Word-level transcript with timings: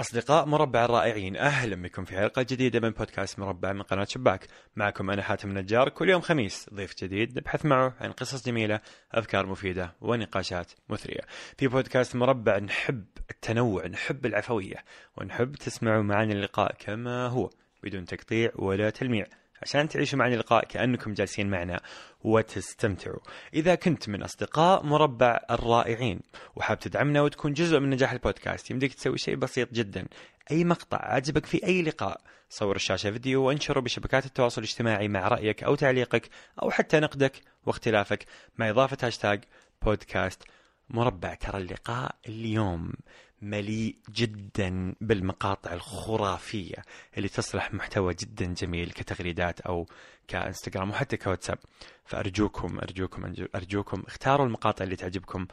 أصدقاء 0.00 0.46
مربع 0.46 0.84
الرائعين 0.84 1.36
أهلا 1.36 1.76
بكم 1.82 2.04
في 2.04 2.16
حلقة 2.16 2.42
جديدة 2.42 2.80
من 2.80 2.90
بودكاست 2.90 3.38
مربع 3.38 3.72
من 3.72 3.82
قناة 3.82 4.04
شباك. 4.04 4.46
معكم 4.76 5.10
أنا 5.10 5.22
حاتم 5.22 5.50
النجار 5.50 5.88
كل 5.88 6.08
يوم 6.08 6.20
خميس 6.20 6.70
ضيف 6.74 6.94
جديد 7.04 7.38
نبحث 7.38 7.66
معه 7.66 7.94
عن 8.00 8.12
قصص 8.12 8.46
جميلة 8.46 8.80
أفكار 9.12 9.46
مفيدة 9.46 9.94
ونقاشات 10.00 10.72
مثرية. 10.88 11.20
في 11.56 11.68
بودكاست 11.68 12.16
مربع 12.16 12.58
نحب 12.58 13.04
التنوع 13.30 13.86
نحب 13.86 14.26
العفوية 14.26 14.76
ونحب 15.16 15.54
تسمعوا 15.54 16.02
معنا 16.02 16.32
اللقاء 16.32 16.74
كما 16.78 17.26
هو 17.26 17.50
بدون 17.82 18.04
تقطيع 18.04 18.50
ولا 18.54 18.90
تلميع. 18.90 19.26
عشان 19.62 19.88
تعيشوا 19.88 20.18
معنا 20.18 20.34
اللقاء 20.34 20.64
كأنكم 20.64 21.14
جالسين 21.14 21.50
معنا 21.50 21.80
وتستمتعوا. 22.20 23.20
إذا 23.54 23.74
كنت 23.74 24.08
من 24.08 24.22
أصدقاء 24.22 24.84
مربع 24.86 25.40
الرائعين 25.50 26.20
وحاب 26.56 26.78
تدعمنا 26.78 27.22
وتكون 27.22 27.52
جزء 27.52 27.78
من 27.78 27.90
نجاح 27.90 28.12
البودكاست 28.12 28.70
يمديك 28.70 28.94
تسوي 28.94 29.18
شيء 29.18 29.36
بسيط 29.36 29.72
جدا. 29.72 30.06
أي 30.50 30.64
مقطع 30.64 30.98
عجبك 30.98 31.46
في 31.46 31.66
أي 31.66 31.82
لقاء 31.82 32.20
صور 32.50 32.76
الشاشة 32.76 33.10
فيديو 33.10 33.44
وانشره 33.44 33.80
بشبكات 33.80 34.26
التواصل 34.26 34.62
الاجتماعي 34.62 35.08
مع 35.08 35.28
رأيك 35.28 35.64
أو 35.64 35.74
تعليقك 35.74 36.28
أو 36.62 36.70
حتى 36.70 37.00
نقدك 37.00 37.32
واختلافك 37.66 38.26
مع 38.56 38.70
إضافة 38.70 39.06
هاشتاج 39.06 39.44
بودكاست 39.82 40.42
مربع. 40.90 41.34
ترى 41.34 41.58
اللقاء 41.58 42.14
اليوم 42.28 42.92
مليء 43.42 43.96
جدا 44.14 44.94
بالمقاطع 45.00 45.72
الخرافية 45.72 46.76
اللي 47.16 47.28
تصلح 47.28 47.74
محتوى 47.74 48.14
جدا 48.14 48.54
جميل 48.54 48.90
كتغريدات 48.90 49.60
أو 49.60 49.86
كإنستغرام 50.28 50.90
وحتى 50.90 51.16
كواتساب. 51.16 51.58
فأرجوكم 52.04 52.78
أرجوكم 52.78 53.34
أرجوكم 53.54 54.02
اختاروا 54.06 54.46
المقاطع 54.46 54.84
اللي 54.84 54.96
تعجبكم 54.96 55.46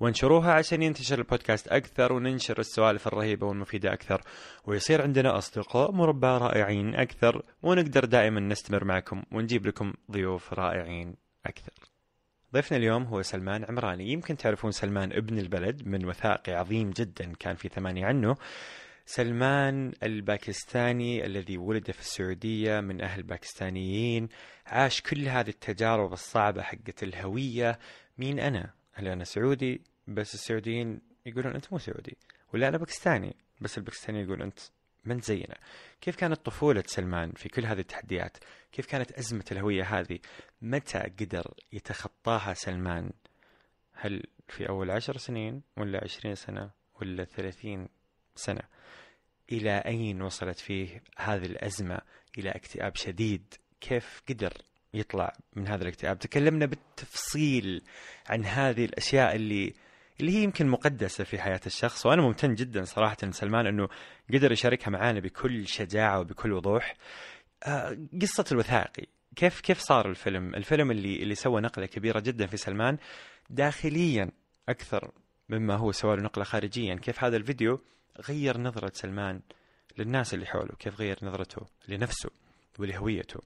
وانشروها 0.00 0.52
عشان 0.52 0.82
ينتشر 0.82 1.18
البودكاست 1.18 1.68
أكثر 1.68 2.12
وننشر 2.12 2.58
السوالف 2.58 3.06
الرهيبة 3.06 3.46
والمفيدة 3.46 3.92
أكثر. 3.92 4.22
ويصير 4.64 5.02
عندنا 5.02 5.38
أصدقاء 5.38 5.92
مربع 5.92 6.38
رائعين 6.38 6.94
أكثر 6.94 7.42
ونقدر 7.62 8.04
دائما 8.04 8.40
نستمر 8.40 8.84
معكم 8.84 9.22
ونجيب 9.32 9.66
لكم 9.66 9.92
ضيوف 10.10 10.52
رائعين 10.52 11.14
أكثر. 11.46 11.97
ضيفنا 12.54 12.78
اليوم 12.78 13.02
هو 13.04 13.22
سلمان 13.22 13.64
عمراني. 13.64 14.12
يمكن 14.12 14.36
تعرفون 14.36 14.70
سلمان 14.70 15.12
ابن 15.12 15.38
البلد 15.38 15.88
من 15.88 16.04
وثائقي 16.04 16.52
عظيم 16.52 16.90
جدا 16.90 17.32
كان 17.38 17.54
في 17.54 17.68
ثمانية 17.68 18.06
عنه. 18.06 18.36
سلمان 19.06 19.92
الباكستاني 20.02 21.26
الذي 21.26 21.58
ولد 21.58 21.90
في 21.90 22.00
السعودية 22.00 22.80
من 22.80 23.00
أهل 23.00 23.22
باكستانيين 23.22 24.28
عاش 24.66 25.02
كل 25.02 25.28
هذه 25.28 25.48
التجارب 25.48 26.12
الصعبة 26.12 26.62
حقت 26.62 27.02
الهوية. 27.02 27.78
مين 28.18 28.40
أنا؟ 28.40 28.70
هل 28.92 29.08
أنا 29.08 29.24
سعودي؟ 29.24 29.82
بس 30.06 30.34
السعوديين 30.34 31.00
يقولون 31.26 31.54
أنت 31.54 31.72
مو 31.72 31.78
سعودي. 31.78 32.16
ولا 32.54 32.68
أنا 32.68 32.78
باكستاني؟ 32.78 33.36
بس 33.60 33.78
الباكستاني 33.78 34.22
يقول 34.22 34.42
أنت 34.42 34.58
من 35.08 35.20
زينا 35.20 35.58
كيف 36.00 36.16
كانت 36.16 36.46
طفولة 36.46 36.84
سلمان 36.86 37.32
في 37.32 37.48
كل 37.48 37.66
هذه 37.66 37.80
التحديات؟ 37.80 38.36
كيف 38.72 38.86
كانت 38.86 39.12
أزمة 39.12 39.44
الهوية 39.52 39.82
هذه؟ 39.82 40.18
متى 40.62 40.98
قدر 40.98 41.54
يتخطاها 41.72 42.54
سلمان؟ 42.54 43.10
هل 43.92 44.22
في 44.48 44.68
أول 44.68 44.90
عشر 44.90 45.16
سنين 45.16 45.62
ولا 45.76 46.00
عشرين 46.04 46.34
سنة 46.34 46.70
ولا 47.00 47.24
ثلاثين 47.24 47.88
سنة؟ 48.34 48.62
إلى 49.52 49.78
أين 49.78 50.22
وصلت 50.22 50.58
فيه 50.58 51.02
هذه 51.16 51.46
الأزمة 51.46 52.00
إلى 52.38 52.50
اكتئاب 52.50 52.96
شديد؟ 52.96 53.54
كيف 53.80 54.22
قدر 54.28 54.52
يطلع 54.94 55.32
من 55.56 55.68
هذا 55.68 55.82
الاكتئاب؟ 55.82 56.18
تكلمنا 56.18 56.66
بالتفصيل 56.66 57.82
عن 58.26 58.44
هذه 58.44 58.84
الأشياء 58.84 59.36
اللي 59.36 59.74
اللي 60.20 60.32
هي 60.32 60.42
يمكن 60.42 60.66
مقدسة 60.68 61.24
في 61.24 61.38
حياة 61.38 61.60
الشخص 61.66 62.06
وأنا 62.06 62.22
ممتن 62.22 62.54
جدا 62.54 62.84
صراحة 62.84 63.16
سلمان 63.30 63.66
أنه 63.66 63.88
قدر 64.34 64.52
يشاركها 64.52 64.90
معانا 64.90 65.20
بكل 65.20 65.68
شجاعة 65.68 66.20
وبكل 66.20 66.52
وضوح. 66.52 66.96
آه، 67.62 67.98
قصة 68.22 68.44
الوثائقي. 68.52 69.06
كيف 69.36 69.60
كيف 69.60 69.78
صار 69.78 70.10
الفيلم؟ 70.10 70.54
الفيلم 70.54 70.90
اللي 70.90 71.22
اللي 71.22 71.34
سوى 71.34 71.60
نقلة 71.60 71.86
كبيرة 71.86 72.20
جدا 72.20 72.46
في 72.46 72.56
سلمان 72.56 72.98
داخليا 73.50 74.30
أكثر 74.68 75.10
مما 75.48 75.74
هو 75.76 75.92
سوى 75.92 76.16
له 76.16 76.22
نقلة 76.22 76.44
خارجيا. 76.44 76.94
كيف 76.94 77.24
هذا 77.24 77.36
الفيديو 77.36 77.80
غير 78.28 78.58
نظرة 78.58 78.92
سلمان 78.94 79.40
للناس 79.98 80.34
اللي 80.34 80.46
حوله؟ 80.46 80.74
كيف 80.78 81.00
غير 81.00 81.18
نظرته 81.22 81.66
لنفسه؟ 81.88 82.30
ولهويته 82.78 83.40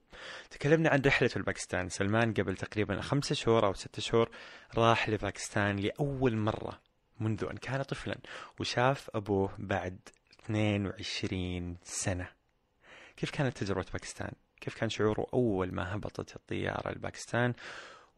تكلمنا 0.49 0.89
عن 0.89 1.01
رحلته 1.05 1.39
لباكستان 1.39 1.89
سلمان 1.89 2.33
قبل 2.33 2.55
تقريبا 2.55 3.01
خمسة 3.01 3.35
شهور 3.35 3.65
أو 3.65 3.73
ستة 3.73 4.01
شهور 4.01 4.29
راح 4.77 5.09
لباكستان 5.09 5.75
لأول 5.75 6.37
مرة 6.37 6.79
منذ 7.19 7.45
أن 7.51 7.57
كان 7.57 7.81
طفلا 7.81 8.17
وشاف 8.59 9.09
أبوه 9.15 9.55
بعد 9.57 9.99
22 10.45 11.77
سنة 11.83 12.27
كيف 13.17 13.31
كانت 13.31 13.57
تجربة 13.57 13.85
باكستان؟ 13.93 14.31
كيف 14.61 14.75
كان 14.79 14.89
شعوره 14.89 15.27
أول 15.33 15.73
ما 15.73 15.95
هبطت 15.95 16.35
الطيارة 16.35 16.91
لباكستان؟ 16.91 17.53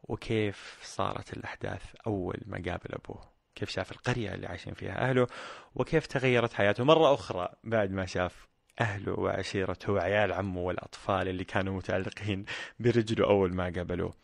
وكيف 0.02 0.78
صارت 0.82 1.32
الأحداث 1.32 1.94
أول 2.06 2.42
ما 2.46 2.56
قابل 2.56 2.94
أبوه؟ 2.94 3.28
كيف 3.54 3.70
شاف 3.70 3.92
القرية 3.92 4.34
اللي 4.34 4.46
عايشين 4.46 4.74
فيها 4.74 5.08
أهله؟ 5.10 5.26
وكيف 5.74 6.06
تغيرت 6.06 6.52
حياته 6.52 6.84
مرة 6.84 7.14
أخرى 7.14 7.48
بعد 7.64 7.90
ما 7.90 8.06
شاف 8.06 8.48
أهله 8.80 9.20
وعشيرته 9.20 9.92
وعيال 9.92 10.32
عمه 10.32 10.60
والأطفال 10.60 11.28
اللي 11.28 11.44
كانوا 11.44 11.76
متعلقين 11.76 12.44
برجله 12.80 13.26
أول 13.26 13.54
ما 13.54 13.64
قابلوه. 13.64 14.14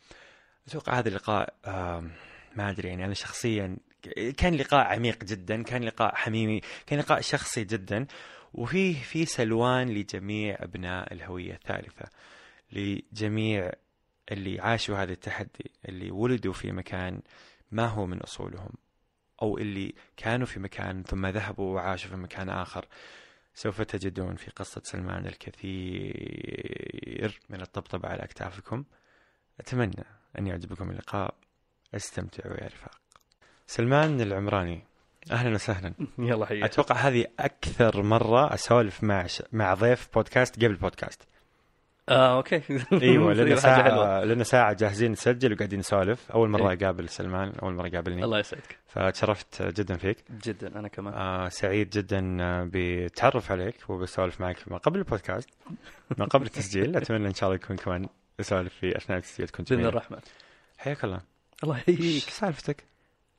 أتوقع 0.68 0.98
هذا 0.98 1.08
اللقاء 1.08 1.54
ما 2.56 2.70
أدري 2.70 2.88
يعني 2.88 3.04
أنا 3.04 3.14
شخصيا 3.14 3.76
كان 4.36 4.54
لقاء 4.54 4.86
عميق 4.86 5.24
جدا 5.24 5.62
كان 5.62 5.84
لقاء 5.84 6.14
حميمي 6.14 6.60
كان 6.86 6.98
لقاء 6.98 7.20
شخصي 7.20 7.64
جدا 7.64 8.06
وفيه 8.54 9.02
في 9.02 9.24
سلوان 9.24 9.88
لجميع 9.88 10.56
أبناء 10.60 11.12
الهوية 11.12 11.54
الثالثة 11.54 12.08
لجميع 12.72 13.72
اللي 14.32 14.60
عاشوا 14.60 14.96
هذا 14.96 15.12
التحدي 15.12 15.70
اللي 15.88 16.10
ولدوا 16.10 16.52
في 16.52 16.72
مكان 16.72 17.20
ما 17.70 17.86
هو 17.86 18.06
من 18.06 18.20
أصولهم 18.20 18.70
أو 19.42 19.58
اللي 19.58 19.94
كانوا 20.16 20.46
في 20.46 20.60
مكان 20.60 21.02
ثم 21.02 21.26
ذهبوا 21.26 21.74
وعاشوا 21.74 22.10
في 22.10 22.16
مكان 22.16 22.48
آخر. 22.48 22.86
سوف 23.54 23.80
تجدون 23.80 24.34
في 24.36 24.50
قصة 24.50 24.80
سلمان 24.84 25.26
الكثير 25.26 25.60
من 27.50 27.60
الطبطبة 27.60 28.08
على 28.08 28.22
أكتافكم. 28.24 28.84
أتمنى 29.60 30.04
أن 30.38 30.46
يعجبكم 30.46 30.90
اللقاء. 30.90 31.34
استمتعوا 31.94 32.54
يا 32.54 32.66
رفاق. 32.66 33.00
سلمان 33.66 34.20
العمراني 34.20 34.84
أهلا 35.30 35.54
وسهلا. 35.54 35.94
يلا 36.18 36.46
حياك. 36.46 36.64
أتوقع 36.64 36.94
هذه 36.96 37.26
أكثر 37.40 38.02
مرة 38.02 38.54
أسولف 38.54 39.04
مع 39.04 39.26
ش... 39.26 39.42
مع 39.52 39.74
ضيف 39.74 40.08
بودكاست 40.14 40.56
قبل 40.56 40.74
بودكاست. 40.74 41.22
آه 42.08 42.36
أوكي. 42.36 42.62
إيوه 43.02 43.32
لنا 43.32 43.56
ساعه 43.56 44.24
لنا 44.24 44.44
ساعة 44.44 44.72
جاهزين 44.72 45.12
نسجل 45.12 45.52
وقاعدين 45.52 45.78
نسولف. 45.78 46.32
أول 46.32 46.48
مرة 46.48 46.70
إيه؟ 46.70 46.78
أقابل 46.78 47.08
سلمان 47.08 47.52
أول 47.62 47.74
مرة 47.74 47.88
قابلني 47.88 48.24
الله 48.24 48.38
يسعدك. 48.38 48.78
فتشرفت 48.86 49.62
جدا 49.62 49.96
فيك. 49.96 50.16
جدا 50.44 50.78
أنا 50.78 50.88
كمان. 50.88 51.14
آه 51.14 51.48
سعيد 51.48 51.90
جدا 51.90 52.20
بالتعرف 52.64 53.52
عليك 53.52 53.90
وبسولف 53.90 54.40
معك 54.40 54.56
ما 54.66 54.76
قبل 54.76 54.98
البودكاست. 54.98 55.50
ما 56.18 56.24
قبل 56.24 56.46
التسجيل. 56.46 56.96
أتمنى 56.96 57.28
إن 57.28 57.34
شاء 57.34 57.48
الله 57.50 57.62
يكون 57.64 57.76
كمان 57.76 58.08
أسولف 58.40 58.74
في 58.74 58.96
أثناء 58.96 59.18
التسجيل 59.18 59.48
تكون 59.48 59.64
بإذن 59.70 59.86
الرحمن. 59.86 60.18
حياك 60.78 61.04
الله. 61.04 61.20
الله 61.64 61.78
يحييك. 61.78 62.22
سالفتك؟ 62.22 62.84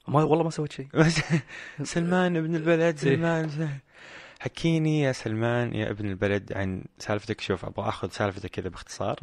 ما 0.08 0.24
والله 0.24 0.44
ما 0.44 0.50
سويت 0.50 0.72
شيء. 0.72 0.88
سلمان 1.84 2.38
ابن 2.38 2.56
البلد 2.56 2.82
إيه. 2.82 3.16
سلمان. 3.16 3.70
حكيني 4.44 5.02
يا 5.02 5.12
سلمان 5.12 5.74
يا 5.74 5.90
ابن 5.90 6.10
البلد 6.10 6.54
عن 6.54 6.84
سالفتك. 6.98 7.42
شوف 7.42 7.66
أبغى 7.66 7.90
آخذ 7.90 8.10
سالفتك 8.10 8.50
كذا 8.50 8.70
باختصار. 8.70 9.20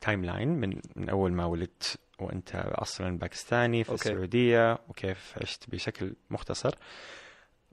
timeline 0.00 0.48
من 0.48 0.80
من 0.96 1.08
أول 1.08 1.32
ما 1.32 1.44
ولدت 1.44 1.98
وأنت 2.18 2.50
أصلا 2.54 3.18
باكستاني 3.18 3.84
في 3.84 3.90
أوكي. 3.90 4.08
السعودية 4.08 4.78
وكيف 4.88 5.34
عشت 5.42 5.70
بشكل 5.70 6.12
مختصر. 6.30 6.74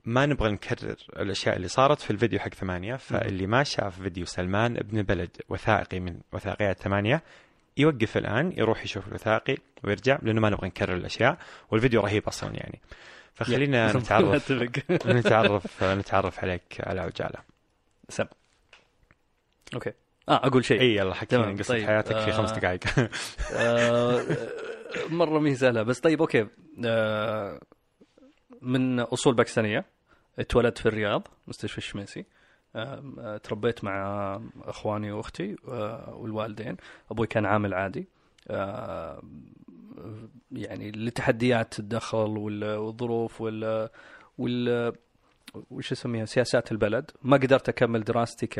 ما 0.04 0.26
نبغى 0.26 0.50
نكرر 0.50 0.96
الأشياء 1.16 1.56
اللي 1.56 1.68
صارت 1.68 2.00
في 2.00 2.10
الفيديو 2.10 2.38
حق 2.38 2.54
ثمانية 2.54 2.96
فاللي 2.96 3.46
ما 3.46 3.62
شاف 3.62 4.02
فيديو 4.02 4.24
سلمان 4.24 4.76
ابن 4.76 4.98
البلد 4.98 5.30
وثائقي 5.48 6.00
من 6.00 6.20
وثائقيات 6.32 6.82
ثمانيه 6.82 7.22
يوقف 7.76 8.16
الآن 8.16 8.52
يروح 8.56 8.84
يشوف 8.84 9.08
الوثائقي 9.08 9.56
ويرجع 9.84 10.18
لأنه 10.22 10.40
ما 10.40 10.50
نبغى 10.50 10.66
نكرر 10.66 10.94
الأشياء 10.94 11.38
والفيديو 11.70 12.00
رهيب 12.00 12.26
أصلا 12.26 12.50
يعني. 12.54 12.80
فخلينا 13.34 13.92
نتعرف. 13.96 14.52
نتعرف 15.06 15.84
نتعرف 15.84 16.38
عليك 16.38 16.62
على 16.80 17.00
عجالة. 17.00 17.38
سم. 18.08 18.24
أوكي. 19.74 19.92
آه 20.28 20.46
أقول 20.46 20.64
شيء. 20.64 20.80
إي 20.80 20.96
يلا 20.96 21.14
حكينا 21.14 21.52
قصة 21.58 21.74
طيب. 21.74 21.86
حياتك 21.86 22.18
في 22.18 22.32
خمس 22.32 22.50
آه، 22.52 22.54
دقائق. 22.58 22.80
آه 23.56 24.22
مرة 25.08 25.38
مي 25.38 25.54
سهله 25.54 25.82
بس 25.82 26.00
طيب 26.00 26.20
أوكي. 26.20 26.46
آه 26.86 27.60
من 28.62 29.00
أصول 29.00 29.34
باكستانية 29.34 29.84
اتولدت 30.38 30.78
في 30.78 30.86
الرياض 30.86 31.28
مستشفى 31.46 31.78
الشميسي 31.78 32.24
آه، 32.76 33.36
تربيت 33.42 33.84
مع 33.84 34.40
أخواني 34.62 35.12
وأختي 35.12 35.56
والوالدين. 36.08 36.76
أبوي 37.10 37.26
كان 37.26 37.46
عامل 37.46 37.74
عادي. 37.74 38.06
يعني 40.52 40.90
لتحديات 40.90 41.78
الدخل 41.78 42.38
والظروف 42.38 43.40
وال 43.40 43.88
وال 44.38 44.92
وش 45.70 45.92
اسميها؟ 45.92 46.24
سياسات 46.24 46.72
البلد. 46.72 47.10
ما 47.22 47.36
قدرت 47.36 47.68
أكمل 47.68 48.04
دراستي 48.04 48.46
ك 48.46 48.54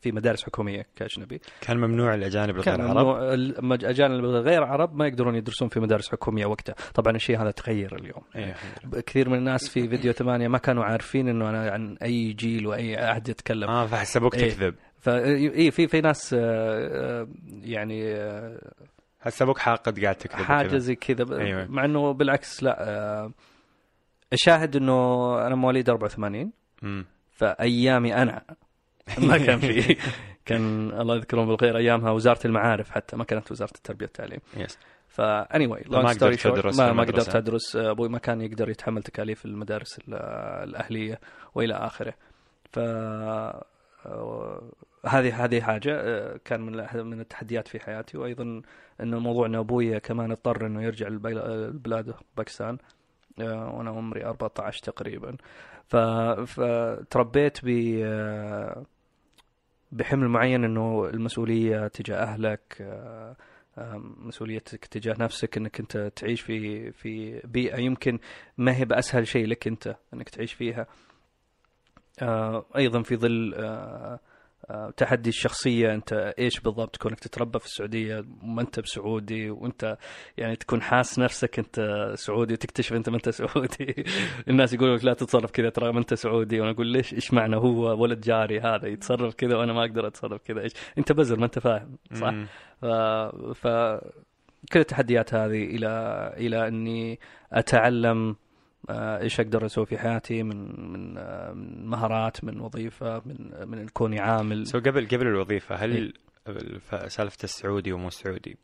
في 0.00 0.12
مدارس 0.12 0.44
حكومية 0.44 0.86
كأجنبي. 0.96 1.40
كان 1.60 1.76
ممنوع 1.76 2.14
الاجانب 2.14 2.50
الغير 2.50 2.64
كان 2.64 2.80
عرب؟ 2.80 2.96
ممنوع 2.96 3.34
الاجانب 3.74 4.24
غير 4.24 4.64
عرب 4.64 4.96
ما 4.96 5.06
يقدرون 5.06 5.34
يدرسون 5.34 5.68
في 5.68 5.80
مدارس 5.80 6.10
حكومية 6.10 6.46
وقتها. 6.46 6.74
طبعا 6.94 7.16
الشيء 7.16 7.42
هذا 7.42 7.50
تغير 7.50 7.96
اليوم. 7.96 8.22
إيه. 8.36 8.54
كثير 9.06 9.28
من 9.28 9.38
الناس 9.38 9.68
في 9.68 9.88
فيديو 9.88 10.12
ثمانية 10.12 10.48
ما 10.48 10.58
كانوا 10.58 10.84
عارفين 10.84 11.28
إنه 11.28 11.48
أنا 11.48 11.70
عن 11.70 11.96
أي 12.02 12.32
جيل 12.32 12.66
وأي 12.66 12.96
عهد 12.96 13.28
يتكلم. 13.28 13.68
آه 13.68 13.86
فحسبوك 13.86 14.34
إيه. 14.34 14.50
تكذب. 14.50 14.74
فا 14.98 15.24
اي 15.24 15.70
في 15.70 15.88
في 15.88 16.00
ناس 16.00 16.34
آه، 16.34 16.40
آه، 16.40 17.28
يعني 17.62 18.14
آه، 19.22 19.24
حسبوك 19.24 19.58
حاقد 19.58 20.00
قاعد 20.00 20.14
تكذب 20.14 20.42
حاجة. 20.44 20.76
زي 20.76 20.94
كذا 20.94 21.38
أيوة. 21.38 21.66
مع 21.66 21.84
إنه 21.84 22.12
بالعكس 22.12 22.62
لا 22.62 22.76
آه، 22.88 23.32
الشاهد 24.32 24.76
إنه 24.76 24.94
أنا 25.46 25.54
مواليد 25.54 25.90
84 25.90 26.52
مم. 26.82 27.06
فأيامي 27.30 28.14
أنا 28.22 28.42
ما 29.18 29.38
كان 29.38 29.58
في 29.58 29.96
كان 30.46 30.90
الله 31.00 31.16
يذكرهم 31.16 31.46
بالخير 31.48 31.76
أيامها 31.76 32.10
وزارة 32.10 32.46
المعارف 32.46 32.90
حتى 32.90 33.16
ما 33.16 33.24
كانت 33.24 33.52
وزارة 33.52 33.70
التربية 33.74 34.06
والتعليم 34.06 34.38
يس 34.56 34.78
ف 35.08 35.56
anyway 35.56 35.84
ما 35.90 35.98
قدرت 36.08 36.40
تدرس 36.40 36.76
في 36.76 36.82
ما, 36.82 36.92
ما 36.92 37.02
المدرسة. 37.02 37.22
قدرت 37.32 37.36
ادرس 37.36 37.76
أبوي 37.76 38.08
ما 38.08 38.18
كان 38.18 38.40
يقدر 38.40 38.68
يتحمل 38.70 39.02
تكاليف 39.02 39.44
المدارس 39.44 39.98
ال- 39.98 40.14
الأهلية 40.68 41.20
وإلى 41.54 41.74
آخره 41.74 42.14
ف 42.72 42.78
آه، 44.06 44.62
هذه 45.06 45.44
هذه 45.44 45.60
حاجة 45.60 46.00
آه، 46.00 46.40
كان 46.44 46.60
من 46.60 46.86
من 47.06 47.20
التحديات 47.20 47.68
في 47.68 47.80
حياتي 47.80 48.18
وأيضا 48.18 48.62
انه 49.00 49.18
موضوع 49.18 49.46
إن 49.46 49.54
أبوي 49.54 50.00
كمان 50.00 50.30
اضطر 50.30 50.66
إنه 50.66 50.82
يرجع 50.82 51.06
البل- 51.06 51.38
البلاد 51.38 52.14
باكستان 52.36 52.78
آه، 53.40 53.74
وأنا 53.74 53.90
عمري 53.90 54.24
14 54.24 54.82
تقريبا. 54.82 55.36
فتربيت 56.46 57.58
ب 57.64 57.68
آه، 58.04 58.84
بحمل 59.92 60.28
معين 60.28 60.64
إنه 60.64 61.04
المسؤولية 61.08 61.86
تجاه 61.88 62.16
أهلك 62.16 62.76
آه، 62.80 63.36
آه، 63.78 63.96
مسؤوليتك 64.18 64.84
تجاه 64.86 65.14
نفسك 65.20 65.56
إنك 65.56 65.80
أنت 65.80 65.96
تعيش 66.16 66.40
في 66.40 66.90
في 66.92 67.40
بيئة 67.44 67.76
يمكن 67.80 68.18
ما 68.58 68.76
هي 68.76 68.84
بأسهل 68.84 69.26
شيء 69.26 69.46
لك 69.46 69.66
أنت 69.66 69.96
إنك 70.14 70.28
تعيش 70.28 70.52
فيها. 70.52 70.86
آه، 72.22 72.64
أيضا 72.76 73.02
في 73.02 73.16
ظل 73.16 73.54
آه، 73.56 73.60
آه، 73.60 74.20
تحدي 74.96 75.28
الشخصية 75.28 75.94
انت 75.94 76.34
إيش 76.38 76.60
بالضبط 76.60 76.96
كونك 76.96 77.20
تتربى 77.20 77.58
في 77.58 77.66
السعودية؟ 77.66 78.24
وما 78.42 78.62
انت 78.62 78.80
بسعودي؟ 78.80 79.50
وانت 79.50 79.96
يعني 80.36 80.56
تكون 80.56 80.82
حاس 80.82 81.18
نفسك 81.18 81.58
انت 81.58 82.10
سعودي 82.14 82.52
وتكتشف 82.54 82.92
انت 82.92 83.08
ما 83.08 83.16
انت 83.16 83.28
سعودي. 83.40 84.04
الناس 84.48 84.74
يقولوا 84.74 84.96
لك 84.96 85.04
لا 85.04 85.14
تتصرف 85.14 85.50
كذا 85.50 85.68
ترى 85.68 85.92
ما 85.92 85.98
انت 85.98 86.14
سعودي. 86.14 86.60
وأنا 86.60 86.70
أقول 86.70 86.86
ليش؟ 86.86 87.14
إيش 87.14 87.32
معنى 87.32 87.56
هو 87.56 88.02
ولد 88.02 88.20
جاري 88.20 88.60
هذا؟ 88.60 88.88
يتصرف 88.88 89.34
كذا 89.34 89.56
وأنا 89.56 89.72
ما 89.72 89.80
أقدر 89.84 90.06
أتصرف 90.06 90.42
كذا. 90.42 90.60
إيش؟ 90.60 90.72
أنت 90.98 91.12
بزر 91.12 91.38
ما 91.38 91.44
أنت 91.44 91.58
فاهم 91.58 91.98
صح. 92.14 92.34
ف, 92.80 92.86
ف... 93.54 93.66
كل 94.72 94.80
التحديات 94.80 95.34
هذه 95.34 95.64
إلى 95.64 95.88
إلى 96.36 96.68
أني 96.68 97.20
أتعلم 97.52 98.28
آه، 98.28 98.36
إيش 98.90 99.40
أقدر 99.40 99.66
أسوي 99.66 99.86
في 99.86 99.98
حياتي 99.98 100.42
من 100.42 100.90
من 100.92 101.18
آه، 101.18 101.52
من 101.52 101.86
مهارات 101.86 102.44
من 102.44 102.60
وظيفة 102.60 103.22
من 103.26 103.68
من 103.68 103.88
كوني 103.88 104.20
عامل 104.20 104.66
so 104.66 104.78
قبل 104.78 105.08
قبل 105.08 105.26
الوظيفة 105.26 105.74
هل 105.74 105.92
إيه. 105.92 106.12
الف- 106.48 107.12
سالفة 107.12 107.38
السعودي 107.44 107.92
ومو 107.92 108.10
سعودي 108.10 108.56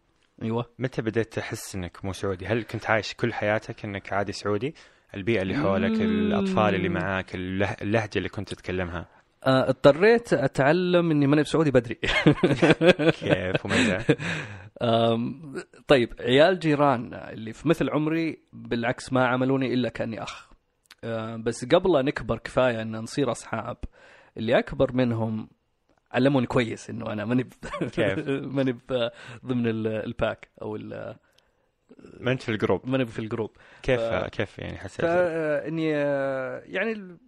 أيوه 0.42 0.66
متى 0.78 1.02
بديت 1.02 1.32
تحس 1.32 1.74
إنك 1.74 2.04
مو 2.04 2.12
سعودي؟ 2.12 2.46
هل 2.46 2.62
كنت 2.62 2.90
عايش 2.90 3.14
كل 3.14 3.32
حياتك 3.34 3.84
إنك 3.84 4.12
عادي 4.12 4.32
سعودي؟ 4.32 4.74
البيئة 5.14 5.42
اللي 5.42 5.54
حولك،. 5.56 6.00
الأطفال 6.00 6.74
اللي 6.74 6.88
معاك، 6.88 7.34
اللهجة 7.34 8.10
اللي 8.16 8.28
كنت 8.28 8.48
تتكلمها، 8.48 9.06
آه، 9.44 9.68
اضطريت 9.68 10.32
أتعلم 10.32 11.10
إني 11.10 11.26
ماني 11.26 11.42
بسعودي 11.42 11.70
بدري 11.70 11.94
كيف 13.20 13.64
ومتى؟ 13.64 13.98
طيب 15.88 16.14
عيال 16.20 16.58
جيران 16.58 17.14
اللي 17.14 17.52
في 17.52 17.68
مثل 17.68 17.90
عمري 17.90 18.38
بالعكس 18.52 19.12
ما 19.12 19.26
عملوني 19.26 19.74
إلا 19.74 19.88
كأني 19.88 20.22
أخ 20.22 20.48
آه، 21.04 21.36
بس 21.36 21.64
قبل 21.64 21.92
لا 21.92 22.02
نكبر 22.02 22.38
كفاية 22.38 22.82
إن 22.82 22.96
نصير 22.96 23.30
أصحاب 23.30 23.76
اللي 24.36 24.58
أكبر 24.58 24.92
منهم 24.92 25.48
علموني 26.12 26.46
كويس 26.46 26.90
إنه 26.90 27.12
أنا 27.12 27.24
ماني؟ 27.24 27.48
ماني 28.28 28.76
ضمن 29.46 29.66
ال- 29.66 29.86
pack 29.86 30.48
أو 30.62 30.76
ال- 30.76 31.16
ما 32.20 32.32
انت 32.32 32.42
في 32.42 32.48
ال 32.48 32.54
group، 32.54 32.86
ماني 32.88 33.06
في 33.06 33.18
ال 33.18 33.24
group 33.24 33.50
كيف 33.82 34.00
ف- 34.00 34.28
كيف 34.28 34.58
يعني 34.58 34.78
حسيت؟ 34.78 35.00
فاني 35.00 35.96
آه، 35.96 36.62
يعني 36.66 36.92
ال- 36.92 37.18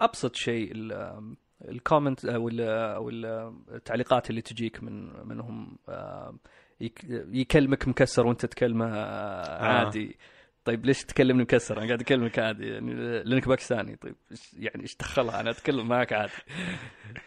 أبسط 0.00 0.34
شيء 0.36 0.72
ال- 0.74 1.36
ال 1.64 1.71
comment 1.71 2.24
أو 2.24 2.48
ال- 2.48 2.60
أو 2.60 3.08
ال- 3.10 3.54
التعليقات 3.74 4.30
اللي 4.30 4.40
تجيك 4.42 4.82
من 4.82 5.26
منهم 5.28 5.78
آه، 5.88 6.34
يك- 6.80 7.04
يكلمك 7.10 7.88
مكسر 7.88 8.26
وانت 8.26 8.46
تكلمه 8.46 8.86
آه، 8.94 9.64
عادي 9.64 10.16
طيب 10.64 10.86
ليش 10.86 11.04
تكلمني 11.04 11.42
مكسر؟ 11.42 11.78
أنا 11.78 11.86
قاعد 11.86 12.00
أكلمك 12.00 12.38
عادي 12.38 12.66
يعني 12.68 12.94
لأنك 13.22 13.48
باكستاني 13.48 13.96
طيب 13.96 14.14
يعني 14.58 14.82
إيش 14.82 14.96
دخلها 14.96 15.40
أنا 15.40 15.50
أتكلم 15.50 15.88
معك 15.88 16.12
عادي. 16.12 16.32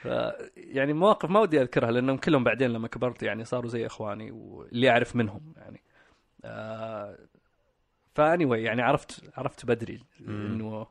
ف 0.02 0.06
يعني 0.58 0.94
مواقف 0.94 1.30
ما 1.30 1.40
ودي 1.40 1.62
أذكرها 1.62 1.92
لأنهم 1.92 2.18
كلهم 2.18 2.44
بعدين 2.44 2.72
لما 2.74 2.88
كبرت 2.88 3.24
يعني 3.24 3.46
صاروا 3.46 3.70
زي 3.70 3.86
إخواني 3.86 4.32
واللي 4.32 4.90
أعرف 4.90 5.16
منهم 5.16 5.54
يعني. 5.58 5.82
آه 6.46 7.18
فاني 8.16 8.64
يعني 8.64 8.82
عرفت 8.82 9.24
عرفت 9.38 9.66
بدري. 9.66 10.00
إنه 10.28 10.88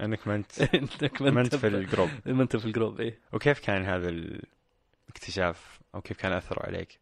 إنك 0.00 0.28
ما 0.28 0.34
انت 0.34 0.60
إنك 0.74 1.22
ما 1.22 1.40
أنت 1.40 1.54
في 1.56 1.66
ال 1.66 1.72
group، 1.72 2.10
ما 2.26 2.42
أنت 2.42 2.56
في 2.56 2.66
ال 2.66 2.72
group 2.72 3.00
إيه. 3.00 3.18
وكيف 3.32 3.58
كان 3.60 3.84
هذا 3.84 4.08
الاكتشاف؟ 4.08 5.80
أو 5.94 6.00
كيف 6.00 6.16
كان 6.16 6.32
أثره 6.32 6.66
عليك؟ 6.66 6.98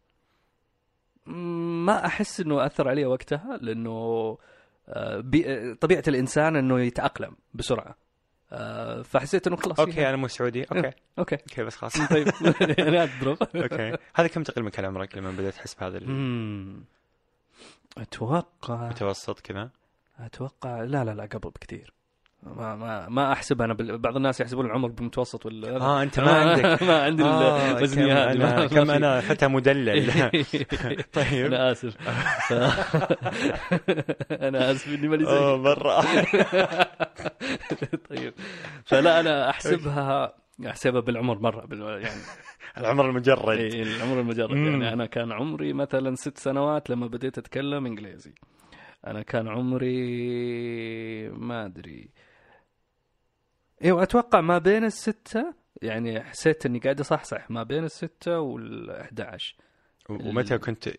ما 1.25 2.05
أحس 2.05 2.39
إنه 2.39 2.65
أثر 2.65 2.87
علي 2.89 3.05
وقتها 3.05 3.57
لأنه 3.61 4.37
آه، 4.89 5.19
بي- 5.19 5.73
طبيعة 5.75 6.03
الإنسان 6.07 6.55
إنه 6.55 6.79
يتأقلم 6.81 7.35
بسرعة. 7.53 7.95
آه، 8.51 9.01
فحسيت 9.01 9.47
إنه 9.47 9.55
خلاص 9.55 9.79
okay 9.79 10.09
أنا 10.09 10.17
مو 10.17 10.27
سعودي، 10.27 10.63
okay. 10.63 10.91
okay. 11.19 11.35
okay 11.35 11.63
بس 11.63 11.75
خلاص. 11.75 11.97
طيب. 12.13 12.27
أنا 12.87 13.03
أضرب. 13.03 13.37
okay. 13.55 13.97
هذا 14.15 14.27
كم 14.27 14.43
تقريبا 14.43 14.69
كان 14.69 14.85
عمرك 14.85 15.17
لما 15.17 15.31
بدأت 15.31 15.53
تحس 15.53 15.73
بهذا. 15.73 15.99
أتوقع 17.97 18.83
المتوسط 18.83 19.39
كذا؟ 19.39 19.69
أتوقع 20.19 20.81
لا 20.83 21.03
لا 21.03 21.11
لا 21.13 21.23
قبل 21.25 21.49
بكثير. 21.49 21.93
ما 22.43 22.75
ما 22.75 23.09
ما 23.09 23.31
احسب 23.33 23.61
أنا 23.61 23.73
بال... 23.73 23.97
بعض 23.97 24.15
الناس 24.15 24.41
يحسبون 24.41 24.65
العمر 24.65 24.87
بالمتوسط 24.89 25.45
ولا 25.45 25.77
آه 25.81 26.03
أنت 26.03 26.19
ما 26.19 26.31
عندك. 26.41 26.83
ما 26.83 27.03
عندي 27.03 27.23
آه، 27.23 27.77
الوزنيه 27.77 28.13
كم 28.33 28.41
أنا 28.41 28.67
كم. 28.67 28.91
أنا 28.91 29.21
فتى 29.21 29.47
مدلل. 29.47 30.11
طيب. 31.13 31.45
أنا 31.45 31.71
آسف. 31.71 31.97
ف... 32.47 32.53
أنا 34.47 34.71
آسف 34.71 34.87
إني 34.87 35.07
ماني 35.07 35.25
زيك. 35.25 35.41
مرة. 35.41 36.01
طيب. 38.09 38.33
فلا 38.85 39.19
أنا 39.19 39.49
أحسبها 39.49 40.33
أحسبها 40.67 41.01
بالعمر 41.01 41.39
مرة 41.39 41.65
بال... 41.65 41.81
يعني. 41.81 42.21
العمر 42.77 43.09
المجرد. 43.09 43.57
إيه، 43.57 43.83
العمر 43.83 44.19
المجرد. 44.19 44.57
يعني 44.57 44.93
أنا 44.93 45.05
كان 45.05 45.31
عمري 45.31 45.73
مثلا 45.73 46.15
ست 46.15 46.37
سنوات 46.37 46.89
لما 46.89 47.07
بديت 47.07 47.37
أتكلم 47.37 47.85
إنجليزي. 47.85 48.33
أنا 49.07 49.21
كان 49.21 49.47
عمري 49.47 51.29
ما 51.29 51.65
أدري 51.65 52.09
أيوه 53.83 54.03
أتوقع 54.03 54.41
ما 54.41 54.57
بين 54.57 54.83
الستة 54.83 55.53
يعني 55.81 56.21
حسيت 56.23 56.65
إني 56.65 56.79
قاعد 56.79 56.99
أصحصح 56.99 57.51
ما 57.51 57.63
بين 57.63 57.83
الستة 57.83 58.39
وال 58.39 58.89
11 58.91 59.55
ومتى 60.09 60.57
كنت 60.57 60.89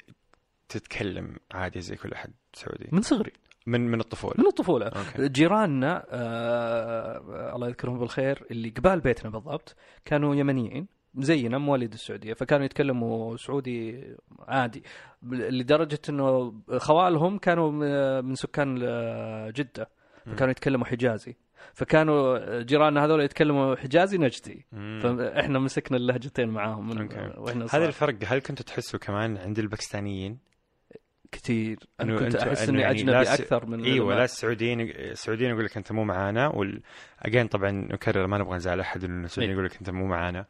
تتكلم 0.69 1.37
عادي 1.53 1.81
زي 1.81 1.97
كل 1.97 2.13
أحد 2.13 2.31
سعودي؟ 2.53 2.89
من 2.93 3.01
صغري. 3.03 3.33
من 3.67 3.81
من 3.91 4.01
الطفولة. 4.01 4.35
من 4.39 4.47
الطفولة. 4.47 4.87
أوكي. 4.87 5.29
جيراننا 5.29 6.07
آه 6.11 7.57
الله 7.57 7.69
يذكرهم 7.69 7.99
بالخير 7.99 8.45
اللي 8.51 8.69
قبال 8.69 9.01
بيتنا 9.01 9.31
بالضبط 9.31 9.77
كانوا 10.05 10.35
يمنيين 10.35 10.87
زينا 11.19 11.59
مواليد 11.59 11.93
السعودية 11.93 12.35
فكانوا 12.35 12.65
يتكلموا 12.65 13.37
سعودي 13.37 14.05
عادي 14.41 14.83
لدرجة 15.23 15.99
إنه 16.09 16.55
خوالهم 16.77 17.39
كانوا 17.39 17.71
م- 17.73 18.25
من 18.25 18.35
سكان 18.35 18.81
آه، 18.83 19.51
جدة 19.51 19.89
فكانوا 20.27 20.51
يتكلموا 20.51 20.87
حجازي. 20.87 21.37
فكانوا 21.75 22.63
جيراننا 22.63 23.05
هذول 23.05 23.21
يتكلموا 23.21 23.77
حجازي 23.77 24.19
نجدي. 24.19 24.67
فاحنا 24.73 25.59
مسكنا 25.59 25.97
اللهجتين 25.97 26.49
معاهم 26.49 26.89
من. 26.89 27.09
وإحنا 27.37 27.67
هذا. 27.71 27.87
الفرق 27.87 28.15
هل 28.27 28.39
كنت 28.39 28.63
تحسه 28.63 28.99
كمان 28.99 29.37
عند 29.37 29.59
الباكستانيين؟ 29.59 30.49
كثير 31.33 31.79
أنا 32.01 32.19
كنت 32.19 32.37
أحس 32.37 32.69
إني 32.69 32.81
يعني 32.81 33.01
أجنبي 33.01 33.23
أكثر 33.23 33.67
من 33.67 33.85
إيوه 33.85 34.15
لا 34.15 34.25
السعوديين 34.25 34.81
السعوديين 34.81 35.51
يقول 35.51 35.65
لك 35.65 35.77
أنت 35.77 35.93
مو 35.93 36.05
معانا 36.05 36.49
وال 36.49 36.83
اجين 37.23 37.47
طبعا 37.47 37.71
نكرر 37.71 38.27
ما 38.27 38.39
نبغى 38.39 38.57
نزعل 38.57 38.81
أحد 38.81 39.05
إنه 39.05 39.25
السعوديين 39.25 39.51
إيه. 39.51 39.55
يقول 39.55 39.65
لك 39.65 39.77
أنت 39.77 39.91
مو 39.91 40.07
معانا 40.07 40.47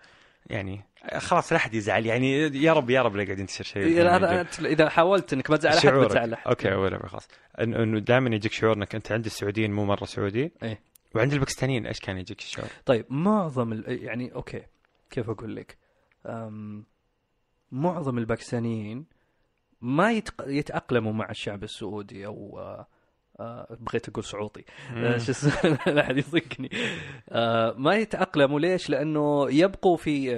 يعني 0.47 0.85
خلاص 1.17 1.53
لا 1.53 1.59
أحد 1.59 1.75
يزعل 1.75 2.07
يعني 2.07 2.33
يا 2.63 2.73
رب 2.73 2.91
يا 2.91 3.03
رب 3.03 3.17
لا 3.17 3.25
قاعد 3.25 3.39
ينتشر 3.39 3.65
شيء 3.65 3.83
إيه، 3.83 4.47
إذا 4.61 4.89
حاولت 4.89 5.33
إنك 5.33 5.51
ما 5.51 5.57
تزعل 5.57 5.77
أحد. 5.77 5.89
بتزعل 5.89 6.33
أحد 6.33 6.49
okay 6.49 6.75
ولا 6.75 7.07
خلاص 7.07 7.29
إنه 7.61 7.99
دائما 7.99 8.35
يجيك 8.35 8.53
شعور 8.53 8.77
إنك 8.77 8.95
أنت 8.95 9.13
عند 9.13 9.25
السعوديين 9.25 9.73
مو 9.73 9.85
مرة 9.85 10.05
سعودي 10.05 10.53
إيه. 10.63 10.81
وعند 11.15 11.33
الباكستانيين 11.33 11.87
إيش 11.87 12.01
كان 12.01 12.19
يجيك 12.19 12.41
الشعور؟ 12.41 12.69
طيب 12.87 13.07
معظم 13.09 13.83
يعني 13.87 14.35
okay 14.35 14.63
كيف 15.11 15.31
أقول 15.31 15.57
لك؟ 15.57 15.79
معظم 17.73 18.19
الباكستانيين 18.19 19.07
ما 19.81 20.13
يتق... 20.13 20.45
يتأقلموا 20.47 21.13
مع 21.13 21.31
الشعب 21.31 21.65
السعودي 21.65 22.27
أو 22.27 22.59
آه، 22.59 22.87
آه، 23.41 23.77
بغيت 23.81 24.09
أقول 24.09 24.25
سعودي 24.25 24.67
آه، 24.97 25.19
شو 25.19 25.33
لا 25.87 26.01
أحد 26.01 26.17
يصدقني 26.17 26.71
ما 27.83 27.97
يتأقلموا 27.97 28.61
ليش؟ 28.61 28.91
لأنه 28.91 29.51
يبقوا 29.51 29.97
في 29.97 30.31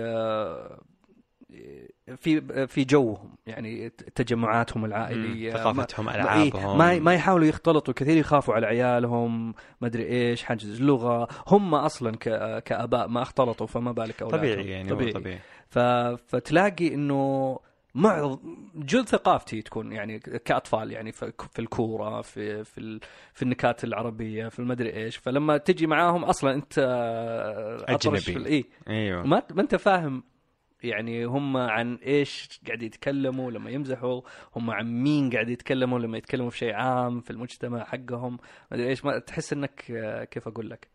في 2.16 2.66
في 2.66 2.84
جوهم 2.84 3.30
يعني 3.46 3.88
تجمعاتهم 3.88 4.84
العائلية 4.84 5.52
ثقافتهم 5.52 6.06
ما, 6.06 6.14
إيه، 6.14 6.20
ألعابهم 6.22 6.78
ما 6.78 6.98
ما 6.98 7.14
يحاولوا 7.14 7.46
يختلطوا 7.46 7.94
كثير 7.94 8.16
يخافوا 8.16 8.54
على 8.54 8.66
عيالهم 8.66 9.54
ما 9.80 9.86
أدري 9.86 10.06
إيش 10.06 10.44
حجز 10.44 10.82
لغة 10.82 11.28
هم 11.46 11.74
أصلا 11.74 12.16
ك- 12.16 12.62
كآباء 12.62 13.08
ما 13.08 13.22
اختلطوا 13.22 13.66
فما 13.66 13.92
بالك 13.92 14.22
أولادهم 14.22 14.40
طبيعي 14.40 14.68
يعني 14.70 14.88
طبيعي. 14.88 15.12
طبيعي. 15.12 15.38
فتلاقي 16.16 16.94
إنه 16.94 17.58
معظ 17.94 18.38
جزء 18.74 19.02
ثقافتي 19.04 19.62
تكون 19.62 19.92
يعني 19.92 20.18
كأطفال 20.18 20.92
يعني 20.92 21.12
في 21.12 21.32
الكورة 21.58 22.20
في 22.22 22.64
في. 22.64 23.00
في 23.32 23.42
النكات 23.42 23.84
العربية 23.84 24.48
في 24.48 24.58
المدري 24.58 24.92
إيش 24.96 25.16
فلما 25.16 25.56
تجي 25.56 25.86
معاهم 25.86 26.24
أصلا 26.24 26.54
أنت 26.54 26.78
أجنبي. 27.88 28.36
ال- 28.36 28.46
اي 28.46 28.64
أيوه 28.88 29.22
ما 29.26 29.42
ما 29.54 29.62
أنت 29.62 29.74
فاهم 29.74 30.22
يعني 30.82 31.24
هم 31.24 31.56
عن 31.56 31.94
إيش 31.94 32.60
قاعد 32.66 32.82
يتكلموا 32.82 33.50
لما 33.50 33.70
يمزحوا 33.70 34.20
هم 34.56 34.70
عن 34.70 35.02
مين 35.02 35.30
قاعد 35.30 35.48
يتكلموا 35.48 35.98
لما 35.98 36.18
يتكلموا 36.18 36.50
في 36.50 36.58
شيء 36.58 36.74
عام 36.74 37.20
في 37.20 37.30
المجتمع 37.30 37.84
حقهم 37.84 38.32
ما 38.32 38.76
أدري 38.76 38.88
إيش 38.88 39.04
ما 39.04 39.18
تحس 39.18 39.52
إنك 39.52 39.90
آه، 39.90 40.24
كيف 40.24 40.48
أقول 40.48 40.70
لك 40.70 40.88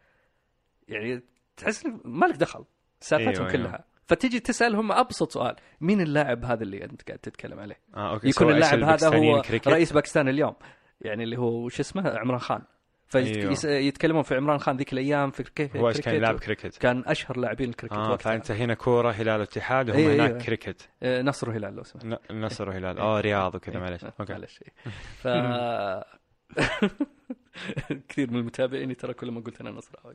يعني 0.87 1.23
تحس 1.57 1.85
إنك 1.85 2.05
ما 2.05 2.25
لك 2.25 2.35
دخل 2.35 2.65
سالفتهم 2.99 3.33
أيوة، 3.33 3.51
أيوة 3.51 3.51
أيوة. 3.51 3.69
كلها 3.69 3.85
فتيجي 4.05 4.39
تسالهم 4.39 4.91
أبسط 4.91 5.31
سؤال 5.31 5.55
مين 5.81 6.01
اللاعب 6.01 6.45
هذا 6.45 6.63
اللي 6.63 6.83
أنت 6.83 7.07
قاعد 7.07 7.19
تتكلم 7.19 7.59
عليه 7.59 7.79
آه 7.95 8.13
okay 8.13 8.29
يكون 8.29 8.51
اللاعب 8.51 8.79
هذا 8.83 9.07
هو 9.07 9.41
كريكت؟ 9.41 9.67
رئيس 9.67 9.93
باكستان 9.93 10.27
اليوم 10.27 10.55
يعني 11.01 11.23
اللي 11.23 11.37
هو 11.37 11.69
شو 11.69 11.81
اسمه 11.81 12.09
عمران 12.09 12.39
خان 12.39 12.57
أيوة. 12.57 12.74
فيتكلمون 13.23 14.23
في 14.23 14.35
عمران 14.35 14.57
خان 14.59 14.77
ذيك 14.77 14.93
الأيام 14.93 15.31
في 15.31 15.43
كيف 15.43 15.77
هو 15.77 15.91
كان 15.91 16.15
يلعب 16.15 16.39
كريكت 16.39 16.77
كان 16.77 17.03
أشهر 17.07 17.37
لاعبين 17.37 17.69
الكريكت 17.69 17.95
آه 17.95 18.09
وقتها. 18.09 18.17
فانت 18.31 18.51
هنا 18.51 18.73
كورة 18.73 19.11
هلال 19.11 19.41
اتحاد 19.41 19.89
وهم 19.89 19.99
أيوة، 19.99 20.13
هناك 20.13 20.29
أيوة. 20.29 20.39
كريكت 20.43 20.89
آه، 21.03 21.21
نصر 21.21 21.49
وهلال 21.49 21.75
لو 21.75 21.83
سمحت. 21.83 22.05
ن- 22.05 22.17
النصر 22.31 22.69
وهلال. 22.69 22.99
آه 22.99 23.21
رياض 23.21 23.55
وكذا 23.55 23.75
إيه، 23.75 23.81
معلش 23.81 24.03
آه، 24.03 24.13
okay. 24.19 24.33
معلش 24.33 24.59
إيه. 24.63 24.73
ف 25.21 25.27
كثير 28.09 28.31
من 28.31 28.39
المتابعين 28.39 28.97
ترى 28.97 29.13
كل 29.13 29.31
ما 29.31 29.41
قلت 29.41 29.61
أنا 29.61 29.71
نصراوي 29.71 30.13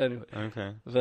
anyway. 0.00 0.36
okay. 0.36 0.74
ف 0.86 0.98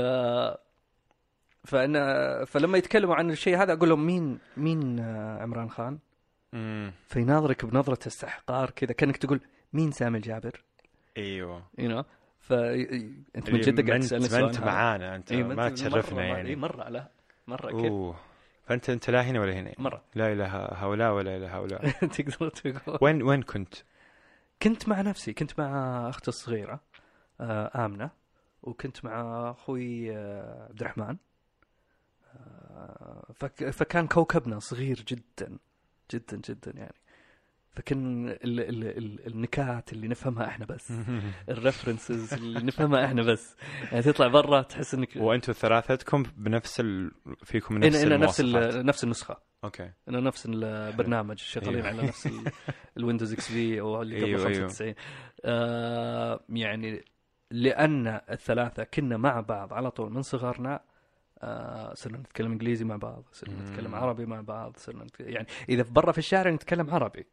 فانا 1.68 2.46
فلما 2.46 2.78
يتكلموا 2.78 3.16
عن 3.16 3.32
الشيء 3.32 3.58
هذا 3.58 3.74
أقول 3.74 3.90
لهم 3.90 4.06
مين 4.06 4.40
مين 4.58 5.00
آه، 5.00 5.42
عمران 5.42 5.70
خان؟ 5.70 6.00
فيناظرك 7.08 7.66
بنظرة 7.66 8.08
استحقار 8.08 8.70
كذا 8.70 8.94
كأنك 8.94 9.18
تقول 9.18 9.40
مين 9.74 9.92
سامي 9.92 10.18
الجابر؟ 10.18 10.64
إيوه. 11.18 11.64
you 11.78 11.90
know 11.90 12.04
ف 12.40 12.54
أنت 12.54 13.50
من 13.50 13.56
اللي 13.56 13.60
جد 13.60 13.82
ما 13.82 13.88
قاعد 13.88 14.00
تسألني 14.00 14.20
ما 14.22 14.26
السؤال 14.26 14.44
انت. 14.46 14.60
معانا 14.60 15.16
أنت 15.16 15.32
إيه، 15.32 15.44
ما 15.44 15.70
تشرفنا 15.70 16.24
يعني. 16.24 16.50
إيه، 16.50 16.56
مرة 16.56 16.90
لا. 16.90 17.12
مرة 17.48 17.72
كيف؟ 17.72 17.92
أوه. 17.92 18.16
فانت 18.66 18.90
أنت 18.90 19.10
لا 19.10 19.22
هنا 19.22 19.40
ولا 19.42 19.54
هنا؟ 19.54 19.74
مرة. 19.78 20.04
لا 20.16 20.32
إلى 20.34 20.48
هؤلاء 20.56 21.14
ولا 21.14 21.38
إلى 21.38 21.58
هؤلاء. 21.58 21.90
تقدر 22.18 22.50
تقول. 22.50 22.98
وين 23.02 23.24
وين 23.24 23.42
كنت؟ 23.44 23.74
كنت 24.62 24.90
مع 24.90 25.02
نفسي. 25.02 25.34
كنت 25.34 25.60
مع 25.60 25.70
أختي 26.10 26.28
الصغيرة 26.28 26.80
آه، 27.42 27.86
آمنة 27.86 28.10
وكنت 28.64 29.06
مع 29.06 29.50
أخوي 29.52 30.18
آه، 30.18 30.68
عبد 30.70 30.82
الرحمن. 30.82 31.18
آه، 32.36 33.26
فك 33.36 33.70
فكان 33.70 34.08
كوكبنا 34.08 34.60
صغير 34.60 35.04
جدا. 35.08 35.58
جدا 36.14 36.42
جدا 36.50 36.72
يعني. 36.76 36.96
فكان 37.74 38.28
ال 38.30 38.40
ال 38.60 38.84
ال 38.98 39.28
النكات 39.28 39.94
اللي 39.94 40.08
نفهمها 40.08 40.48
إحنا 40.48 40.66
بس 40.66 40.94
ال 41.50 41.57
references 41.57 42.34
اللي 42.34 42.60
نفهمها 42.60 43.06
إحنا 43.06 43.22
بس 43.24 43.56
يعني 43.92 44.02
تطلع 44.04 44.28
برا 44.28 44.62
تحس 44.62 44.94
إنك 44.94 45.10
وأنتم 45.16 45.54
ثلاثتكم 45.54 46.24
بنفس 46.38 46.80
ال... 46.80 47.12
فيكم 47.44 47.78
نفس 47.78 48.04
إن 48.04 48.12
إن 48.12 48.20
نفس 48.20 48.42
نفس 48.76 49.04
النسخة 49.04 49.38
okay 49.64 49.92
إن 50.10 50.24
نفس 50.24 50.46
البرنامج 50.46 51.38
شغالين 51.38 51.76
أيوه. 51.76 51.88
على 51.88 52.08
نفس 52.08 52.28
ال- 52.28 52.52
ال 52.98 53.34
Windows 53.34 53.52
XP 53.52 53.82
أو 53.82 54.02
اللي 54.02 54.16
قبل 54.18 54.26
أيوه، 54.26 54.40
أيوه. 54.48 54.68
95 54.68 54.94
آه 55.46 56.40
يعني 56.50 57.06
لأن 57.52 58.08
الثلاثة 58.30 58.84
كنا 58.84 59.18
مع 59.18 59.40
بعض 59.42 59.74
على 59.74 59.92
طول 59.92 60.14
من 60.14 60.22
صغرنا 60.22 60.80
آه 61.40 61.94
صرنا 61.94 62.18
نتكلم 62.18 62.52
إنجليزي 62.52 62.86
مع 62.86 62.96
بعض 62.96 63.24
صرنا. 63.32 63.70
نتكلم 63.72 63.96
عربي 63.96 64.26
مع 64.26 64.42
بعض 64.42 64.78
صرنا. 64.78 65.08
يعني 65.20 65.48
إذا 65.70 65.84
برا 65.92 66.12
في 66.12 66.18
الشارع 66.18 66.52
نتكلم 66.52 66.90
عربي 66.90 67.26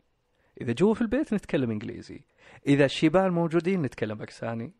إذا 0.60 0.72
جوا 0.72 0.94
في 0.94 1.00
البيت 1.00 1.34
نتكلم 1.34 1.70
إنجليزي 1.70 2.20
إذا 2.66 2.84
الشيبان 2.84 3.32
موجودين 3.32 3.82
نتكلم 3.82 4.18
باكستاني. 4.18 4.72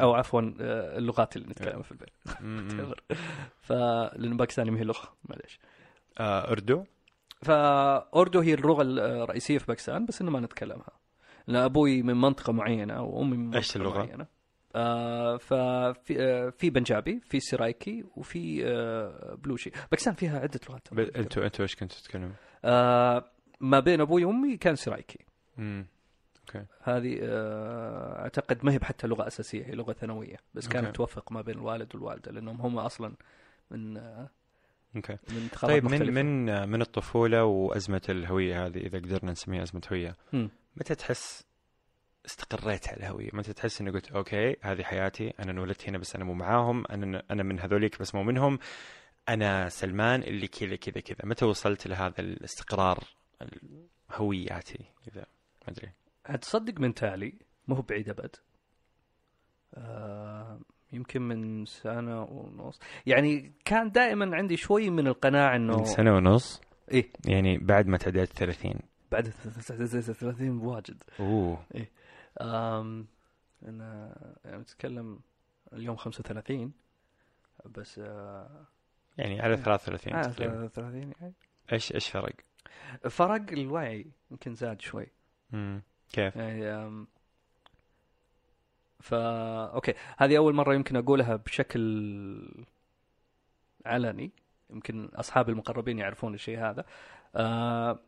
أو 0.00 0.14
عفوا 0.14 0.40
آه، 0.60 0.98
اللغات 0.98 1.36
اللي 1.36 1.48
نتكلمها 1.48 1.82
في 1.82 1.92
البيت. 1.92 2.10
فلأن 3.68 4.36
باكستاني 4.36 4.70
ما 4.70 4.78
هي 4.78 4.84
لغة 4.84 5.16
معليش 5.24 5.60
آه 6.18 6.50
أردو 6.52 6.84
فاردو 7.42 8.40
هي 8.40 8.54
اللغة 8.54 8.82
الرئيسيه 8.82 9.58
في 9.58 9.66
باكستان 9.66 10.06
بس 10.06 10.20
إنه 10.20 10.30
ما 10.30 10.40
نتكلمها 10.40 10.90
لأن 11.46 11.56
أبوي 11.56 12.02
من 12.02 12.16
منطقة 12.16 12.52
معينة 12.52 13.02
وأمي 13.02 13.36
من 13.36 13.44
منطقة 13.44 13.58
إيش 13.58 13.76
اللغة؟ 13.76 13.98
معينة 13.98 14.26
آه 14.76 15.36
ففي 15.36 16.22
آه 16.22 16.50
في 16.50 16.70
بنجابي 16.70 17.20
في 17.20 17.40
سرايكي 17.40 18.04
وفي 18.16 18.66
آه 18.66 19.34
بلوشي 19.34 19.70
باكستان 19.90 20.14
فيها 20.14 20.40
عدة 20.40 20.60
لغات. 20.68 21.16
أنتوا 21.16 21.44
أنتوا 21.44 21.62
إيش 21.62 21.74
كنتوا 21.76 21.98
تتكلموا؟ 21.98 22.30
آه 22.64 23.24
ما 23.60 23.80
بين 23.80 24.00
أبوي 24.00 24.24
وأمي 24.24 24.56
كان 24.56 24.76
سرايكي 24.76 25.18
مم. 25.56 25.86
هذه 26.82 27.18
آه 27.22 28.22
أعتقد 28.22 28.64
ما 28.64 28.72
هي 28.72 28.78
حتى 28.82 29.06
لغة 29.06 29.26
أساسية 29.26 29.64
هي 29.66 29.72
لغة 29.72 29.92
ثانوية 29.92 30.36
بس. 30.54 30.68
كانت 30.68 30.96
توفق 30.96 31.32
ما 31.32 31.40
بين 31.42 31.54
الوالد 31.54 31.94
والوالدة 31.94 32.32
لأنهم 32.32 32.60
هم 32.60 32.78
أصلا 32.78 33.14
من 33.70 33.96
آه 33.96 34.30
okay 34.96 35.16
من 35.28 35.48
طيب 35.62 35.84
من 35.84 35.90
مختلفة. 35.92 36.22
من 36.22 36.68
من 36.68 36.82
الطفولة 36.82 37.44
وأزمة 37.44 38.02
الهوية 38.08 38.66
هذه 38.66 38.78
إذا 38.78 38.98
قدرنا 38.98 39.32
نسميها 39.32 39.62
أزمة 39.62 39.82
هوية. 39.92 40.16
متى 40.76 40.94
تحس 40.94 41.44
استقريت 42.26 42.88
على 42.88 42.96
الهوية 42.96 43.30
متى 43.32 43.52
تحس 43.52 43.80
اني 43.80 43.90
قلت 43.90 44.12
okay 44.12 44.56
هذه 44.62 44.82
حياتي 44.82 45.34
أنا 45.40 45.50
انولدت 45.50 45.88
هنا 45.88 45.98
بس 45.98 46.14
أنا 46.14 46.24
مو 46.24 46.34
معاهم 46.34 46.84
أنا 46.90 47.22
أنا 47.30 47.42
من 47.42 47.60
هذوليك 47.60 48.00
بس 48.00 48.14
مو 48.14 48.22
منهم 48.22 48.58
أنا 49.28 49.68
سلمان 49.68 50.22
اللي 50.22 50.48
كذا 50.48 50.76
كذا 50.76 51.00
كذا 51.00 51.18
متى 51.24 51.44
وصلت 51.44 51.86
لهذا 51.86 52.20
الاستقرار 52.20 52.98
هويتي 54.12 54.84
إذا 55.08 55.26
ما 55.66 55.72
أدري. 55.72 55.92
تصدق 56.40 56.80
من 56.80 56.94
تالي 56.94 57.34
ما 57.68 57.76
هو 57.76 57.82
بعيد 57.82 58.08
أبد. 58.08 58.36
آه 59.74 60.60
يمكن 60.92 61.22
من 61.22 61.64
سنة 61.66 62.22
ونص. 62.22 62.80
يعني 63.06 63.52
كان 63.64 63.90
دائما 63.90 64.36
عندي 64.36 64.56
شوي 64.56 64.90
من 64.90 65.06
القناعة 65.06 65.56
إنه 65.56 65.76
من 65.76 65.84
سنة 65.84 66.16
ونص؟ 66.16 66.60
إيه. 66.90 67.12
يعني 67.26 67.58
بعد 67.58 67.86
ما 67.86 67.98
تعديت 67.98 68.28
30 68.32 68.74
بعد 69.12 69.28
30 69.28 70.58
واجد. 70.58 71.02
أوه. 71.20 71.66
آم 72.40 73.06
أنا 73.62 74.14
يعني 74.44 74.62
أتكلم 74.62 75.20
اليوم 75.72 75.96
35 75.96 76.72
بس 77.66 77.98
آه 77.98 78.66
يعني 79.18 79.40
على 79.40 79.56
33 79.56 80.14
آه 80.14 80.22
تقريبا. 80.22 80.68
30 80.68 81.12
يعني. 81.20 81.34
إيش 81.72 81.94
إيش 81.94 82.08
فرق؟ 82.10 82.34
فرق 83.10 83.52
الوعي 83.52 84.06
يمكن 84.30 84.54
زاد 84.54 84.80
شوي. 84.80 85.06
مم. 85.50 85.82
كيف؟ 86.12 86.36
يعني 86.36 87.06
فا 89.00 89.66
أوكي. 89.66 89.94
هذه 90.18 90.36
أول 90.36 90.54
مرة 90.54 90.74
يمكن 90.74 90.96
أقولها 90.96 91.36
بشكل 91.36 92.64
علني. 93.86 94.30
يمكن 94.70 95.04
اصحابي 95.14 95.52
المقربين 95.52 95.98
يعرفون 95.98 96.34
الشيء 96.34 96.58
هذا. 96.58 96.84
آه 97.36 97.98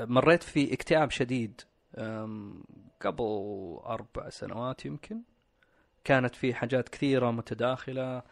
مريت 0.00 0.42
في 0.42 0.74
اكتئاب 0.74 1.10
شديد 1.10 1.60
قبل 3.00 3.24
أربع 3.84 4.28
سنوات 4.28 4.86
يمكن. 4.86 5.22
كانت 6.04 6.34
في 6.34 6.54
حاجات 6.54 6.88
كثيرة 6.88 7.30
متداخلة. 7.30 8.22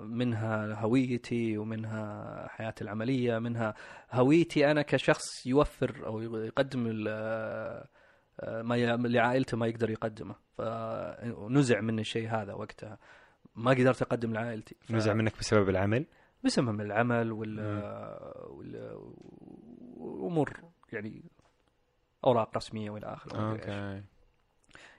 منها 0.00 0.74
هويتي 0.74 1.58
ومنها 1.58 2.48
حياتي 2.48 2.84
العملية 2.84 3.38
منها 3.38 3.74
هويتي 4.12 4.70
أنا 4.70 4.82
كشخص 4.82 5.46
يوفر 5.46 6.06
أو 6.06 6.20
يقدم 6.20 6.86
ما. 6.86 7.88
لعائلته 9.08 9.56
ما 9.56 9.66
يقدر 9.66 9.90
يقدمه 9.90 10.34
فنزع 10.58 11.80
مني 11.80 12.00
الشيء 12.00 12.28
هذا 12.28 12.52
وقتها 12.54 12.98
ما 13.54 13.70
قدرت 13.70 14.02
أقدم 14.02 14.32
لعائلتي 14.32 14.76
ف... 14.80 14.92
نزع 14.92 15.14
منك 15.14 15.38
بسبب 15.38 15.68
العمل؟ 15.68 16.06
بسبب 16.44 16.80
العمل 16.80 17.32
وال 17.32 17.60
مم. 17.60 17.82
وال 18.56 18.76
امور 20.00 20.60
يعني 20.92 21.22
أوراق 22.24 22.56
رسمية 22.56 22.90
وإلى 22.90 23.06
آخره. 23.06 23.50
أوكي 23.52 24.02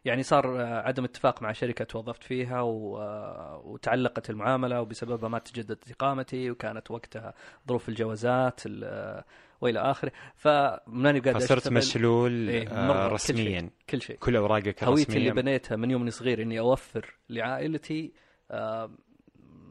يعني 0.06 0.24
صار 0.24 0.62
عدم 0.62 1.04
اتفاق 1.04 1.42
مع 1.42 1.52
شركة 1.52 1.86
توظفت 1.86 2.24
فيها 2.24 2.62
وتعلقت 2.62 4.30
المعاملة 4.30 4.82
وبسببها 4.82 5.30
ما 5.30 5.40
تجددت 5.40 5.92
إقامتي 5.92 6.52
وكانت 6.52 6.92
وقتها 6.92 7.34
ظروف 7.68 7.90
الجوازات 7.90 8.62
ال... 8.66 9.24
وإلى 9.62 9.80
آخره 9.80 10.12
فماني 10.36 11.20
قاعد 11.20 11.38
فصرت. 11.38 11.68
مشلول 11.68 12.50
إيه، 12.50 12.68
آه، 12.70 12.88
مرة، 12.88 13.08
كل 13.08 13.14
رسميا 13.14 13.60
شيء. 13.60 13.70
كل 13.90 14.02
شيء 14.02 14.16
كل 14.16 14.36
أوراقك 14.36 14.84
هويتي 14.84 15.18
اللي 15.18 15.32
بنيتها 15.32 15.76
من 15.76 15.92
يوم 15.92 16.10
صغير 16.10 16.42
إني 16.42 16.60
أوفر 16.60 17.16
لعائلتي 17.30 18.14
آه، 18.52 18.92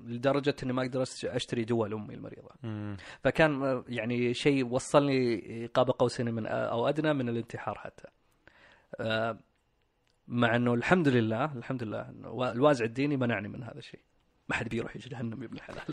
لدرجة 0.04 0.56
إني 0.62 0.72
ما 0.72 0.82
أقدر 0.82 1.02
أشتري 1.24 1.64
دواء 1.64 1.88
لامي 1.88 2.14
المريضة 2.14 2.50
مم. 2.62 2.96
فكان 3.20 3.62
آه، 3.62 3.84
يعني 3.88 4.34
شيء 4.34 4.66
وصلني 4.66 5.66
قاب 5.74 5.90
قوسين 5.90 6.34
من 6.34 6.46
أو 6.46 6.88
أدنى 6.88 7.12
من 7.14 7.28
الانتحار 7.28 7.78
حتى 7.78 8.08
آه، 9.00 9.38
مع 10.28 10.56
إنه 10.56 10.74
الحمد 10.74 11.08
لله 11.08 11.44
الحمد 11.44 11.82
لله 11.82 12.10
الوازع 12.52 12.84
الديني 12.84 13.16
منعني 13.16 13.48
من 13.48 13.62
هذا 13.62 13.78
الشيء. 13.78 14.00
ما 14.48 14.56
حد 14.56 14.68
بيروح 14.68 14.96
يجي 14.96 15.08
جهنم 15.08 15.42
يا 15.42 15.46
ابن 15.46 15.56
الحلال. 15.56 15.84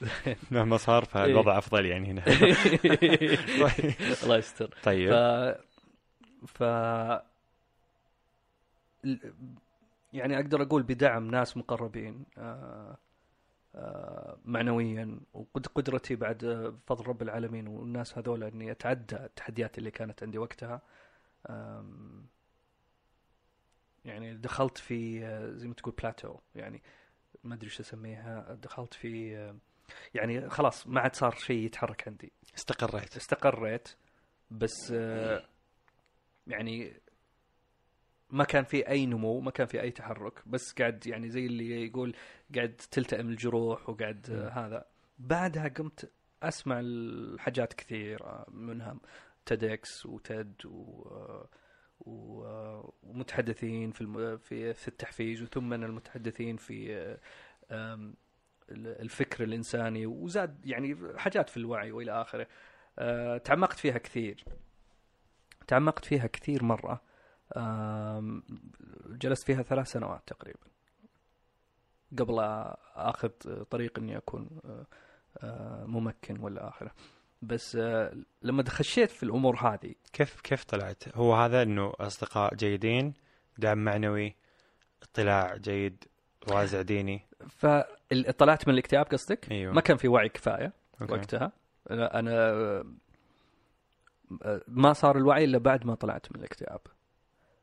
مهما 0.50 0.76
صار 0.76 1.04
فالوضع 1.04 1.58
أفضل 1.58 1.86
يعني 1.86 2.10
هنا. 2.10 2.24
الله 4.22 4.36
يستر. 4.36 4.74
ف 4.74 4.84
طيب. 4.84 5.10
ف 6.46 6.62
ال- 9.04 9.32
يعني 10.12 10.36
أقدر 10.36 10.62
أقول 10.62 10.82
بدعم 10.82 11.30
ناس 11.30 11.56
مقربين 11.56 12.24
آه، 12.38 12.96
آه، 13.74 14.36
معنويا 14.44 15.20
وقدرتي 15.34 16.16
بعد 16.16 16.74
فضل 16.86 17.06
رب 17.06 17.22
العالمين 17.22 17.68
والناس 17.68 18.18
هذول 18.18 18.44
إني 18.44 18.70
أتعدى 18.70 19.16
التحديات 19.16 19.78
اللي 19.78 19.90
كانت 19.90 20.22
عندي 20.22 20.38
وقتها. 20.38 20.80
آم، 21.50 22.26
يعني 24.04 24.34
دخلت 24.34 24.78
في 24.78 25.24
آه، 25.26 25.50
زي 25.50 25.68
ما 25.68 25.74
تقول 25.74 25.94
بلاتو 26.02 26.38
يعني 26.54 26.82
ما 27.44 27.54
أدري 27.54 27.66
إيش 27.66 27.80
أسميها 27.80 28.54
دخلت 28.62 28.94
في 28.94 29.36
آه، 29.36 29.56
يعني 30.14 30.50
خلاص 30.50 30.86
ما 30.86 31.00
عاد 31.00 31.14
صار 31.16 31.34
شيء 31.34 31.64
يتحرك 31.64 32.08
عندي. 32.08 32.32
استقريت. 32.56 33.16
استقريت 33.16 33.88
بس 34.50 34.92
آه، 34.92 35.44
يعني 36.46 37.00
ما 38.30 38.44
كان 38.44 38.64
في 38.64 38.88
أي 38.88 39.06
نمو 39.06 39.40
ما 39.40 39.50
كان 39.50 39.66
في 39.66 39.80
أي 39.80 39.90
تحرك 39.90 40.48
بس 40.48 40.72
قاعد 40.72 41.06
يعني 41.06 41.30
زي 41.30 41.46
اللي 41.46 41.86
يقول 41.86 42.16
قاعد 42.54 42.76
تلتئم 42.90 43.28
الجروح 43.28 43.88
وقاعد 43.88 44.30
آه، 44.30 44.48
هذا. 44.48 44.84
بعدها 45.18 45.68
قمت 45.68 46.10
أسمع 46.42 46.80
الحاجات 46.80 47.72
كثير 47.72 48.44
منها 48.48 48.96
تيدكس 49.46 50.06
وتد 50.06 50.66
و 50.66 51.04
ومتحدثين 52.00 53.90
في 53.92 54.38
في 54.38 54.74
في 54.74 54.88
التحفيز 54.88 55.42
وثم 55.42 55.72
المتحدثين 55.72 56.56
في 56.56 57.16
الفكر 58.70 59.44
الإنساني 59.44 60.06
وزاد 60.06 60.66
يعني 60.66 60.96
حاجات 61.16 61.50
في 61.50 61.56
الوعي 61.56 61.92
وإلى 61.92 62.12
آخره. 62.22 62.46
آه، 62.98 63.38
تعمقت 63.38 63.78
فيها 63.78 63.98
كثير. 63.98 64.44
تعمقت 65.66 66.04
فيها 66.04 66.26
كثير 66.26 66.62
آم، 67.56 68.42
جلست 69.06 69.46
فيها 69.46 69.62
ثلاث 69.62 69.86
سنوات 69.90 70.22
تقريبا. 70.26 70.58
قبل 72.18 72.38
آخذ 72.94 73.28
طريق 73.64 73.98
إني 73.98 74.16
أكون 74.16 74.60
آه، 74.64 74.86
آه، 75.38 75.84
ممكن 75.86 76.40
ولا 76.40 76.68
آخره. 76.68 76.92
بس 77.46 77.76
آه، 77.76 78.16
لما 78.42 78.64
خشيت 78.68 79.10
في 79.10 79.22
الأمور 79.22 79.56
هذه 79.56 79.94
كيف 80.12 80.40
كيف 80.40 80.64
طلعت؟ 80.64 81.16
هو 81.16 81.34
هذا 81.34 81.62
إنه 81.62 81.92
أصدقاء 82.00 82.54
جيدين 82.54 83.14
دعم 83.58 83.78
معنوي 83.78 84.36
اطلاع 85.02 85.56
جيد 85.56 86.04
وازع 86.48 86.82
ديني 86.82 87.26
فطلعت 87.48 88.68
من 88.68 88.74
الاكتئاب 88.74 89.06
قصدك؟ 89.06 89.50
أيوه 89.50 89.72
ما 89.72 89.80
كان 89.80 89.96
في 89.96 90.08
وعي 90.08 90.28
كفاية 90.28 90.72
أوكي. 91.00 91.12
وقتها 91.12 91.52
أنا 91.90 92.50
آه، 94.42 94.60
ما 94.68 94.92
صار 94.92 95.16
الوعي 95.16 95.44
إلا 95.44 95.58
بعد 95.58 95.86
ما 95.86 95.94
طلعت 95.94 96.32
من 96.32 96.38
الاكتئاب 96.38 96.80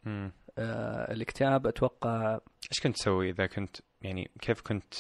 مم. 0.04 0.32
آه، 0.58 1.14
الاكتئاب 1.14 1.68
أتوقع 1.68 2.40
إيش 2.72 2.80
كنت 2.84 2.96
تسوي 2.96 3.30
إذا 3.30 3.46
كنت 3.46 3.78
يعني 4.02 4.32
كيف 4.42 4.62
كنت 4.62 4.94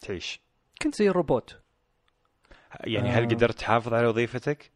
تعيش؟ 0.00 0.40
كنت 0.82 0.94
زي 0.94 1.08
الروبوت 1.08 1.60
يعني 2.80 3.08
هل 3.08 3.22
آه. 3.22 3.28
قدرت 3.28 3.58
تحافظ 3.58 3.94
على 3.94 4.06
وظيفتك؟ 4.06 4.70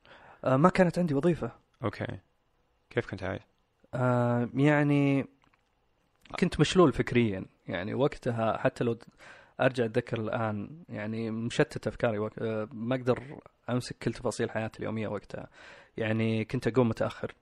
آه، 0.45 0.57
ما 0.57 0.69
كانت 0.69 0.99
عندي 0.99 1.15
وظيفة 1.15 1.53
أوكي 1.85 2.19
كيف 2.91 3.11
كنت 3.11 3.23
عايش؟ 3.23 3.43
آه، 3.95 4.49
يعني 4.55 5.27
كنت 6.41 6.61
مشلول 6.61 6.93
فكريا 6.93 7.45
يعني 7.69 7.95
وقتها 7.95 8.59
حتى 8.59 8.85
لو 8.85 8.99
أرجع 9.61 9.85
أتذكر 9.85 10.21
الآن 10.21 10.83
يعني 10.89 11.31
مشتت 11.31 11.87
أفكاري. 11.87 12.19
آه، 12.19 12.69
ما 12.73 12.95
أقدر 12.95 13.39
أمسك 13.71 13.97
كل 13.99 14.13
تفاصيل 14.13 14.51
حياتي 14.51 14.79
اليومية 14.79 15.09
وقتها 15.09 15.49
يعني 15.97 16.45
كنت 16.45 16.67
أقوم 16.67 16.89
متأخر 16.89 17.35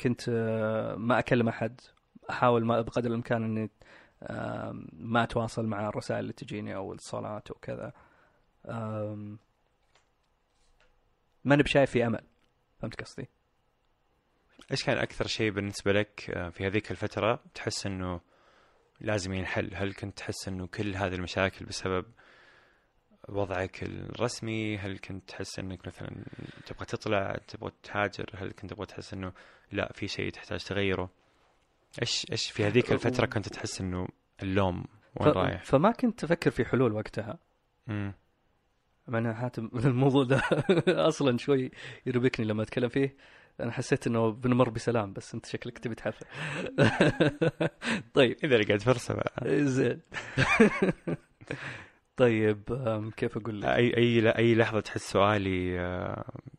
كنت 0.00 0.30
ما 0.98 1.18
أكلم 1.18 1.48
أحد 1.48 1.80
أحاول 2.30 2.64
ما 2.64 2.80
بقدر 2.80 3.10
الإمكان 3.10 3.44
إني 3.44 3.70
ما 4.92 5.22
اتواصل 5.22 5.66
مع 5.66 5.88
الرسائل 5.88 6.20
اللي 6.20 6.32
تجيني 6.32 6.74
أو 6.76 6.92
الاتصالات 6.92 7.50
وكذا 7.50 7.92
آم، 8.68 9.38
ماني 11.44 11.62
بشايف 11.62 11.90
في 11.90 12.06
أمل 12.06 12.20
فهمت 12.80 13.00
قصدي؟ 13.02 13.28
إيش 14.70 14.84
كان 14.84 14.98
أكثر 14.98 15.26
شيء 15.26 15.50
بالنسبة 15.50 15.92
لك 15.92 16.30
آه، 16.30 16.48
في 16.48 16.66
هذيك 16.66 16.90
الفترة 16.90 17.40
تحس 17.54 17.86
إنه 17.86 18.20
لازم 19.00 19.32
ينحل؟ 19.32 19.74
هل 19.74 19.94
كنت 19.94 20.16
تحس 20.18 20.48
إنه 20.48 20.66
كل 20.66 20.96
هذه 20.96 21.14
المشاكل 21.14 21.64
بسبب 21.64 22.04
وضعك 23.28 23.82
الرسمي؟ 23.82 24.78
هل 24.78 24.98
كنت 24.98 25.28
تحس 25.28 25.58
إنك 25.58 25.86
مثلا 25.86 26.24
تبغى 26.66 26.84
تطلع 26.86 27.36
تبغى 27.48 27.72
تهاجر؟ 27.82 28.30
هل 28.34 28.52
كنت 28.52 28.70
تبغى 28.70 28.86
تحس 28.86 29.12
إنه 29.14 29.32
لا 29.72 29.92
في 29.92 30.08
شيء 30.08 30.30
تحتاج 30.30 30.64
تغيره؟ 30.64 31.10
إيش 32.02 32.26
إيش 32.32 32.50
في 32.50 32.64
هذيك 32.66 32.92
الفترة 32.92 33.26
كنت 33.26 33.48
تحس 33.48 33.80
إنه 33.80 34.08
اللوم 34.42 34.84
وين 35.20 35.32
ف- 35.32 35.36
رايح؟ 35.36 35.64
فما 35.64 35.90
كنت 35.90 36.24
أفكر 36.24 36.50
في 36.50 36.64
حلول 36.64 36.92
وقتها 36.92 37.38
مم. 37.86 38.12
مع 39.08 39.18
ان 39.18 39.34
حاتم 39.34 39.70
الموضوع 39.84 40.24
ده 40.24 40.42
أصلا 40.88 41.38
شوي 41.38 41.70
يربكني 42.06 42.46
لما 42.46 42.62
أتكلم 42.62 42.88
فيه 42.88 43.16
أنا 43.60 43.72
حسيت 43.72 44.06
إنه 44.06 44.30
بنمر 44.30 44.68
بسلام 44.70 45.12
بس 45.12 45.34
أنت 45.34 45.46
شكلك 45.46 45.78
تبي 45.78 45.94
تحفل 45.94 46.26
طيب 48.14 48.36
إذا 48.44 48.56
لقيت 48.58 48.82
فرصة 48.82 49.14
بقى. 49.14 49.64
زين 49.64 50.00
طيب 52.16 52.62
كيف 53.16 53.36
أقول 53.36 53.60
لك؟ 53.60 53.68
أي 53.68 53.96
أي 53.96 54.30
أي 54.38 54.54
لحظة 54.54 54.80
تحس 54.80 55.10
سؤالي 55.10 55.76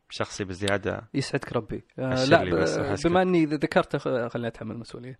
شخصي 0.09 0.43
بزيادة؟ 0.43 1.07
يسعدك 1.13 1.53
ربي. 1.53 1.83
آه، 1.99 2.25
لا 2.25 2.43
بس 2.61 3.07
بما 3.07 3.21
إني 3.21 3.45
ذكرت 3.45 3.95
خ- 3.95 4.27
خليني 4.27 4.47
أتحمل 4.47 4.71
المسؤولية. 4.75 5.19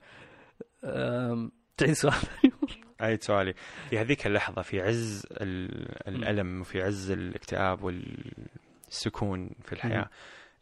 تعيد 1.77 1.93
سؤال 1.93 2.13
اي 3.01 3.17
سؤالي. 3.21 3.53
في 3.89 3.99
هذيك 3.99 4.27
اللحظة 4.27 4.61
في 4.61 4.81
عز 4.81 5.25
ال- 5.31 6.07
الألم 6.07 6.61
وفي 6.61 6.81
عز 6.81 7.11
الاكتئاب 7.11 7.83
والسكون 7.83 9.49
في 9.63 9.73
الحياة. 9.73 10.09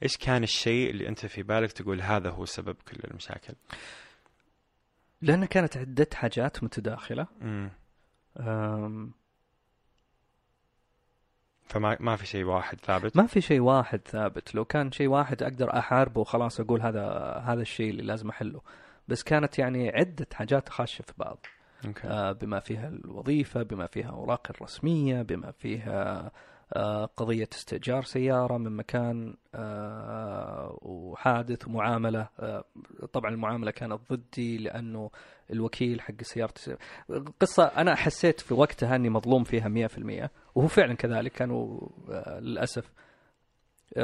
إيش 0.04 0.18
كان 0.18 0.44
الشيء 0.44 0.90
اللي 0.90 1.08
أنت 1.08 1.26
في 1.26 1.44
بالك 1.44 1.72
تقول 1.72 2.02
هذا 2.02 2.30
هو 2.30 2.46
سبب 2.46 2.76
كل 2.76 2.98
المشاكل؟ 3.12 3.54
لأن 5.22 5.46
كانت 5.46 5.78
عدة 5.78 6.08
حاجات 6.14 6.64
متداخلة. 6.64 7.28
امم 7.42 9.12
فما 11.70 11.98
ما 12.00 12.16
في 12.16 12.26
شيء 12.26 12.44
واحد 12.44 12.80
ثابت. 12.80 13.18
ما 13.18 13.28
في 13.28 13.42
شيء 13.42 13.60
واحد 13.60 14.02
ثابت. 14.08 14.56
لو 14.56 14.66
كان 14.66 14.92
شيء 14.92 15.08
واحد 15.08 15.44
أقدر 15.44 15.78
أحاربه 15.78 16.22
وخلاص 16.22 16.60
أقول 16.60 16.82
هذا 16.82 17.04
هذا 17.46 17.62
الشيء 17.62 17.90
اللي 17.90 18.04
لازم 18.04 18.30
أحله. 18.30 18.62
بس 19.08 19.24
كانت 19.24 19.60
يعني 19.60 19.90
عدة 19.90 20.28
حاجات 20.34 20.70
خاشة 20.70 21.02
في 21.02 21.14
بعض. 21.18 21.46
أوكي. 21.86 22.08
آه، 22.08 22.32
بما 22.32 22.60
فيها 22.60 22.88
الوظيفة 22.88 23.64
بما 23.64 23.88
فيها 23.88 24.10
أوراق 24.10 24.48
الرسمية 24.50 25.22
بما 25.22 25.52
فيها 25.52 26.32
آه، 26.74 27.06
قضية 27.06 27.50
استئجار 27.54 28.04
سيارة 28.04 28.58
من 28.58 28.76
مكان 28.76 29.36
آه، 29.56 30.80
وحادث 30.82 31.68
ومعاملة. 31.68 32.30
آه، 32.40 32.64
طبعا 33.14 33.32
المعاملة 33.32 33.72
كانت 33.72 34.00
ضدي 34.12 34.58
لأنه 34.58 35.12
الوكيل 35.52 36.02
حق 36.02 36.22
سيارتي 36.22 36.76
قصة 37.40 37.64
أنا 37.64 37.96
حسيت 37.96 38.42
في 38.42 38.54
وقتها 38.54 38.96
إني 38.96 39.10
مظلوم 39.10 39.44
فيها 39.44 39.68
100% 39.68 40.32
وهو 40.56 40.68
فعلا 40.68 40.94
كذلك 40.94 41.32
كانوا 41.32 41.90
آه، 42.10 42.40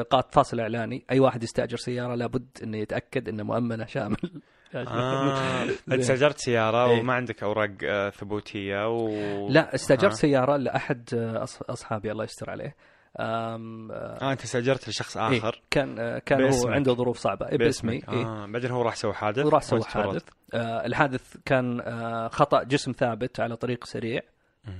قاط 0.01 0.33
فاصل 0.33 0.59
إعلاني. 0.59 1.05
أي 1.11 1.19
واحد 1.19 1.43
يستأجر 1.43 1.77
سيارة 1.77 2.15
لابد 2.15 2.47
إنه 2.63 2.77
يتأكد 2.77 3.29
إنه 3.29 3.43
مؤمنة 3.43 3.85
شامل. 3.85 4.41
آه. 4.77 5.65
استأجرت 5.99 6.37
سيارة 6.37 6.89
إيه. 6.89 6.99
وما 6.99 7.13
عندك 7.13 7.43
أوراق 7.43 7.69
آه، 7.83 8.09
ثبوتية 8.09 8.87
و 8.89 9.09
لا 9.49 9.75
استأجرت 9.75 10.11
آه. 10.11 10.15
سيارة 10.15 10.57
لأحد 10.57 11.09
آه، 11.13 11.45
أص- 11.45 11.61
أصحابي 11.69 12.11
الله 12.11 12.23
يستر 12.23 12.49
عليه 12.49 12.75
آم، 13.19 13.91
آه، 13.91 13.95
آه 14.21 14.31
أنت 14.31 14.41
سجلت 14.45 14.89
لشخص 14.89 15.17
إيه، 15.17 15.37
آخر 15.37 15.61
كان 15.71 15.99
آه، 15.99 16.19
كان 16.19 16.41
هو 16.41 16.47
باسمك. 16.47 16.71
عنده 16.73 16.93
ظروف 16.93 17.17
صعبة 17.17 17.47
إيه، 17.49 17.57
باسمي. 17.57 17.93
إيه. 17.93 18.25
آه 18.25 18.45
بعدين 18.45 18.71
هو 18.71 18.81
راح 18.81 18.95
سوى 18.95 19.13
حادث 19.13 19.45
وراح 19.45 19.61
سوى. 19.61 19.83
حادث 19.83 20.23
آه 20.53 20.85
الحادث 20.85 21.37
كان 21.45 21.81
آه 21.81 22.27
خطأ 22.27 22.63
جسم 22.63 22.91
ثابت 22.91 23.39
على 23.39 23.55
طريق 23.55 23.85
سريع. 23.85 24.21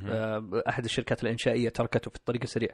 آه 0.10 0.64
أحد 0.70 0.84
الشركات 0.86 1.24
الإنشائية 1.24 1.70
تركته 1.70 2.10
في 2.12 2.18
الطريق 2.18 2.42
السريع 2.44 2.70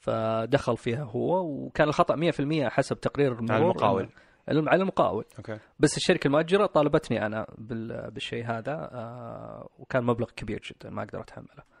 فدخل 0.00 0.76
فيها 0.76 1.04
هو 1.04 1.44
وكان 1.46 1.88
الخطأ 1.88 2.16
100% 2.16 2.68
حسب 2.68 3.00
تقرير 3.00 3.32
المرور 3.32 3.60
المقاول. 3.70 4.08
على 4.48 4.82
المقاول 4.82 5.24
أوكي 5.38 5.58
بس 5.78 5.96
الشركة 5.96 6.26
المؤجرة 6.28 6.66
طالبتني 6.66 7.26
أنا 7.26 7.46
بال- 7.58 8.10
بالشيء 8.10 8.44
هذا 8.46 8.72
آه 8.92 9.68
وكان 9.78 10.04
مبلغ 10.04 10.30
كبير 10.36 10.62
جدا 10.72 10.90
ما 10.90 11.02
أقدر 11.02 11.20
أتحمله 11.20 11.76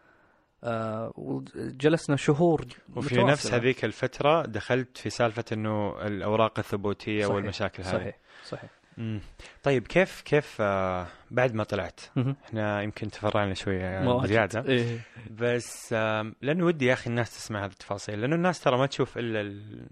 آه 0.64 1.12
وجلسنا 1.16 2.16
شهور 2.16 2.60
وفي 2.60 3.14
متواصلة. 3.14 3.30
نفس 3.32 3.54
هذيك 3.54 3.84
الفترة 3.84 4.42
دخلت 4.46 4.98
في 4.98 5.10
سالفة 5.10 5.44
إنه 5.52 6.06
الأوراق 6.06 6.58
الثبوتية 6.58 7.22
صحيح. 7.22 7.34
والمشاكل 7.34 7.82
هذه 7.82 7.92
صحيح 7.92 8.18
صحيح 8.44 8.70
مم. 8.98 9.20
طيب 9.62 9.86
كيف 9.86 10.20
كيف 10.22 10.56
آه 10.60 11.06
بعد 11.30 11.54
ما 11.54 11.64
طلعت. 11.64 12.00
إحنا 12.44 12.82
يمكن 12.82 13.08
تفرعنا 13.10 13.54
شوية. 13.54 14.26
زياده 14.26 14.64
إيه. 14.68 15.00
بس 15.30 15.92
آم، 15.92 16.34
لأنه 16.42 16.64
ودي 16.64 16.86
يا 16.86 16.92
أخي 16.92 17.10
الناس 17.10 17.30
تسمع 17.30 17.64
هذه 17.64 17.70
التفاصيل 17.70 18.20
لأنه 18.20 18.36
الناس 18.36 18.60
ترى 18.60 18.78
ما 18.78 18.86
تشوف 18.86 19.18
إلا 19.18 19.40
ال- 19.40 19.88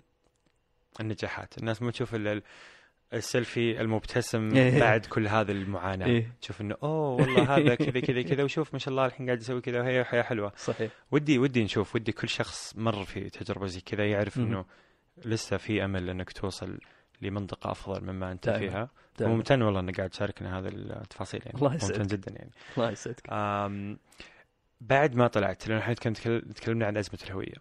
النجاحات 1.00 1.58
الناس 1.58 1.82
ما 1.82 1.90
تشوف 1.90 2.14
إلا 2.14 2.32
ال- 2.32 2.42
السيلفي 3.12 3.80
المبتسم 3.80 4.54
إيه. 4.56 4.80
بعد 4.80 5.06
كل 5.06 5.28
هذه 5.28 5.50
المعاناة 5.50 6.06
إيه. 6.06 6.32
تشوف 6.40 6.60
إنه 6.60 6.76
أوه 6.82 7.10
والله 7.10 7.42
هذا 7.56 7.74
كذا 7.74 8.00
كذا 8.00 8.22
كذا 8.22 8.42
وشوف 8.44 8.72
ما 8.72 8.78
شاء 8.78 8.90
الله 8.92 9.06
الحين 9.06 9.26
قاعد 9.26 9.40
يسوي 9.40 9.60
كذا 9.60 9.80
وهي 9.80 10.04
حياة 10.04 10.22
حلوة 10.22 10.52
صحيح 10.56 10.92
ودي 11.10 11.38
ودي 11.38 11.64
نشوف 11.64 11.94
ودي 11.94 12.12
كل 12.12 12.28
شخص 12.28 12.76
مر 12.76 13.04
في 13.04 13.30
تجربة 13.30 13.66
زي 13.66 13.80
كذا 13.80 14.06
يعرف. 14.10 14.36
إنه 14.38 14.64
لسه 15.24 15.56
في 15.56 15.84
أمل 15.84 16.10
إنك 16.10 16.32
توصل 16.32 16.78
لمنطقة 17.22 17.70
أفضل 17.70 18.04
مما 18.04 18.32
أنت 18.32 18.46
دائماً. 18.46 18.58
فيها 18.70 18.90
دائماً. 19.18 19.34
وممتن 19.34 19.62
والله 19.62 19.80
إنك 19.80 19.96
قاعد 19.96 20.10
تشاركنا 20.10 20.58
هذه 20.58 20.68
التفاصيل 20.68 21.40
يعني 21.46 21.58
الله 21.58 21.70
ممتن 21.72 21.86
يسعدك. 21.86 22.06
جدا 22.12 22.32
يعني 22.32 22.50
الله 22.78 22.90
يسعدك 22.90 23.30
بعد 24.80 25.14
ما 25.14 25.26
طلعت 25.26 25.68
لأن 25.68 25.78
إحنا 25.78 25.94
تكلمنا 26.54 26.86
عن 26.86 26.96
أزمة 26.96 27.18
الهوية. 27.26 27.54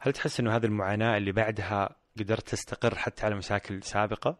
هل 0.00 0.12
تحس 0.12 0.40
إنه 0.40 0.56
هذه 0.56 0.64
المعاناة 0.66 1.16
اللي 1.16 1.32
بعدها 1.32 1.96
قدرت 2.24 2.48
تستقر 2.48 2.94
حتى 2.94 3.26
على 3.26 3.34
مشاكل 3.34 3.82
سابقة. 3.82 4.36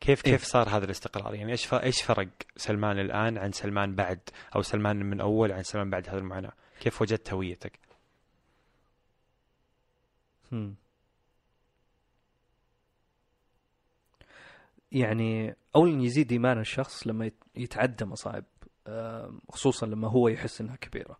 كيف 0.00 0.26
إيه. 0.26 0.32
كيف 0.32 0.44
صار 0.44 0.68
هذا 0.68 0.84
الاستقرار؟ 0.84 1.34
يعني 1.34 1.52
إيش 1.52 1.74
إيش 1.74 2.02
فرق 2.02 2.28
سلمان 2.56 2.98
الآن 2.98 3.38
عن 3.38 3.52
سلمان 3.52 3.94
بعد 3.94 4.20
أو 4.56 4.62
سلمان 4.62 4.96
من 4.96 5.20
أول 5.20 5.52
عن 5.52 5.62
سلمان 5.62 5.90
بعد 5.90 6.08
هذه 6.08 6.18
المعاناة؟ 6.18 6.52
كيف 6.80 7.02
وجدت 7.02 7.32
هويتك؟ 7.32 7.78
مم. 10.52 10.74
يعني 14.92 15.56
اولا 15.76 16.02
يزيد 16.02 16.32
إيمان 16.32 16.60
الشخص 16.60 17.06
لما 17.06 17.26
يت- 17.26 17.44
يتعدى 17.54 18.04
مصاعب 18.04 18.44
آه، 18.86 19.32
خصوصا 19.48 19.86
لما 19.86 20.08
هو 20.08 20.28
يحس 20.28 20.60
إنها 20.60 20.76
كبيرة. 20.76 21.18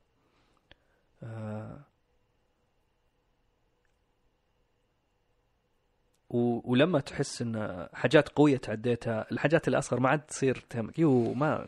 و- 6.33 6.61
ولما 6.73 7.01
تحس 7.01 7.43
إن 7.43 7.87
حاجات 7.93 8.29
قوية 8.29 8.57
تعديتها 8.57 9.27
الحاجات 9.33 9.69
الاصغر 9.69 10.01
ما 10.01 10.09
عاد 10.09 10.21
تصير 10.21 10.65
تهمك. 10.71 10.99
يو 10.99 11.35
ما 11.35 11.67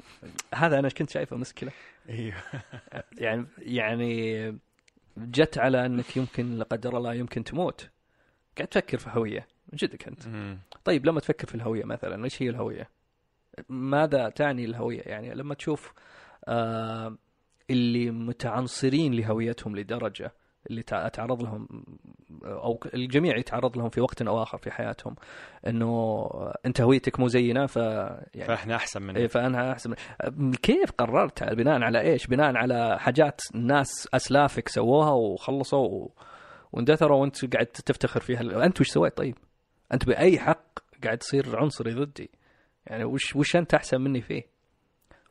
هذا 0.54 0.78
أنا 0.78 0.88
كنت 0.88 1.10
شايفه 1.10 1.36
مشكله 1.36 1.70
أيوه. 2.08 2.34
يعني 3.18 3.46
يعني 3.58 4.58
جت 5.18 5.58
على 5.58 5.86
إنك 5.86 6.16
يمكن 6.16 6.58
لا 6.58 6.64
قدر 6.64 6.96
الله 6.96 7.14
يمكن 7.14 7.44
تموت. 7.44 7.88
قاعد 8.56 8.68
تفكر 8.68 8.98
في 8.98 9.10
هوية 9.12 9.46
من 9.72 9.76
جدك 9.76 10.08
أنت. 10.08 10.22
طيب 10.84 11.06
لما 11.06 11.20
تفكر 11.20 11.46
في 11.46 11.54
الهوية 11.54 11.84
مثلا 11.84 12.24
إيش 12.24 12.42
هي 12.42 12.48
الهوية؟ 12.48 12.88
ماذا 13.68 14.28
تعني 14.28 14.64
الهوية؟ 14.64 15.00
يعني 15.02 15.34
لما 15.34 15.54
تشوف 15.54 15.92
آه 16.44 17.16
اللي 17.70 18.10
متعنصرين 18.10 19.14
لهويتهم 19.14 19.76
لدرجة 19.76 20.32
اللي 20.70 20.82
تع- 20.82 21.08
تعرض 21.08 21.42
لهم 21.42 21.68
أو 22.44 22.80
الجميع 22.94 23.36
يتعرض 23.36 23.78
لهم 23.78 23.88
في 23.88 24.00
وقت 24.00 24.22
أو 24.22 24.42
آخر 24.42 24.58
في 24.58 24.70
حياتهم 24.70 25.14
إنه 25.66 26.24
انت 26.66 26.80
هويتك 26.80 27.20
مو 27.20 27.28
زينا 27.28 27.66
ف 27.66 27.76
يعني 27.76 28.44
فإحنا 28.46 28.76
أحسن 28.76 29.02
من 29.02 29.16
إيه 29.16 29.26
فأنا 29.26 29.72
أحسن 29.72 29.94
كيف 30.62 30.90
قررت 30.98 31.44
بناء 31.44 31.82
على 31.82 32.00
إيش؟ 32.00 32.26
بناء 32.26 32.56
على 32.56 32.98
حاجات 32.98 33.40
ناس 33.54 34.08
أسلافك 34.14 34.68
سووها 34.68 35.10
وخلصوا 35.10 35.88
و... 35.88 36.12
واندثروا 36.72 37.20
وأنت 37.20 37.54
قاعد 37.54 37.66
تفتخر 37.66 38.20
فيها 38.20 38.40
أنت 38.66 38.80
وش 38.80 38.88
سويت 38.88 39.16
طيب؟ 39.16 39.34
أنت 39.92 40.06
بأي 40.06 40.38
حق 40.38 40.64
قاعد 41.04 41.18
تصير 41.18 41.56
عنصري 41.58 41.94
ضدي؟ 41.94 42.30
يعني 42.86 43.04
وش 43.04 43.36
وش 43.36 43.56
أنت 43.56 43.74
أحسن 43.74 44.00
مني 44.00 44.20
فيه؟ 44.20 44.42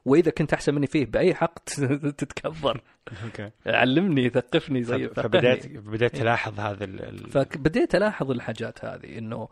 وإذا 0.06 0.32
كنت 0.32 0.54
أحسن 0.54 0.76
مني 0.76 0.88
فيه 0.88 1.06
بأي 1.06 1.36
حق 1.36 1.60
تتكبر؟ 2.20 2.82
okay 3.24 3.52
علمني 3.66 4.30
ثقفني 4.30 4.84
زي 4.84 5.08
فب- 5.08 5.14
فقهني. 5.14 5.24
فبدأت 5.30 5.68
بدأت 5.68 6.16
تلاحظ 6.16 6.60
هذا 6.60 6.84
ال... 6.84 7.30
فبديت 7.32 7.96
ألاحظ 7.96 8.32
الحاجات 8.32 8.86
هذه 8.86 9.18
إنه 9.18 9.50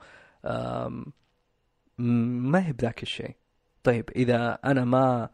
ما 1.98 2.68
هي 2.68 2.74
بذاك 2.74 3.04
الشيء 3.04 3.36
طيب 3.84 4.10
إذا 4.16 4.60
أنا 4.66 4.86
ما 4.86 5.30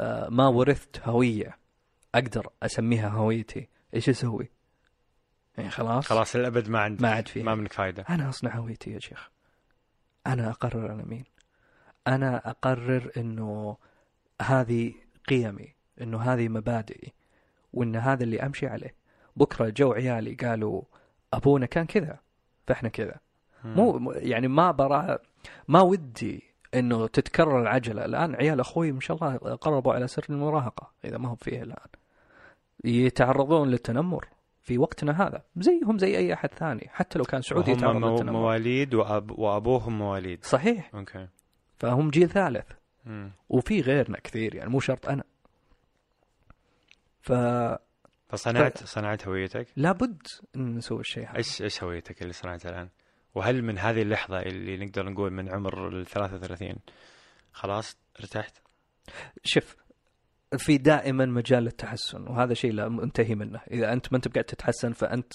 آه، 0.00 0.28
ما 0.28 0.46
ورثت 0.48 1.00
هوية 1.08 1.58
أقدر 2.14 2.46
أسميها 2.62 3.08
هويتي 3.08 3.68
إيش 3.94 4.08
أسوي؟ 4.08 4.50
يعني 5.58 5.70
خلاص 5.70 6.06
خلاص 6.06 6.36
الأبد 6.36 6.68
ما 6.68 6.80
عندك 6.80 7.02
ما 7.02 7.10
عاد 7.10 7.28
فيها. 7.28 7.44
ما 7.44 7.54
منك 7.54 7.72
فائده 7.72 8.04
أنا 8.10 8.28
أصنع 8.28 8.56
هويتي 8.56 8.90
يا 8.90 8.98
شيخ 8.98 9.30
أنا 10.26 10.50
أقرر 10.50 10.92
أنا 10.92 11.04
مين 11.04 11.24
أنا 12.06 12.50
أقرر 12.50 13.10
إنه 13.16 13.76
هذه 14.40 14.92
قيمي 15.28 15.74
إنه 16.00 16.20
هذه 16.20 16.48
مبادئي 16.48 17.12
وإن 17.72 17.96
هذا 17.96 18.22
اللي 18.24 18.40
أمشي 18.40 18.66
عليه. 18.66 18.94
بكرة 19.36 19.68
جو 19.68 19.92
عيالي 19.92 20.34
قالوا 20.34 20.82
أبونا 21.32 21.66
كان 21.66 21.86
كذا 21.86 22.18
فإحنا 22.66 22.88
كذا. 22.88 23.14
مو 23.64 24.12
يعني 24.16 24.48
ما 24.48 24.70
برا 24.70 25.18
ما 25.68 25.80
ودي 25.80 26.42
إنه 26.74 27.06
تتكرر 27.06 27.62
العجلة. 27.62 28.04
الآن 28.04 28.34
عيال 28.34 28.60
أخوي 28.60 28.92
ما 28.92 29.00
شاء 29.00 29.16
الله 29.16 29.36
قربوا 29.36 29.94
على 29.94 30.06
سن 30.06 30.22
المراهقة 30.30 30.90
إذا 31.04 31.18
ما 31.18 31.28
هم 31.28 31.36
فيه 31.36 31.62
الآن. 31.62 31.88
يتعرضون 32.84 33.68
للتنمر 33.68 34.28
في 34.62 34.78
وقتنا 34.78 35.26
هذا 35.26 35.42
زيهم 35.56 35.98
زي 35.98 36.16
أي 36.16 36.34
أحد 36.34 36.48
ثاني 36.54 36.88
حتى 36.92 37.18
لو 37.18 37.24
كان 37.24 37.42
سعودي 37.42 37.70
يتعرض 37.70 37.96
مو- 37.96 38.10
للتنمر. 38.10 38.32
مواليد 38.32 38.94
وأب... 38.94 39.38
وأبوهم 39.38 39.98
مواليد. 39.98 40.44
صحيح. 40.44 40.94
أوكي. 40.94 41.28
فهم 41.78 42.10
جيل 42.10 42.28
ثالث. 42.28 42.66
مم. 43.10 43.32
وفي 43.48 43.80
غيرنا 43.80 44.20
كثير 44.20 44.54
يعني 44.54 44.70
مو 44.70 44.80
شرط 44.80 45.08
أنا 45.08 45.24
فلابد 47.20 47.78
فصنعت 48.28 48.84
صنعت 48.84 49.28
هويتك 49.28 49.66
إن 50.56 50.76
نسوي 50.76 51.00
الشيء 51.00 51.28
هذا 51.28 51.36
إيش 51.36 51.62
إيش 51.62 51.82
هويتك 51.82 52.22
اللي 52.22 52.32
صنعتها 52.32 52.68
الآن؟ 52.68 52.88
وهل 53.34 53.62
من 53.62 53.78
هذه 53.78 54.02
اللحظة 54.02 54.38
اللي 54.38 54.76
نقدر 54.76 55.08
نقول 55.08 55.32
من 55.32 55.54
عمر 55.54 55.88
ال 55.88 56.06
33 56.06 56.76
خلاص 57.52 57.96
ارتحت؟ 58.20 58.62
شوف 59.44 59.76
في 60.58 60.78
دائما 60.78 61.26
مجال 61.26 61.62
للتحسن 61.62 62.22
وهذا 62.22 62.54
شيء 62.54 62.72
لا 62.72 62.88
منتهي 62.88 63.34
منه 63.34 63.60
إذا 63.70 63.92
أنت 63.92 64.12
ما 64.12 64.16
أنت 64.16 64.28
قاعد 64.28 64.44
تتحسن 64.44 64.92
فأنت 64.92 65.32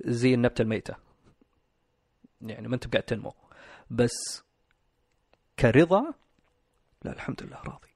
زي 0.00 0.34
النبته 0.34 0.62
الميتة 0.62 0.94
يعني 2.40 2.68
ما 2.68 2.74
أنت 2.74 2.92
قاعد 2.92 3.02
تنمو 3.02 3.34
بس 3.90 4.44
كرضا 5.58 6.14
لا 7.04 7.12
الحمد 7.12 7.42
لله 7.42 7.56
راضي. 7.56 7.88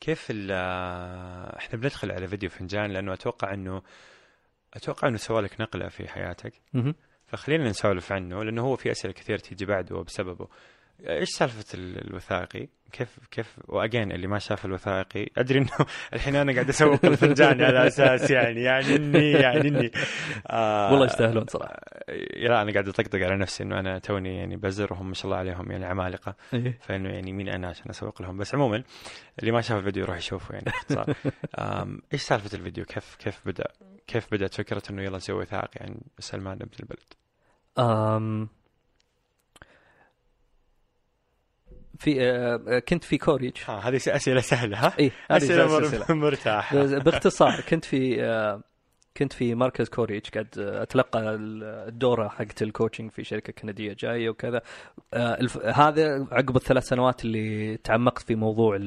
كيف 0.00 0.26
ال 0.30 0.50
إحنا 1.56 1.78
بندخل 1.78 2.12
على 2.12 2.28
فيديو 2.28 2.50
فنجان؟ 2.50 2.90
لأنه 2.90 3.12
أتوقع 3.12 3.54
إنه 3.54 3.82
أتوقع 4.74 5.08
إنه 5.08 5.16
سوى 5.16 5.42
لك 5.42 5.60
نقلة 5.60 5.88
في 5.88 6.08
حياتك. 6.08 6.52
فخلينا 7.26 7.64
نسولف 7.68 8.12
عنه 8.12 8.44
لأنه 8.44 8.62
هو 8.62 8.76
في 8.76 8.90
أسئلة 8.90 9.12
كثير 9.12 9.38
تيجي 9.38 9.66
بعده 9.66 10.02
بسببه 10.02 10.48
إيش 11.08 11.28
سالفة 11.28 11.64
ال- 11.74 12.08
الوثائقي؟ 12.08 12.68
كيف 12.92 13.18
كيف 13.30 13.56
وأجين 13.68 14.12
اللي 14.12 14.26
ما 14.26 14.38
شاف 14.38 14.64
الوثائقي 14.64 15.26
أدري 15.38 15.58
إنه 15.58 15.68
الحين 16.14 16.36
أنا 16.36 16.52
قاعد 16.52 16.68
أسوق 16.68 17.04
الفنجان 17.04 17.62
على 17.62 17.86
أساس 17.86 18.30
يعني 18.30 18.62
يعني 18.62 18.96
اني 18.96 19.30
يعني 19.30 19.68
إني. 19.68 19.90
آه 20.46 20.90
والله 20.92 21.06
يستاهلون 21.06 21.46
صراحة. 21.46 21.80
لا 22.36 22.62
أنا 22.62 22.72
قاعد 22.72 22.88
أطقطق 22.88 23.18
على 23.18 23.36
نفسي 23.36 23.62
إنه 23.62 23.78
أنا 23.80 23.98
توني 23.98 24.36
يعني 24.38 24.56
بزر 24.56 24.92
وهم 24.92 25.08
ما 25.08 25.14
شاء 25.14 25.24
الله 25.24 25.36
عليهم 25.36 25.70
يعني 25.70 25.84
عمالقة. 25.84 26.34
إيه. 26.54 26.78
فإنه 26.82 27.08
يعني 27.08 27.32
مين 27.32 27.48
أنا 27.48 27.68
عشان 27.68 27.90
أسوق 27.90 28.22
لهم. 28.22 28.36
بس 28.36 28.54
عموما 28.54 28.82
اللي 29.40 29.52
ما 29.52 29.60
شاف 29.60 29.78
الفيديو 29.78 30.02
يروح 30.02 30.16
يشوفه 30.16 30.52
يعني. 30.54 30.64
باختصار 30.64 31.14
إيش 32.12 32.22
سالفة 32.22 32.56
الفيديو؟ 32.58 32.84
كيف 32.84 33.16
كيف 33.18 33.40
بدأ؟ 33.46 33.66
كيف 34.06 34.26
بدأت 34.32 34.54
فكرة 34.54 34.82
إنه 34.90 35.02
يلا 35.02 35.16
نسوي 35.16 35.36
وثائقي 35.42 35.80
عن 35.80 35.96
سلمان 36.18 36.56
ابن 36.62 36.70
البلد؟ 36.80 37.12
أم 37.78 38.48
في 41.98 42.22
آه، 42.22 42.78
كنت 42.78 43.04
في 43.04 43.18
Courage. 43.18 43.56
ها 43.66 43.88
هذه 43.88 43.96
أسئلة 43.96 44.40
سهلة 44.40 44.78
ها؟ 44.78 44.92
اي 44.98 45.10
هذه 45.30 45.36
أسئلة. 45.36 45.66
مر- 46.08 46.14
مرتاحة. 46.14 46.78
بس 46.82 46.90
باختصار 46.92 47.60
كنت 47.68 47.84
في 47.84 48.24
آه، 48.24 48.60
كنت 49.16 49.32
في 49.32 49.54
مركز 49.54 49.88
Courage 49.88 50.22
قاعد 50.28 50.48
أتلقى 50.58 51.20
الدورة 51.88 52.28
حقت 52.28 52.62
ال 52.62 52.67
coaching 52.67 53.10
في 53.10 53.24
شركة 53.24 53.52
كندية 53.52 53.96
جاية 53.98 54.28
وكذا. 54.30 54.62
آه،. 55.14 55.38
هذا 55.74 56.26
عقب 56.32 56.56
الثلاث 56.56 56.84
سنوات 56.84 57.24
اللي 57.24 57.76
تعمقت 57.76 58.22
في 58.22 58.34
موضوع 58.34 58.78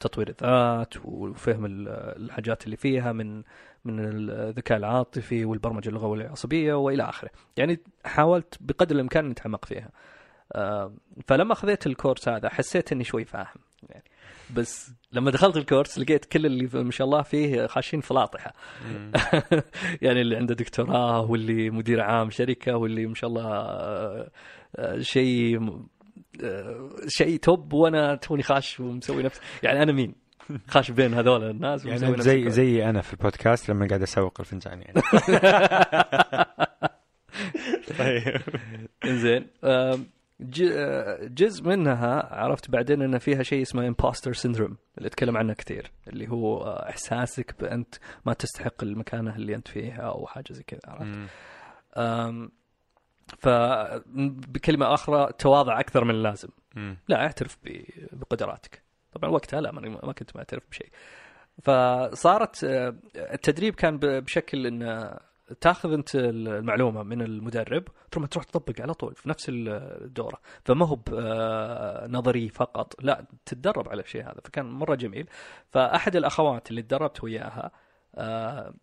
تطوير 0.00 0.28
الذات 0.28 0.94
وفهم 1.04 1.64
ال- 1.66 1.88
الحاجات 2.24 2.64
اللي 2.64 2.76
فيها 2.76 3.12
من 3.12 3.42
من 3.84 4.00
الذكاء 4.00 4.78
العاطفي 4.78 5.44
والبرمجة 5.44 5.88
اللغوية 5.88 6.20
العصبية 6.26 6.74
وإلى 6.74 7.02
آخره. 7.02 7.30
يعني 7.56 7.78
حاولت 8.04 8.54
بقدر 8.60 8.94
الإمكان 8.94 9.24
إني 9.24 9.32
أتعمق 9.32 9.64
فيها. 9.64 9.88
آه، 9.88 9.90
فلما 11.26 11.54
خذيت 11.54 11.86
الكورس 11.86 12.28
هذا 12.28 12.48
حسيت 12.48 12.92
إني 12.92 13.04
شوي 13.04 13.24
فاهم 13.24 13.60
يعني 13.88 14.04
بس 14.50 14.90
لما 15.12 15.30
دخلت 15.30 15.56
الكورس 15.56 15.98
لقيت 15.98 16.24
كل 16.24 16.46
اللي 16.46 16.68
ما 16.82 16.90
شاء 16.90 17.06
الله 17.06 17.22
فيه 17.22 17.66
خاشين 17.66 18.00
فلاطحه. 18.00 18.52
يعني 20.02 20.20
اللي 20.20 20.36
عنده 20.36 20.54
دكتوراه 20.54 21.30
واللي 21.30 21.70
مدير 21.70 22.00
عام 22.00 22.30
شركة 22.30 22.76
واللي 22.76 23.06
ما 23.06 23.14
شاء 23.14 23.30
الله 23.30 23.46
آه، 23.46 24.30
آه، 24.76 25.00
شيء 25.00 25.78
آه، 26.44 26.90
شيء 27.08 27.38
top 27.38 27.72
وأنا 27.72 28.14
توني 28.14 28.42
خاش 28.42 28.80
ومسوي 28.80 29.22
نفس 29.22 29.40
يعني 29.62 29.82
أنا 29.82 29.92
مين؟ 29.92 30.14
خاش 30.68 30.90
بين 30.90 31.14
هذول 31.14 31.50
الناس 31.50 31.84
يعني 31.84 32.22
زي. 32.22 32.50
زي 32.50 32.84
أنا 32.90 33.00
في 33.00 33.12
البودكاست 33.12 33.68
لما 33.70 33.86
قاعد 33.86 34.02
أسوق 34.02 34.40
الفنجان 34.40 34.82
يعني 34.82 35.02
طيب 37.98 38.40
إنزين 39.04 39.46
آه، 39.64 39.98
جزء 41.28 41.64
منها 41.64 42.34
عرفت 42.34 42.70
بعدين 42.70 43.02
إن 43.02 43.18
فيها 43.18 43.42
شيء 43.42 43.62
اسمه 43.62 43.86
impostor 43.86 44.32
syndrome 44.32 44.76
اللي 44.98 45.06
أتكلم 45.06 45.36
عنه 45.36 45.52
كثير 45.54 45.90
اللي 46.08 46.28
هو 46.30 46.62
إحساسك 46.88 47.54
بأنت 47.60 47.94
ما 48.26 48.32
تستحق 48.32 48.82
المكانة 48.82 49.36
اللي 49.36 49.54
أنت 49.54 49.68
فيها 49.68 50.02
أو 50.02 50.26
حاجة 50.26 50.52
زي 50.52 50.62
كذا 50.62 50.80
عرفت 50.86 51.16
مم. 51.16 51.26
أم، 51.96 52.50
ف 53.38 53.48
بكلمة 54.48 54.94
أخرى 54.94 55.32
تواضع 55.38 55.80
أكثر 55.80 56.04
من 56.04 56.10
اللازم 56.14 56.48
مم. 56.76 56.96
لا 57.08 57.16
اعترف 57.22 57.58
بقدراتك 58.12 58.82
طبعا 59.12 59.30
وقتها 59.30 59.60
لا 59.60 59.72
ما 59.72 60.12
كنت 60.12 60.36
معترف 60.36 60.62
بشيء 60.70 60.88
فصارت 61.62 62.64
آه، 62.64 62.94
التدريب 63.16 63.74
كان 63.74 63.98
بشكل 63.98 64.66
ان 64.66 64.82
تاخذ 65.60 65.92
انت 65.92 66.14
المعلومة 66.14 67.02
من 67.02 67.22
المدرب 67.22 67.84
ثم 68.12 68.24
تروح 68.24 68.44
تطبق 68.44 68.80
على 68.80 68.94
طول 68.94 69.14
في 69.14 69.28
نفس 69.28 69.46
الدورة. 69.48 70.40
فما 70.64 70.86
هو 70.86 70.98
آه، 71.18 72.06
نظري 72.06 72.48
فقط 72.48 72.94
لا 73.02 73.24
تتدرب 73.46 73.88
على 73.88 74.02
الشيء 74.02 74.22
هذا 74.22 74.40
فكان 74.44 74.66
مرة 74.66 74.94
جميل. 74.94 75.28
فأحد 75.70 76.16
الأخوات 76.16 76.70
اللي 76.70 76.82
تدربت 76.82 77.24
وياها 77.24 77.70
آه، 78.14 78.74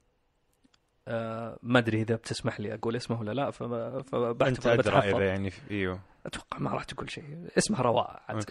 آه، 1.08 1.60
ما 1.64 1.80
أدري 1.80 2.02
إذا 2.02 2.16
بتسمح 2.16 2.60
لي 2.60 2.74
أقول 2.74 2.96
اسمه 2.96 3.20
ولا 3.20 3.32
لا 3.32 3.52
فبحت 3.52 4.48
أنت 4.48 4.68
أدرى 4.68 4.78
بتحفظ. 4.78 5.16
إذا 5.16 5.26
يعني 5.26 5.52
إيوه. 5.72 6.11
أتوقع 6.26 6.58
ما 6.60 6.72
راح 6.72 6.84
تقول 6.84 7.10
شيء. 7.12 7.48
اسمها 7.58 7.82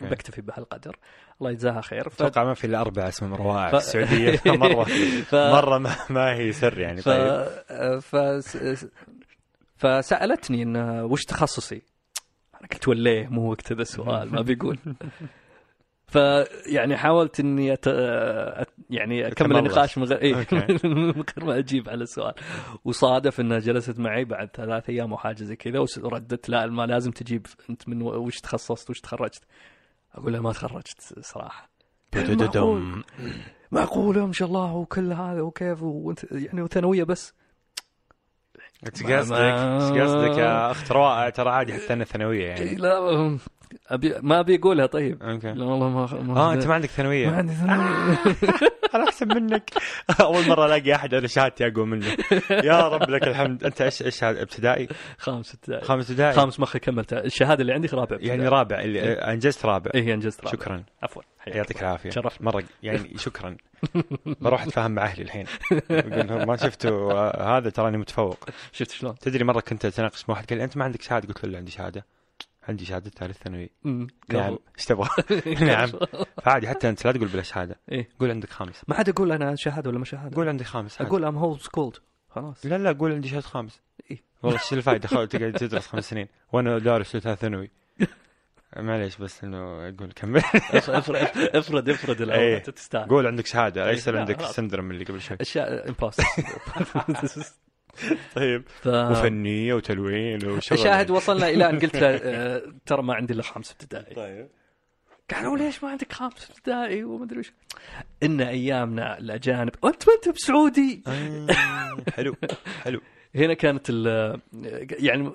أوكي. 0.05 0.15
بكتفي 0.15 0.41
بهالقدر. 0.43 0.97
الله 1.41 1.51
يجزاها 1.51 1.81
خير. 1.81 2.09
ف... 2.09 2.23
أتوقع 2.23 2.45
ما 2.45 2.55
في 2.55 2.67
إلا 2.67 2.81
أربع 2.81 3.09
اسمهم 3.09 3.35
روائع 3.35 3.71
ف- 3.71 3.75
السعودية. 3.75 4.41
مرة. 4.57 4.85
ف... 5.25 5.35
مرة 5.35 5.79
ما, 5.79 5.97
ما 6.11 6.35
هي 6.35 6.53
سر 6.53 6.79
يعني. 6.79 7.03
ف... 7.03 7.09
طيب. 7.09 7.99
ف... 7.99 8.17
فسألتني 9.77 10.63
إن 10.63 10.77
وش 11.01 11.25
تخصصي؟ 11.25 11.83
أنا 12.61 12.69
قلت 12.73 12.89
وليه؟ 12.89 13.29
مو 13.29 13.51
وقت 13.51 13.73
هذا 13.73 13.83
السؤال. 13.83 14.33
ما 14.33 14.43
بيقول. 14.43 14.79
فيعني 16.11 16.97
حاولت 16.97 17.41
إني 17.41 17.73
أت... 17.73 17.87
يعني 18.91 19.27
أكمل. 19.27 19.57
النقاش 19.57 19.99
من 19.99 20.05
غير 20.05 20.19
إيه؟ 20.19 20.35
من 20.85 21.11
غير 21.11 21.45
ما 21.45 21.59
أجيب 21.59 21.89
على 21.89 22.03
السؤال 22.03 22.35
وصادف 22.85 23.41
إنها 23.41 23.59
جلست 23.59 23.99
معي 23.99 24.25
بعد 24.25 24.49
ثلاث 24.55 24.91
أيام 24.91 25.13
وحاجه 25.13 25.45
زي 25.45 25.57
كذا 25.57 25.85
وردت 26.03 26.49
لا 26.49 26.67
ما 26.67 26.87
لازم 26.87 27.11
تجيب 27.11 27.47
أنت 27.71 27.89
من 27.89 28.03
وش 28.03 28.41
تخصصت 28.41 28.91
وش 28.91 29.01
تخرجت 29.01 29.43
أقول 30.15 30.33
لها 30.33 30.41
ما 30.41 30.53
تخرجت 30.53 31.21
صراحة 31.21 31.71
دم. 32.13 33.03
معقوله 33.73 34.27
ما 34.27 34.33
شاء 34.33 34.49
الله 34.49 34.75
وكل 34.75 35.13
هذا 35.13 35.41
وكيف 35.41 35.83
وأنت 35.83 36.33
يعني 36.33 36.63
وثانوية 36.63 37.05
بس 37.05 37.35
إيش 38.87 39.03
قصدك؟ 39.03 39.37
إيش 39.37 40.03
قصدك 40.03 40.39
يا 40.39 40.71
أخت 40.71 40.93
روائع 40.93 41.31
ترى 41.31 41.51
عادي 41.51 41.73
حتى 41.73 41.93
أنا 41.93 42.05
ثانوية 42.05 42.41
إيه، 42.41 42.49
يعني 42.49 42.75
لا 42.75 43.39
أبي 43.91 44.15
ما 44.23 44.41
أبي 44.41 44.57
أقولها 44.57 44.87
طيب. 44.87 45.23
أوكي. 45.23 45.53
لا 45.53 45.65
والله 45.65 45.89
ما, 45.89 46.23
ما 46.23 46.41
آه 46.41 46.53
أنت 46.53 46.67
ما 46.67 46.75
عندك 46.75 46.89
ما 46.89 46.95
ثانويه 46.95 47.29
عندي 47.31 47.53
ثانوية. 47.61 48.19
أنا 48.95 49.05
أحسن 49.05 49.29
منك. 49.29 49.71
أول 50.21 50.49
مرة 50.49 50.67
ألاقي 50.67 50.95
أحد 50.95 51.15
أنا 51.15 51.27
شهادتي 51.27 51.67
اقوى 51.67 51.87
منه. 51.87 52.07
يا 52.51 52.89
رب 52.89 53.11
لك 53.11 53.29
الحمد. 53.29 53.65
أنت 53.65 53.81
إيش 53.83 54.03
إيش 54.03 54.25
هذا 54.25 54.43
ابتدائي؟ 54.43 54.89
خامس 55.19 55.55
ابتدائي. 55.55 55.85
خامس 55.85 56.11
ابتدائي. 56.11 56.35
خامس 56.35 56.61
مخي 56.61 56.79
كملتها 56.79 57.25
الشهادة 57.25 57.61
اللي 57.61 57.73
عندي 57.73 57.89
رابع. 57.89 58.03
ابتدائي. 58.03 58.29
يعني 58.29 58.49
رابع 58.49 58.81
اللي 58.81 59.01
أنجزت 59.13 59.67
رابع. 59.67 59.91
إيه 59.95 60.15
أنجزت 60.15 60.41
رابع. 60.41 60.53
شكرا. 60.53 60.85
عفوا. 61.03 61.23
يعطيك. 61.47 61.83
العافية. 61.83 62.11
شرفت 62.11 62.43
مرة 62.43 62.63
يعني 62.83 63.19
شكرا. 63.27 63.57
بروح 64.27 64.63
أتفاهم 64.63 64.91
مع 64.91 65.03
أهلي 65.03 65.23
الحين. 65.23 65.47
ما 66.47 66.57
شفتوا 66.57 67.13
آه، 67.13 67.59
هذا 67.59 67.71
تراني 67.71 67.99
متفوق. 67.99 68.45
شفت 68.73 68.91
شلون؟ 68.91 69.15
تدري 69.15 69.45
مرة 69.45 69.61
كنت 69.61 69.85
أتناقش 69.85 70.29
مع 70.29 70.35
واحد 70.35 70.47
قال 70.47 70.59
لي 70.59 70.65
أنت 70.65 70.77
ما 70.77 70.85
عندك 70.85 71.03
شهادة؟ 71.03 71.29
قلت 71.29 71.45
له 71.45 71.59
عندي 71.59 71.71
شهادة. 71.71 72.05
عندي 72.69 72.85
شهادة 72.85 73.11
ثالث 73.11 73.39
ثانوي. 73.43 73.71
نعم. 74.29 74.59
إيش 74.79 74.85
تبغى؟ 74.87 75.09
نعم. 75.67 75.91
فعادي 76.43 76.69
حتى 76.69 76.89
أنت 76.89 77.07
لا 77.07 77.13
تقول 77.13 77.29
بلا 77.29 77.43
شهادة. 77.43 77.81
إيه. 77.93 78.09
قول 78.21 78.31
عندك 78.31 78.51
خامس. 78.51 78.83
ما 78.89 78.97
عاد 78.97 79.09
أقول 79.09 79.33
أنا 79.33 79.55
شهادة 79.57 79.91
ولا 79.91 79.99
ما 79.99 80.05
شهادة. 80.05 80.37
قول 80.37 80.49
عندي 80.49 80.65
خامس 80.65 81.01
عادي. 81.01 81.11
أقول 81.11 81.25
I'm 81.25 81.37
home 81.37 81.61
schooled 81.61 81.97
خلاص. 82.29 82.67
لا 82.67 82.79
لا 82.79 82.93
قول 82.93 83.13
عندي 83.13 83.29
شهادة 83.29 83.47
خامس. 83.47 83.81
إيه. 84.11 84.23
والله 84.43 84.59
إيش 84.59 84.73
الفائده 84.73 85.09
تقعد 85.09 85.29
تدرس 85.29 85.87
خمس 85.87 86.11
سنين. 86.11 86.29
وأنا 86.53 86.79
دارس 86.79 87.17
ثالث 87.17 87.41
ثانوي. 87.41 87.71
معليش 88.77 89.17
بس 89.17 89.45
إنه 89.45 89.89
أقول 89.89 90.13
كمل. 90.17 90.43
افرض 90.65 91.89
افرض 91.89 92.21
إيه. 92.21 92.25
الأول 92.25 92.55
أنت 92.55 92.71
تستاهل. 92.71 93.09
قول 93.09 93.27
عندك 93.27 93.47
شهادة. 93.47 93.91
ليس 93.91 94.09
لا، 94.09 94.21
عندك. 94.21 94.41
ال 94.41 94.46
syndrome 94.46 94.91
اللي 94.91 95.05
قبل 95.05 95.21
شوي؟ 95.21 95.37
أشياء 95.41 95.89
impostor 95.89 96.25
طيب. 98.37 98.63
ف... 98.69 98.87
وفنية 98.87 99.75
وتلوين 99.75 100.47
وشغل 100.47 100.79
شاهد 100.79 101.11
وصلنا 101.11 101.49
إلى 101.49 101.71
أن 101.71 101.79
قلت 101.79 101.97
له 101.97 102.09
آه، 102.23 102.63
ترى 102.87 103.03
ما 103.03 103.15
عندي 103.15 103.33
إلا 103.33 103.43
خامس 103.43 103.73
ابتدائي. 103.73 104.15
طيب. 104.15 104.49
قالوا 105.35 105.57
ليش 105.57 105.85
ما 105.85 105.91
عندك 105.91 106.13
خامس 106.13 106.51
ابتدائي؟ 106.51 107.05
وما 107.05 107.25
أدري 107.25 107.39
وش. 107.39 107.53
إن 108.23 108.41
أيامنا 108.41 109.19
الأجانب 109.19 109.71
وانت 109.83 110.09
ما 110.09 110.15
أنت 110.15 110.29
بسعودي؟ 110.29 111.03
آه، 111.07 111.97
حلو 112.17 112.37
حلو. 112.85 113.01
هنا 113.35 113.55
كانت 113.55 113.87
ال 113.91 114.07
يعني 114.91 115.33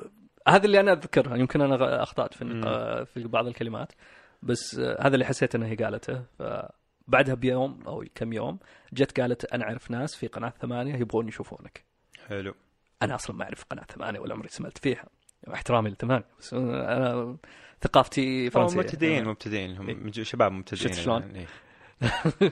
هذا 0.48 0.66
اللي 0.66 0.80
أنا 0.80 0.94
اذكرها 0.94 1.36
يمكن 1.38 1.62
أنا 1.62 2.04
أخطأت 2.04 2.34
في 2.34 3.06
في 3.14 3.24
بعض 3.24 3.48
الكلمات 3.48 3.92
بس 4.44 4.80
آه، 4.80 5.08
هذا 5.08 5.14
اللي 5.14 5.26
حسيت 5.26 5.56
انها 5.56 5.68
هي 5.68 5.76
قالته. 5.76 6.24
فبعدها 6.40 7.36
بيوم 7.36 7.84
أو 7.88 8.06
كم 8.16 8.34
يوم 8.34 8.60
جت 8.94 9.20
قالت 9.20 9.46
أنا 9.46 9.64
أعرف 9.64 9.92
ناس 9.92 10.16
في 10.16 10.28
قناة 10.28 10.54
ثمانية 10.62 10.96
يبغون 10.96 11.28
يشوفونك. 11.28 11.95
حلو. 12.28 12.54
أنا 13.02 13.16
أصلا 13.16 13.36
ما 13.36 13.44
أعرف 13.44 13.64
قناة 13.64 13.84
ثمانية 13.84 14.20
ولا 14.20 14.34
عمري 14.34 14.50
سمعت 14.50 14.78
فيها. 14.78 15.06
احترامي 15.54 15.90
للثمانيه 15.90 16.26
بس 16.40 16.54
أنا 16.54 17.38
ثقافتي 17.82 18.50
فرنسية. 18.50 18.78
مبتدئين 18.78 19.26
مبتدئين. 19.26 19.78
هم 19.78 19.88
إيه. 19.90 20.24
شباب 20.24 20.52
مبتدئين 20.52 20.94
شفت 20.94 21.04
شلون؟ 21.04 21.22
يعني. 21.22 21.46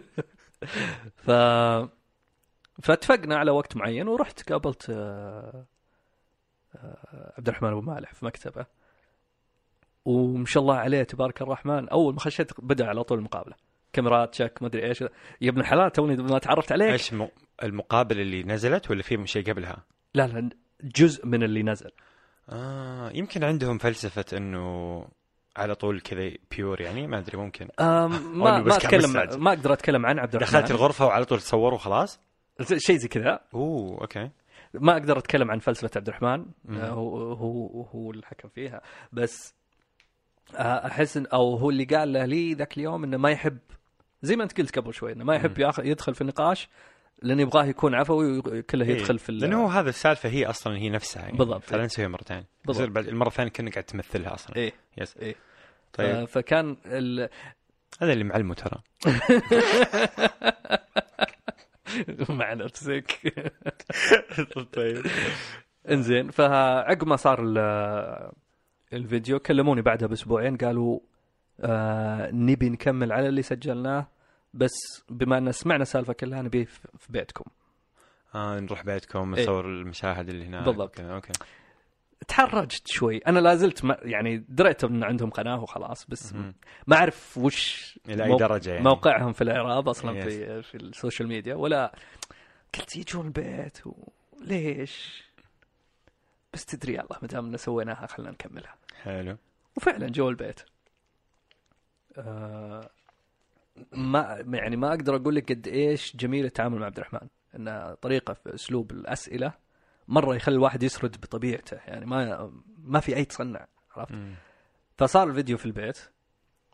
ف 1.26 1.32
فاتفقنا 2.82 3.38
على 3.38 3.52
وقت 3.52 3.76
معين 3.76 4.08
ورحت 4.08 4.52
قابلت 4.52 4.90
آه، 4.90 5.66
آه، 6.76 7.34
عبد 7.38 7.48
الرحمن 7.48 7.70
أبو 7.70 7.82
مالح 7.82 8.14
في 8.14 8.26
مكتبة. 8.26 8.66
وما 10.06 10.46
شاء 10.46 10.64
الله 10.64 10.76
عليه 10.76 11.04
تبارك 11.04 11.42
الرحمن 11.42 11.90
أول 11.90 12.14
ما 12.14 12.20
خشيت 12.20 12.62
بدأ 12.62 12.88
على 12.88 13.04
طول 13.04 13.18
المقابلة. 13.18 13.56
كاميرات 13.94 14.36
شك 14.36 14.58
ما 14.62 14.68
أدري 14.68 14.88
إيش. 14.88 15.02
يا 15.42 15.50
ابن 15.50 15.60
الحلال 15.60 15.92
توني 15.92 16.16
ما 16.16 16.40
تعرفت 16.40 16.72
عليك. 16.72 16.92
إيش 16.92 17.14
المقابله 17.64 18.22
اللي 18.22 18.44
نزلت 18.44 18.92
ولا 18.92 19.02
في 19.04 19.28
شيء 19.28 19.50
قبلها؟ 19.52 19.84
لا 20.14 20.28
لا 20.28 20.50
جزء 20.84 21.26
من 21.26 21.44
اللي 21.44 21.64
نزل 21.64 21.92
آه 22.50 23.12
يمكن 23.14 23.44
عندهم 23.44 23.78
فلسفة 23.78 24.38
إنه 24.38 25.06
على 25.58 25.76
طول 25.76 26.02
كذا 26.02 26.32
pure 26.52 26.82
يعني 26.82 27.08
ما 27.08 27.18
أدري 27.18 27.38
ممكن 27.38 27.68
آم، 27.80 28.12
ما 28.44 28.60
ما 28.62 28.76
أتكلم. 28.76 29.14
ما 29.44 29.50
أقدر 29.54 29.74
أتكلم 29.74 30.06
عن 30.06 30.20
عبد 30.20 30.36
الرحمن 30.36 30.60
دخلت 30.60 30.72
الغرفة 30.72 31.06
وعلى 31.06 31.26
طول 31.26 31.40
تصوروا 31.40 31.78
خلاص؟ 31.78 32.20
شيء 32.78 32.98
زي 32.98 33.08
كذا 33.08 33.40
أوه 33.54 34.02
okay 34.02 34.30
ما 34.74 34.92
أقدر 34.94 35.18
أتكلم 35.18 35.52
عن 35.52 35.60
فلسفة 35.60 35.90
عبد 35.96 36.08
الرحمن 36.08 36.46
مم. 36.66 36.78
آه، 36.78 36.90
هو 36.90 37.34
هو 37.34 37.82
هو 37.82 38.12
اللي 38.12 38.26
حكم 38.26 38.50
فيها 38.50 38.82
بس 39.14 39.54
آه، 40.56 40.88
أحس 40.88 41.18
إن 41.18 41.26
أو 41.26 41.56
هو 41.56 41.70
اللي 41.70 41.84
قال 41.86 42.14
له 42.14 42.26
لي 42.26 42.54
ذاك 42.54 42.78
اليوم 42.78 43.04
إنه 43.04 43.18
ما 43.18 43.30
يحب 43.30 43.58
زي 44.22 44.36
ما 44.36 44.44
أنت 44.44 44.58
قلت 44.62 44.80
قبل 44.80 44.94
شوي 44.94 45.12
إنه 45.12 45.24
ما 45.26 45.36
يحب 45.36 45.60
يدخل 45.80 46.16
في 46.16 46.22
النقاش 46.22 46.70
لأن 47.24 47.40
يبغاه 47.40 47.66
يكون 47.66 47.96
عفوي 47.96 48.38
وكله 48.38 48.86
إيه. 48.86 48.92
يدخل 48.92 49.20
في 49.20 49.32
لأنه 49.32 49.64
هو 49.64 49.68
هذا 49.68 49.90
السالفة 49.90 50.30
هي 50.30 50.46
أصلا 50.46 50.78
هي 50.78 50.90
نفسها 50.90 51.24
يعني. 51.24 51.38
بالضبط. 51.38 51.64
فلا 51.64 51.86
نسويها 51.86 52.08
مرتين 52.10 52.44
بالضبط. 52.66 52.98
المرة 52.98 53.28
الثانية 53.28 53.50
كأنك 53.52 53.72
قاعد 53.72 53.84
تمثلها 53.84 54.34
أصلا. 54.34 54.56
إيه. 54.56 54.74
يس 54.98 55.18
إيه. 55.18 55.36
طيب. 55.94 56.10
آه، 56.16 56.26
فكان 56.26 56.78
ال... 56.86 57.30
هذا 58.02 58.14
اللي 58.14 58.24
معلمه 58.24 58.54
ترى. 58.54 58.82
مع 62.30 62.54
نفسك. 62.54 63.34
طيب. 64.74 65.06
إنزين 65.90 66.32
فعقب 66.32 67.08
ما 67.08 67.16
صار 67.16 67.40
ال- 67.44 68.32
الفيديو 68.94 69.40
كلموني 69.40 69.82
بعدها 69.82 70.08
بأسبوعين 70.08 70.58
قالوا 70.58 71.00
آه 71.62 72.32
نبي 72.32 72.70
نكمل 72.70 73.12
على 73.12 73.28
اللي 73.28 73.42
سجلناه. 73.42 74.08
بس 74.54 75.04
بما 75.10 75.38
أن 75.38 75.52
سمعنا 75.52 75.82
السالفه 75.82 76.14
كلها 76.14 76.42
نبي 76.42 76.66
في 76.66 76.88
بيتكم. 77.10 77.46
آه 78.36 78.60
نروح 78.60 78.84
بيتكم 78.86 79.36
إيه. 79.36 79.44
نصور 79.44 79.66
المشاهد 79.66 80.30
اللي 80.30 80.46
هناك. 80.46 80.66
بالضبط. 80.66 80.96
كذا، 80.96 81.14
okay. 81.14 81.34
تحرجت 82.28 82.88
شوي. 82.88 83.18
أنا 83.18 83.40
لا 83.40 83.56
زلت 83.56 83.86
ما 83.86 83.98
يعني 84.02 84.46
دريت 84.50 84.84
إن 84.84 85.04
عندهم 85.04 85.30
قناة 85.30 85.62
وخلاص 85.62 86.06
بس. 86.06 86.34
ما 86.88 86.96
أعرف 86.98 87.38
وش 87.38 88.00
إلى 88.10 88.24
أي 88.26 88.38
درجة 88.38 88.70
يعني. 88.70 88.84
موقعهم 88.84 89.34
في 89.34 89.42
الإعراب 89.42 89.90
أصلا 89.90 90.22
Yes. 90.22 90.24
في 90.24 90.62
في 90.62 90.78
السوشيال 90.78 91.28
ميديا. 91.28 91.56
ولا 91.56 91.96
قلت 92.76 92.96
يجون 92.96 93.26
البيت 93.26 93.78
وليش؟ 93.86 95.24
بس 96.54 96.66
تدري 96.66 97.00
الله 97.00 97.18
ما 97.22 97.28
دام 97.28 97.58
سويناها 97.58 98.08
خلينا 98.08 98.32
نكملها. 98.32 98.76
حلو. 99.02 99.38
وفعلا 99.78 100.08
جو 100.08 100.30
البيت. 100.30 100.60
آه 102.18 102.90
ما 103.92 104.44
يعني 104.54 104.76
ما 104.76 104.90
أقدر 104.90 105.16
أقول 105.16 105.36
لك 105.36 105.52
قد 105.52 105.68
إيش 105.68 106.16
جميل 106.16 106.46
التعامل 106.46 106.80
مع 106.80 106.86
عبد 106.86 106.98
الرحمن. 106.98 107.28
انه 107.56 107.94
طريقة 107.94 108.34
في 108.34 108.56
أسلوب 108.56 108.92
الأسئلة 108.92 109.54
مرة 110.08 110.36
يخلي 110.36 110.56
الواحد 110.56 110.84
يسرد 110.84 111.12
بطبيعته. 111.22 111.78
يعني 111.88 112.06
ما 112.06 112.52
ما 112.78 113.00
في 113.00 113.16
أي 113.16 113.26
تصنع 113.26 113.68
عرفت. 113.96 114.16
فصار 114.98 115.30
الفيديو 115.30 115.58
في 115.58 115.66
البيت 115.66 116.00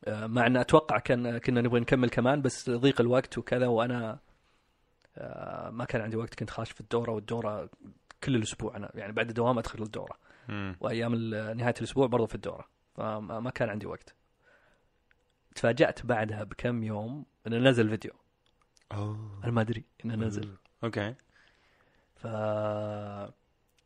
آه، 0.06 0.28
مع 0.28 0.48
إن 0.48 0.58
أتوقع 0.58 1.00
كان 1.00 1.38
كنا 1.38 1.62
نبغى 1.62 1.80
نكمل 1.80 2.10
كمان 2.10 2.42
بس 2.42 2.70
ضيق 2.70 3.02
الوقت 3.02 3.38
وكذا 3.38 3.68
وأنا 3.68 4.20
آه، 5.18 5.70
ما 5.70 5.86
كان 5.86 6.02
عندي 6.02 6.18
وقت 6.18 6.36
كنت 6.36 6.50
خاش 6.50 6.72
في 6.72 6.82
الدورة 6.82 7.12
والدورة 7.12 7.70
كل 8.24 8.36
الأسبوع. 8.36 8.76
أنا 8.76 8.92
يعني 8.96 9.14
بعد 9.14 9.28
الدوام 9.28 9.58
أدخل 9.58 9.84
الدورة. 9.84 10.18
وأيام 10.82 11.16
نهاية 11.56 11.74
الأسبوع 11.78 12.08
برضو 12.08 12.26
في 12.26 12.36
الدورة. 12.36 12.66
فما 12.96 13.40
ما 13.40 13.50
كان 13.50 13.70
عندي 13.70 13.86
وقت. 13.86 14.16
تفاجأت 15.60 16.06
بعدها 16.06 16.44
بكم 16.44 16.84
يوم 16.84 17.26
إنه 17.48 17.58
نزل 17.58 17.90
فيديو. 17.90 18.12
أوه. 18.92 19.40
أنا 19.44 19.52
ما 19.52 19.62
أدري 19.62 19.84
إنه 20.06 20.16
نزل. 20.16 20.50
أوكي. 20.84 21.16
ف 22.16 22.28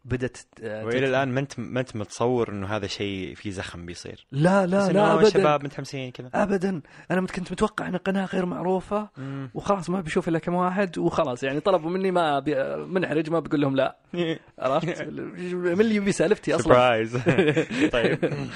بدت 0.06 0.48
آه، 0.64 0.86
وإلى 0.86 1.06
الآن 1.08 1.30
ما 1.30 1.40
انت 1.40 1.60
ما 1.60 1.80
أنت 1.80 1.96
متصور 1.96 2.50
إنه 2.50 2.68
هذا 2.68 2.88
شيء 2.88 3.36
في 3.36 3.52
زخم 3.52 3.86
بيصير؟ 3.86 4.26
لا 4.32 4.66
لا 4.66 4.92
لا 4.92 5.14
ابدا. 5.14 5.30
شباب 5.30 5.64
متحمسين 5.64 6.12
كذا. 6.12 6.30
ابدا. 6.34 6.82
أنا 7.12 7.28
كنت 7.28 7.52
متوقع 7.52 7.88
إن 7.88 7.98
قناة 7.98 8.26
غير 8.26 8.46
معروفة 8.46 9.10
مم. 9.18 9.50
وخلاص 9.54 9.90
ما 9.90 10.02
بشوف 10.02 10.28
إلا 10.28 10.40
كم 10.40 10.54
واحد 10.54 10.98
وخلاص. 10.98 11.44
يعني 11.44 11.60
طلبوا 11.60 11.90
مني 11.90 12.12
ما 12.12 12.40
بي 12.40 12.56
منحرج 12.76 13.30
ما 13.30 13.40
بقول 13.40 13.62
لهم 13.62 13.76
لا. 13.76 13.98
عرفت؟ 14.60 15.02
من 15.02 15.82
اللي 15.82 15.96
يبي 15.96 16.12
سالفتي 16.12 16.56
أصلا. 16.56 16.64
surprise 16.64 17.18
طيب. 17.94 18.50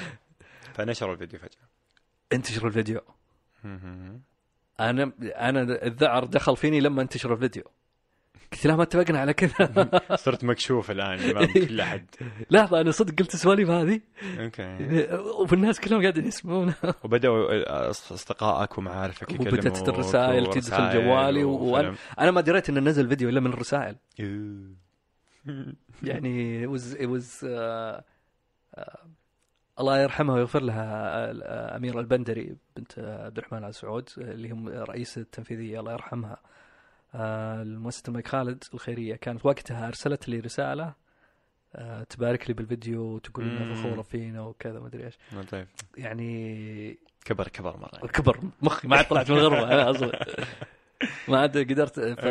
فنشروا 0.74 1.12
الفيديو 1.12 1.38
فجأة. 1.38 1.77
انتشر 2.32 2.66
الفيديو. 2.66 3.00
أنا 4.80 5.12
أنا 5.20 5.86
الذعر 5.86 6.24
دخل 6.24 6.56
فيني 6.56 6.80
لما 6.80 7.02
انتشر 7.02 7.32
الفيديو. 7.34 7.62
قلت 8.52 8.66
لا 8.66 8.76
ما 8.76 8.82
اتفقنا 8.82 9.18
على 9.20 9.32
كذا. 9.34 9.90
صرت 10.24 10.44
مكشوف 10.44 10.90
الآن 10.90 11.18
امام 11.18 11.44
كل 11.52 11.80
أحد. 11.80 12.06
لحظة 12.50 12.80
أنا 12.80 12.90
صدق 12.90 13.14
قلت 13.18 13.34
السواليف 13.34 13.70
هذه 13.70 14.00
أوكي. 14.38 15.06
والناس 15.52 15.80
كلهم 15.80 16.00
قاعدين 16.02 16.26
يسمعون 16.26 16.74
وبدأوا 17.04 17.90
اصدقائك 17.90 18.78
ومعارفك 18.78 19.30
يكلموا 19.32 19.52
وبدت 19.52 19.88
الرسائل 19.88 20.50
تدخل 20.50 20.92
جوالي 20.92 21.44
وأنا- 21.44 22.18
أنا 22.20 22.30
ما 22.30 22.40
دريت 22.40 22.68
إنه 22.68 22.80
نزل 22.80 23.08
فيديو 23.08 23.28
إلا 23.28 23.40
من 23.40 23.52
الرسائل 23.52 23.96
يعني 26.02 26.66
it 26.66 26.70
was, 26.70 26.82
it 26.94 27.06
was 27.06 27.42
uh, 27.42 28.00
uh, 28.80 28.98
الله 29.80 29.98
يرحمها 30.02 30.34
ويغفر 30.34 30.62
لها 30.62 31.32
uh, 31.32 31.76
أميرة 31.76 32.00
البندري 32.00 32.56
بنت 32.76 32.98
عبد 32.98 33.38
الرحمن 33.38 33.64
آل 33.64 33.74
سعود 33.74 34.08
اللي 34.18 34.50
هم 34.50 34.68
رئيسة 34.68 35.20
التنفيذية 35.20 35.80
الله 35.80 35.92
يرحمها. 35.92 36.36
uh, 36.36 37.16
المؤسسة 37.16 38.02
الملك 38.08 38.28
خالد 38.28 38.64
الخيرية 38.74 39.16
كانت 39.16 39.46
وقتها 39.46 39.88
أرسلت 39.88 40.28
لي 40.28 40.40
رسالة 40.40 40.92
uh, 41.74 41.80
تبارك 42.08 42.48
لي 42.48 42.54
بالفيديو 42.54 43.02
وتقول. 43.02 43.44
انها 43.44 43.74
فخورة 43.74 44.02
فينا 44.02 44.40
وكذا 44.40 44.80
ما 44.80 44.86
أدري 44.86 45.06
إيش. 45.06 45.18
طيب. 45.50 45.66
يعني 45.96 46.98
كبر 47.24 47.48
كبر 47.48 47.76
مرة 47.76 48.06
كبر. 48.06 48.40
مخي 48.62 48.88
ما 48.88 48.96
عاد 48.96 49.08
طلعت 49.08 49.30
من 49.30 49.38
الغرفه 49.38 49.72
أنا 49.72 49.90
أصلا 49.90 50.26
ما 51.28 51.38
عاد 51.38 51.58
قدرت. 51.58 52.00
ف 52.22 52.24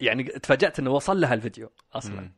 يعني 0.00 0.24
تفاجأت 0.24 0.78
إنه 0.78 0.90
وصل 0.90 1.20
لها 1.20 1.34
الفيديو 1.34 1.70
أصلا. 1.92 2.30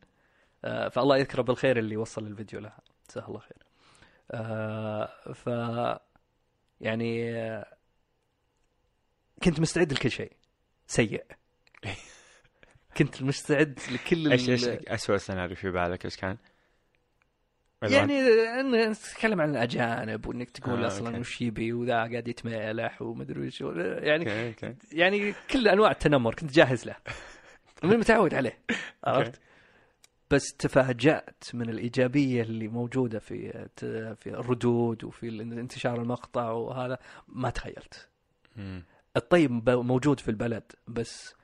آه، 0.65 0.89
فالله 0.89 1.17
يذكره 1.17 1.41
بالخير 1.41 1.77
اللي 1.79 1.97
وصل 1.97 2.27
الفيديو 2.27 2.59
لها. 2.59 2.79
جزاه 3.09 3.27
الله 3.27 3.39
خير. 3.39 3.57
آه، 4.31 5.33
ف 5.33 5.47
يعني 6.81 7.35
آه، 7.35 7.77
كنت 9.43 9.59
مستعد 9.59 9.93
لكل 9.93 10.11
شيء. 10.11 10.31
سيء. 10.87 11.25
كنت 12.97 13.21
مستعد 13.21 13.79
لكل 13.91 14.31
إيش 14.31 14.49
إيش 14.49 14.67
اسوء 14.67 15.17
سيناريو 15.17 15.55
في 15.55 15.71
بالك؟ 15.71 16.05
إيش 16.05 16.17
كان؟ 16.17 16.37
يعني 17.81 18.19
إن 18.59 18.93
تتكلم 18.93 19.41
عن 19.41 19.49
الأجانب 19.49 20.27
وإنك 20.27 20.49
تقول 20.49 20.83
آه، 20.83 20.87
أصلا 20.87 21.07
okay. 21.07 21.19
وش 21.19 21.41
يبي 21.41 21.73
وذا 21.73 21.93
قاعد 21.93 22.27
يتمالح 22.27 23.01
ومدري 23.01 23.47
وش 23.47 23.61
يعني 23.61 24.47
okay 24.47 24.47
okay. 24.47 24.75
يعني 24.91 25.33
كل 25.51 25.67
أنواع 25.67 25.91
التنمر 25.91 26.35
كنت 26.35 26.51
جاهز 26.51 26.85
له. 26.85 26.95
من 27.83 27.97
متعود 27.99 28.33
عليه. 28.33 28.59
عرفت؟ 29.03 29.41
بس 30.31 30.53
تفاجأت 30.53 31.43
من 31.53 31.69
الإيجابية 31.69 32.41
اللي 32.41 32.67
موجودة 32.67 33.19
في 33.19 33.67
في 34.15 34.27
الردود 34.29 35.03
وفي 35.03 35.29
انتشار 35.41 36.01
المقطع 36.01 36.51
وهذا 36.51 36.97
ما 37.27 37.49
تخيلت. 37.49 38.07
الطيب 39.17 39.69
موجود 39.69 40.19
في 40.19 40.31
البلد 40.31 40.63
بس 40.87 41.35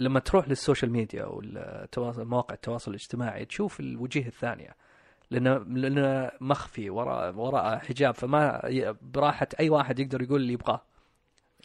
لما 0.00 0.20
تروح 0.20 0.48
للسوشيال 0.48 0.90
ميديا 0.92 1.24
والتواصل 1.24 2.24
مواقع 2.24 2.54
التواصل 2.54 2.90
الاجتماعي 2.90 3.44
تشوف 3.44 3.80
الوجيه 3.80 4.26
الثانية 4.26 4.76
لأنه 5.30 5.58
لأنه 5.58 6.30
مخفي 6.40 6.90
وراء 6.90 7.34
وراء 7.34 7.78
حجاب 7.78 8.14
فما 8.14 8.62
براحة 9.02 9.48
أي 9.60 9.70
واحد 9.70 9.98
يقدر 9.98 10.22
يقول 10.22 10.40
اللي 10.40 10.52
يبغاه 10.52 10.82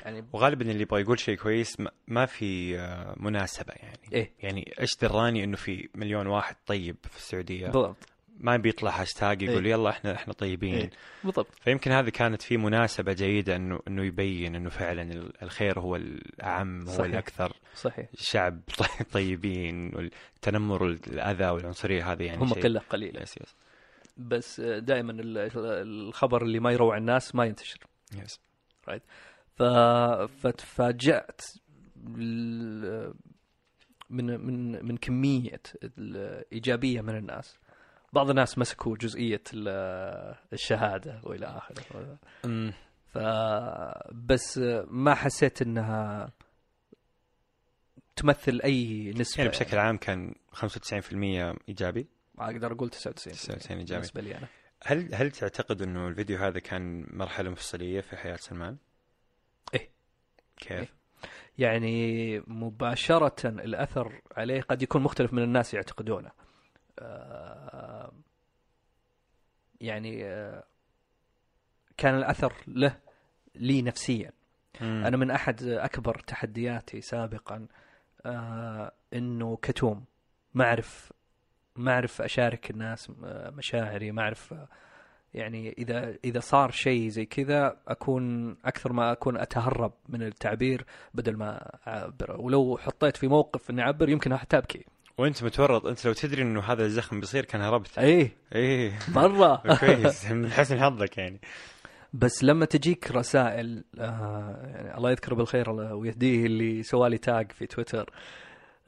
يعني 0.06 0.26
وغالبا 0.34 0.72
اللي 0.72 0.82
يبغى 0.82 1.02
يقول 1.02 1.20
شيء 1.20 1.36
كويس 1.38 1.78
ما- 2.08 2.26
في 2.26 2.80
آه، 2.80 3.16
مناسبة 3.18 3.74
يعني. 3.74 4.00
إيه. 4.14 4.32
يعني 4.40 4.74
إيش 4.80 4.90
دراني 5.02 5.44
إنه 5.44 5.58
في 5.58 5.90
مليون 5.96 6.28
واحد 6.28 6.56
طيب 6.66 6.96
في 7.10 7.18
السعودية؟ 7.18 7.66
بالضبط. 7.68 7.98
ما 8.40 8.58
بيطلع 8.58 9.02
هاشتاج 9.02 9.42
يقول 9.42 9.66
إيه. 9.66 9.72
يلا 9.72 9.90
إحنا 9.90 10.16
إحنا 10.16 10.34
طيبين. 10.34 10.76
إيه. 10.76 10.90
بالضبط. 11.24 11.48
فيمكن 11.62 11.92
هذه 11.92 12.10
كانت 12.10 12.42
في 12.42 12.58
مناسبة 12.58 13.14
جيدة 13.14 13.56
انه 13.56 13.80
إنه 13.88 14.06
يبين 14.06 14.56
إنه 14.56 14.70
فعلا 14.70 15.02
ال- 15.02 15.44
الخير 15.44 15.80
هو 15.80 15.96
الأعم 15.96 16.82
هو 16.82 16.94
صحيح. 16.94 17.06
الأكثر 17.06 17.54
صحيح. 17.76 18.08
الشعب 18.14 18.60
طي- 18.80 19.04
طيبين 19.04 19.92
والتنمر 19.96 20.84
والاذى 20.84 21.46
والعنصرية 21.50 22.12
هذه 22.12 22.24
يعني 22.24 22.42
هم 22.42 22.54
قلة 22.54 22.80
قليلة. 22.80 23.22
yes 23.22 23.38
yes. 23.38 23.56
بس 24.18 24.62
دائما 24.62 25.14
الخبر 25.18 26.42
اللي 26.42 26.60
ما 26.60 26.72
يروع 26.72 26.98
الناس 26.98 27.36
ما 27.36 27.46
ينتشر. 27.46 27.80
yes. 28.24 28.40
ف... 28.82 28.90
فتفاجأت 30.28 31.42
من 34.10 34.46
من 34.46 34.86
من 34.86 34.98
كمية 34.98 35.62
الإيجابية 35.84 37.02
من 37.02 37.16
الناس. 37.18 37.58
بعض 38.14 38.30
الناس 38.30 38.58
مسكوا 38.58 38.98
جزئية 38.98 39.42
ال- 39.54 40.36
الشهادة 40.54 41.22
وإلى 41.24 41.46
آخره. 41.46 42.18
أمم، 42.46 42.74
ف 43.14 43.18
بس 44.14 44.58
ما 44.88 45.16
حسيت 45.16 45.62
إنها 45.62 46.32
تمثل 48.16 48.60
أي 48.64 49.12
نسبة. 49.18 49.38
يعني 49.44 49.50
بشكل 49.50 49.78
عام 49.78 49.98
كان 49.98 50.36
95% 50.52 51.56
إيجابي. 51.70 52.08
أقدر 52.40 52.72
أقول 52.72 52.90
99 52.90 53.34
99 53.34 53.78
إيجابي. 53.80 54.00
بالنسبة 54.00 54.22
لي 54.22 54.38
أنا. 54.38 54.48
هل 54.84 55.16
هل 55.16 55.32
تعتقد 55.32 55.82
إنه 55.82 56.08
الفيديو 56.08 56.38
هذا 56.38 56.60
كان 56.60 57.06
مرحلة 57.18 57.50
مفصلية 57.50 58.02
في 58.02 58.18
حياة 58.18 58.36
سلمان؟ 58.36 58.78
إيه. 59.74 59.90
كيف؟ 60.58 60.72
إيه. 60.72 60.88
يعني 61.58 62.40
مباشرة 62.40 63.48
الأثر 63.48 64.22
عليه 64.38 64.62
قد 64.62 64.82
يكون 64.82 65.02
مختلف 65.02 65.34
من 65.34 65.44
الناس 65.44 65.74
يعتقدونه 65.74 66.32
آه، 67.00 68.12
يعني 69.82 70.26
آه، 70.26 70.64
كان 71.98 72.16
الأثر 72.16 72.54
له 72.68 72.98
لي 73.56 73.82
نفسيا 73.82 74.32
مم. 74.82 75.06
أنا 75.06 75.18
من 75.18 75.32
أحد 75.32 75.64
أكبر 75.64 76.20
تحدياتي 76.20 77.02
سابقا 77.02 77.68
آه 78.26 78.92
إنه 79.14 79.58
كتوم 79.62 80.06
ما 80.54 80.66
أعرف 80.66 81.12
ما 81.76 81.92
أعرف 81.92 82.22
أشارك 82.22 82.72
الناس 82.72 83.12
مشاعري 83.58 84.12
ما 84.12 84.22
أعرف 84.22 84.54
آه، 84.54 84.68
يعني 85.34 85.76
إذا 85.78 86.16
إذا 86.26 86.40
صار 86.40 86.72
شيء 86.72 87.10
زي 87.10 87.26
كذا 87.26 87.78
أكون 87.88 88.56
أكثر 88.66 88.94
ما 88.94 89.12
أكون 89.12 89.38
أتهرب 89.38 89.94
من 90.10 90.24
التعبير 90.24 90.86
بدل 91.14 91.38
ما 91.38 91.72
أعبر. 91.88 92.42
ولو 92.42 92.78
حطيت 92.78 93.18
في 93.18 93.28
موقف 93.28 93.70
إني 93.70 93.82
أعبر 93.82 94.10
يمكن 94.10 94.38
حتى 94.38 94.58
ابكي 94.58 94.86
وأنت 95.18 95.44
متورط. 95.44 95.86
أنت 95.86 96.06
لو 96.06 96.14
تدري 96.14 96.42
إنه 96.42 96.62
هذا 96.62 96.86
الزخم 96.86 97.20
بيصير 97.20 97.46
كان 97.46 97.62
هربت. 97.62 98.00
إيه. 98.00 98.32
إيه. 98.56 99.00
مرة. 99.16 99.64
كويس. 99.80 100.32
من 100.32 100.52
حسن 100.52 100.80
حظك 100.80 101.18
يعني. 101.18 101.40
بس 102.14 102.44
لما 102.44 102.66
تجيك 102.66 103.12
رسائل 103.12 103.84
آه 104.00 104.72
يعني 104.76 104.98
الله 104.98 105.12
يذكره 105.12 105.36
بالخير 105.36 105.70
ويهديه 105.70 106.46
اللي 106.46 106.84
سوالي 106.84 107.18
tag 107.18 107.52
في 107.52 107.66
تويتر 107.66 108.10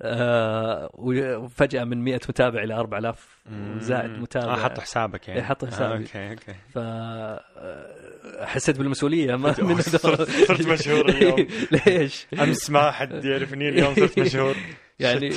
آه 0.01 0.89
وفجأة 0.93 1.83
من 1.83 2.03
100 2.03 2.15
متابع 2.29 2.63
إلى 2.63 2.73
4000 2.73 3.37
زائد 3.77 4.09
متابع. 4.11 4.53
آه 4.53 4.57
حطوا 4.57 4.83
حسابك 4.83 5.27
يعني. 5.27 5.39
إيه، 5.39 5.45
حطوا 5.45 5.67
حسابي. 5.67 5.93
آه 5.93 5.97
okay 5.97 6.29
okay. 6.31 6.53
ف 6.73 6.77
آه، 6.77 8.45
حسيت 8.45 8.77
بالمسؤولية 8.77 9.35
ما 9.35 9.55
من 9.59 9.81
صرت- 9.81 10.67
مشهور 10.67 11.09
اليوم. 11.09 11.47
ليش؟ 11.87 12.27
أمس 12.39 12.69
ما 12.69 12.91
حد 12.91 13.25
يعرفني 13.25 13.69
اليوم 13.69 13.95
صرت 13.95 14.19
مشهور. 14.19 14.55
يعني 14.99 15.31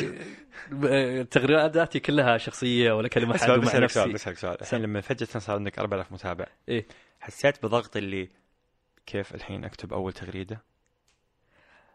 آه، 0.85 1.23
تغريداتي 1.23 2.01
كلها 2.01 2.39
شخصية 2.39 2.93
ولا 2.93 3.09
كلمة 3.09 3.33
بس 3.35 3.43
حد 3.45 3.51
بسألك 3.61 3.91
سؤال 3.91 4.13
بسألك 4.13 4.37
سؤال 4.39 4.57
الحين 4.61 4.83
لما 4.83 5.01
فجأة 5.01 5.27
صار 5.39 5.57
عندك 5.57 5.79
4000 5.79 6.13
متابع. 6.13 6.47
إيه. 6.69 6.87
حسيت 7.21 7.63
بضغط 7.63 7.97
اللي 7.97 8.29
كيف 9.07 9.35
الحين 9.35 9.65
أكتب 9.65 9.93
أول 9.93 10.13
تغريدة؟ 10.13 10.63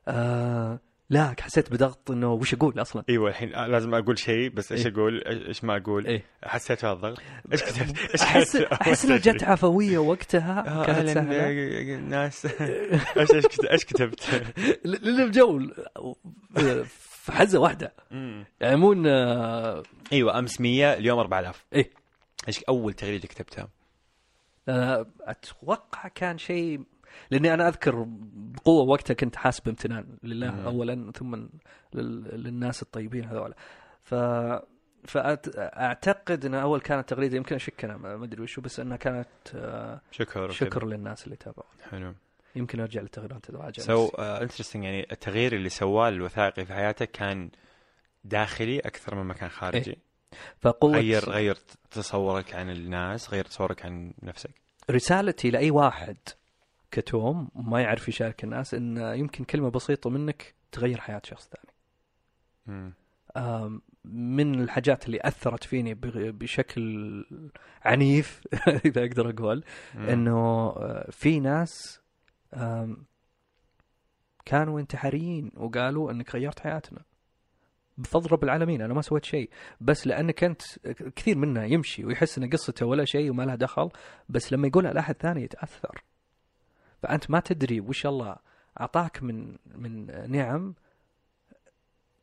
آه 0.08 0.80
لا 1.12 1.36
حسيت 1.40 1.72
بضغط 1.72 2.12
إنه 2.12 2.34
وش 2.34 2.54
أقول 2.54 2.82
أصلا 2.82 3.04
إيوه 3.10 3.30
الحين 3.30 3.50
لازم 3.50 3.96
أقول 3.96 4.20
شيء 4.20 4.50
بس 4.50 4.72
إيش 4.72 4.86
إيه. 4.86 4.94
أقول 4.94 5.24
إيش 5.28 5.64
ما 5.64 5.78
أقول 5.78 6.08
إيه. 6.08 6.24
حسيت 6.44 6.86
بهذا 6.86 6.94
الضغط 6.94 7.22
إيش 7.52 7.64
كتبت 7.64 7.98
إيش 8.14 8.22
احس؟ 8.22 8.56
أحس 8.56 9.06
انها 9.06 9.18
جت 9.18 9.44
عفوية 9.44 9.98
وقتها 9.98 10.82
آه، 10.82 10.86
كانت 10.86 11.10
سهلة 11.10 11.36
آه، 11.36 12.00
ناس 12.00 12.46
إيش 13.18 13.32
إيش 13.32 13.46
إيش 13.72 13.86
كتبت؟ 13.86 14.44
لأن 14.84 15.20
الجو 15.20 15.60
في 16.86 17.32
حزة 17.32 17.60
واحدة. 17.60 17.94
يعني 18.62 18.76
مو 18.76 18.94
إن، 18.94 19.08
آه، 19.08 19.84
إيوه 20.14 20.40
أمس 20.40 20.62
100 20.62 20.94
اليوم 20.94 21.20
4000 21.20 21.66
إيه 21.74 21.90
إيش 22.48 22.64
أول 22.64 22.94
تغريدة 22.94 23.28
كتبتها؟ 23.28 23.70
آه، 24.70 25.06
أتوقع 25.22 26.08
كان 26.08 26.38
شيء 26.38 26.82
لأني 27.32 27.54
أنا 27.54 27.68
أذكر 27.68 28.06
بقوة 28.34 28.84
وقتها 28.90 29.14
كنت 29.14 29.36
حاسس 29.36 29.60
بامتنان 29.60 30.18
لله 30.24 30.52
مم. 30.52 30.66
اولا 30.68 31.12
ثم 31.16 31.36
لل- 31.36 32.44
للناس 32.44 32.82
الطيبين 32.82 33.26
هذول 33.26 33.54
ف 34.04 34.16
فاعتقد 35.08 36.46
إن 36.46 36.54
أول 36.54 36.82
كانت 36.82 37.10
تغريدة 37.10 37.38
يمكن 37.38 37.56
أشك 37.56 37.86
أنا 37.86 37.98
ما 37.98 38.24
أدري 38.26 38.42
وشو 38.42 38.62
بس 38.62 38.80
إنها 38.80 38.98
كانت 38.98 39.28
آه، 39.56 40.02
شكر. 40.12 40.52
شكر 40.52 40.86
للناس 40.88 41.24
اللي 41.26 41.36
تابعوا 41.36 41.70
حلو 41.90 42.14
يمكن 42.56 42.80
أرجع 42.80 43.02
للتغريدات 43.02 43.50
اراجع 43.50 43.84
so. 43.84 44.08
interesting 44.20 44.84
يعني 44.84 45.12
التغيير 45.12 45.54
اللي 45.56 45.70
سواه 45.70 46.10
الوثائقي 46.10 46.66
في 46.66 46.74
حياتك 46.74 47.12
كان 47.12 47.50
داخلي 48.24 48.80
أكثر 48.80 49.16
مما 49.16 49.34
كان 49.34 49.50
خارجي 49.50 49.98
فقوة 50.60 50.92
غير 50.98 51.30
غير 51.30 51.58
تصورك 51.92 52.56
عن 52.56 52.70
الناس 52.70 53.30
غير 53.34 53.46
تصورك 53.46 53.86
عن 53.86 54.14
نفسك 54.24 54.52
رسالتي 54.92 55.50
لأي 55.52 55.72
واحد 55.72 56.18
كتوم 56.92 57.50
ما 57.56 57.82
يعرف 57.82 58.08
يشارك 58.10 58.44
الناس 58.44 58.74
إن 58.74 58.98
يمكن 58.98 59.44
كلمة 59.44 59.70
بسيطة 59.70 60.10
منك 60.10 60.56
تغير 60.72 61.02
حياة 61.02 61.22
شخص 61.26 61.50
ثاني. 61.50 61.74
من 64.06 64.62
الحاجات 64.62 65.06
اللي 65.06 65.20
أثرت 65.22 65.64
فيني 65.64 65.94
بشكل 66.32 67.26
عنيف 67.82 68.42
إذا 68.86 69.02
أقدر 69.06 69.30
أقول. 69.30 69.64
إنه 69.96 70.70
آه، 70.70 71.08
في 71.12 71.40
ناس 71.40 72.02
كانوا 74.46 74.80
انتحاريين 74.80 75.52
وقالوا 75.58 76.12
إنك 76.12 76.36
غيرت 76.36 76.60
حياتنا. 76.60 77.04
بفضل 77.98 78.32
رب 78.32 78.44
العالمين 78.44 78.82
أنا 78.82 78.94
ما 78.94 79.02
سويت 79.02 79.26
شيء. 79.26 79.50
بس 79.82 80.08
لأنك 80.08 80.44
أنت 80.44 80.62
كثير 81.16 81.38
منا 81.38 81.66
يمشي 81.66 82.06
ويحس 82.06 82.38
إن 82.38 82.50
قصته 82.50 82.86
ولا 82.86 83.06
شيء 83.06 83.32
وما 83.32 83.44
لها 83.44 83.56
دخل 83.56 83.90
بس 84.30 84.54
لما 84.54 84.68
يقولها 84.68 84.94
لأحد 84.94 85.16
ثاني 85.16 85.44
يتأثر. 85.44 86.04
فأنت 87.02 87.32
ما 87.32 87.40
تدري 87.40 87.80
وش 87.80 88.06
الله 88.06 88.36
أعطاك 88.80 89.24
من 89.24 89.58
من 89.76 90.06
نعم 90.32 90.76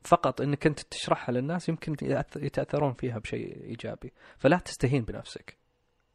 فقط 0.05 0.41
إنك 0.41 0.67
أنت 0.67 0.81
تشرحها 0.81 1.33
للناس 1.33 1.69
يمكن 1.69 1.97
يتأثرون 2.37 2.93
فيها 2.93 3.19
بشيء 3.19 3.65
إيجابي. 3.65 4.13
فلا 4.37 4.59
تستهين 4.59 5.05
بنفسك. 5.05 5.59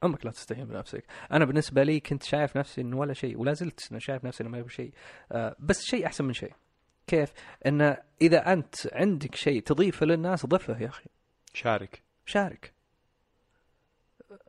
عمرك 0.04 0.26
لا 0.26 0.32
تستهين 0.32 0.66
بنفسك. 0.66 1.04
أنا 1.32 1.46
بالنسبة 1.46 1.84
لي 1.84 2.00
كنت 2.00 2.24
شايف 2.24 2.58
نفسي 2.58 2.82
إنه 2.82 2.98
ولا 2.98 3.14
شيء 3.14 3.38
ولا 3.38 3.54
زلت 3.54 3.98
شايف 3.98 4.26
نفسي 4.26 4.44
إنه 4.44 4.52
ما 4.52 4.68
شيء. 4.68 4.94
آه، 5.32 5.56
بس 5.60 5.82
شيء 5.82 6.06
أحسن 6.06 6.26
من 6.26 6.34
شيء. 6.34 6.54
كيف؟ 7.08 7.34
ان 7.66 7.98
إذا 8.22 8.54
أنت 8.54 8.76
عندك 8.94 9.36
شيء 9.36 9.62
تضيفه 9.62 10.06
للناس 10.06 10.46
ضفه 10.46 10.80
يا 10.80 10.88
أخي. 10.88 11.06
شارك. 11.54 12.04
شارك. 12.26 12.74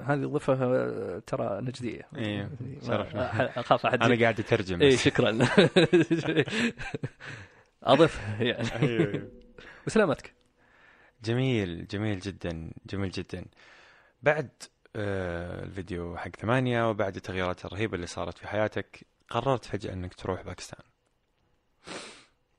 هذه 0.01 0.25
ضفه 0.25 0.55
آه، 0.55 1.19
ترى 1.27 1.61
نجدية. 1.61 2.09
إيه، 2.17 2.43
ما- 2.43 2.81
شرفنا. 2.87 3.61
أخاف 3.61 3.87
أحد 3.87 4.03
أنا 4.03 4.21
قاعد 4.21 4.41
أترجم. 4.41 4.83
اي. 4.83 4.97
شكرا. 4.97 5.39
اضفها 7.83 8.43
يعني. 8.43 8.73
أيوه، 8.83 9.13
أيوه. 9.13 9.29
وسلامتك. 9.87 10.35
جميل 11.25 11.87
جميل 11.87 12.21
جدا 12.21 12.71
جميل 12.87 13.11
جدا. 13.11 13.45
بعد 14.23 14.49
آه، 14.97 15.65
الفيديو 15.65 16.17
حق 16.17 16.37
ثمانية 16.37 16.91
وبعد 16.91 17.17
التغييرات 17.17 17.65
الرهيبة 17.65 17.95
اللي 17.95 18.07
صارت 18.07 18.39
في 18.39 18.49
حياتك 18.49 19.07
قررت 19.31 19.65
فجأة 19.65 19.93
إنك 19.93 20.15
تروح 20.15 20.43
باكستان. 20.43 20.83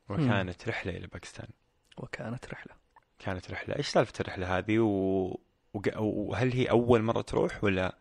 وكانت 0.10 0.68
رحلة 0.68 0.98
إلى 0.98 1.08
باكستان. 1.08 1.48
وكانت 1.98 2.50
رحلة. 2.54 2.74
كانت 3.20 3.52
رحلة. 3.52 3.76
إيش 3.76 3.88
سالفة 3.88 4.14
الرحلة 4.22 4.58
هذه؟ 4.58 4.80
و... 4.80 5.40
وهل 5.98 6.54
هي 6.54 6.66
أول 6.66 7.02
مرة 7.02 7.22
تروح 7.22 7.64
ولا 7.64 7.96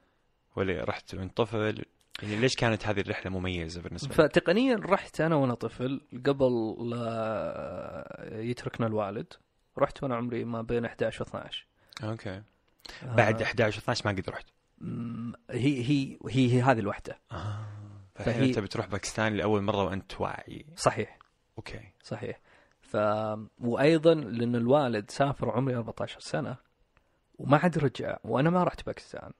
ولا 0.57 0.85
رحت 0.85 1.14
وانت 1.14 1.37
طفل 1.37 1.85
يعني 2.22 2.37
ليش 2.37 2.57
كانت 2.57 2.87
هذه 2.87 3.01
الرحلة 3.01 3.33
مميزة 3.33 3.83
بالنسبة 3.83 4.09
لك؟ 4.09 4.14
فتقنيا 4.20 4.77
رحت 4.77 5.20
أنا 5.20 5.35
وأنا 5.37 5.55
طفل 5.55 6.01
قبل 6.27 6.77
لا 6.91 8.31
يتركنا 8.33 8.87
الوالد. 8.87 9.33
رحت 9.79 10.03
وأنا 10.03 10.16
عمري 10.16 10.45
ما 10.45 10.62
بين 10.62 10.85
11 10.85 11.22
و 11.22 11.27
12 11.27 11.66
okay 12.05 12.42
بعد 13.03 13.43
آه، 13.43 13.45
11 13.45 13.79
12 13.79 14.03
ما 14.07 14.12
قد 14.12 14.31
رحت؟ 14.31 14.47
هي 15.51 15.83
هي 15.83 16.18
هي, 16.31 16.53
هي 16.55 16.62
هذه 16.62 16.79
الوحدة. 16.79 17.18
آه. 17.33 17.66
فالحين 18.14 18.35
فهي- 18.35 18.49
انت 18.49 18.59
بتروح 18.59 18.87
باكستان 18.87 19.35
لأول 19.37 19.62
مرة 19.62 19.85
وأنت 19.85 20.20
واعي. 20.20 20.66
صحيح. 20.77 21.18
okay. 21.59 21.80
صحيح. 22.03 22.41
ف 22.81 22.97
وأيضا 23.61 24.14
لأن 24.14 24.57
الوالد 24.57 25.11
سافر 25.11 25.51
عمري 25.51 25.77
14 25.77 26.20
سنة 26.20 26.57
وما 27.39 27.57
عاد 27.57 27.78
رجع 27.78 28.16
وأنا 28.24 28.51
ما 28.51 28.64
رحت 28.64 28.87
باكستان 28.87 29.30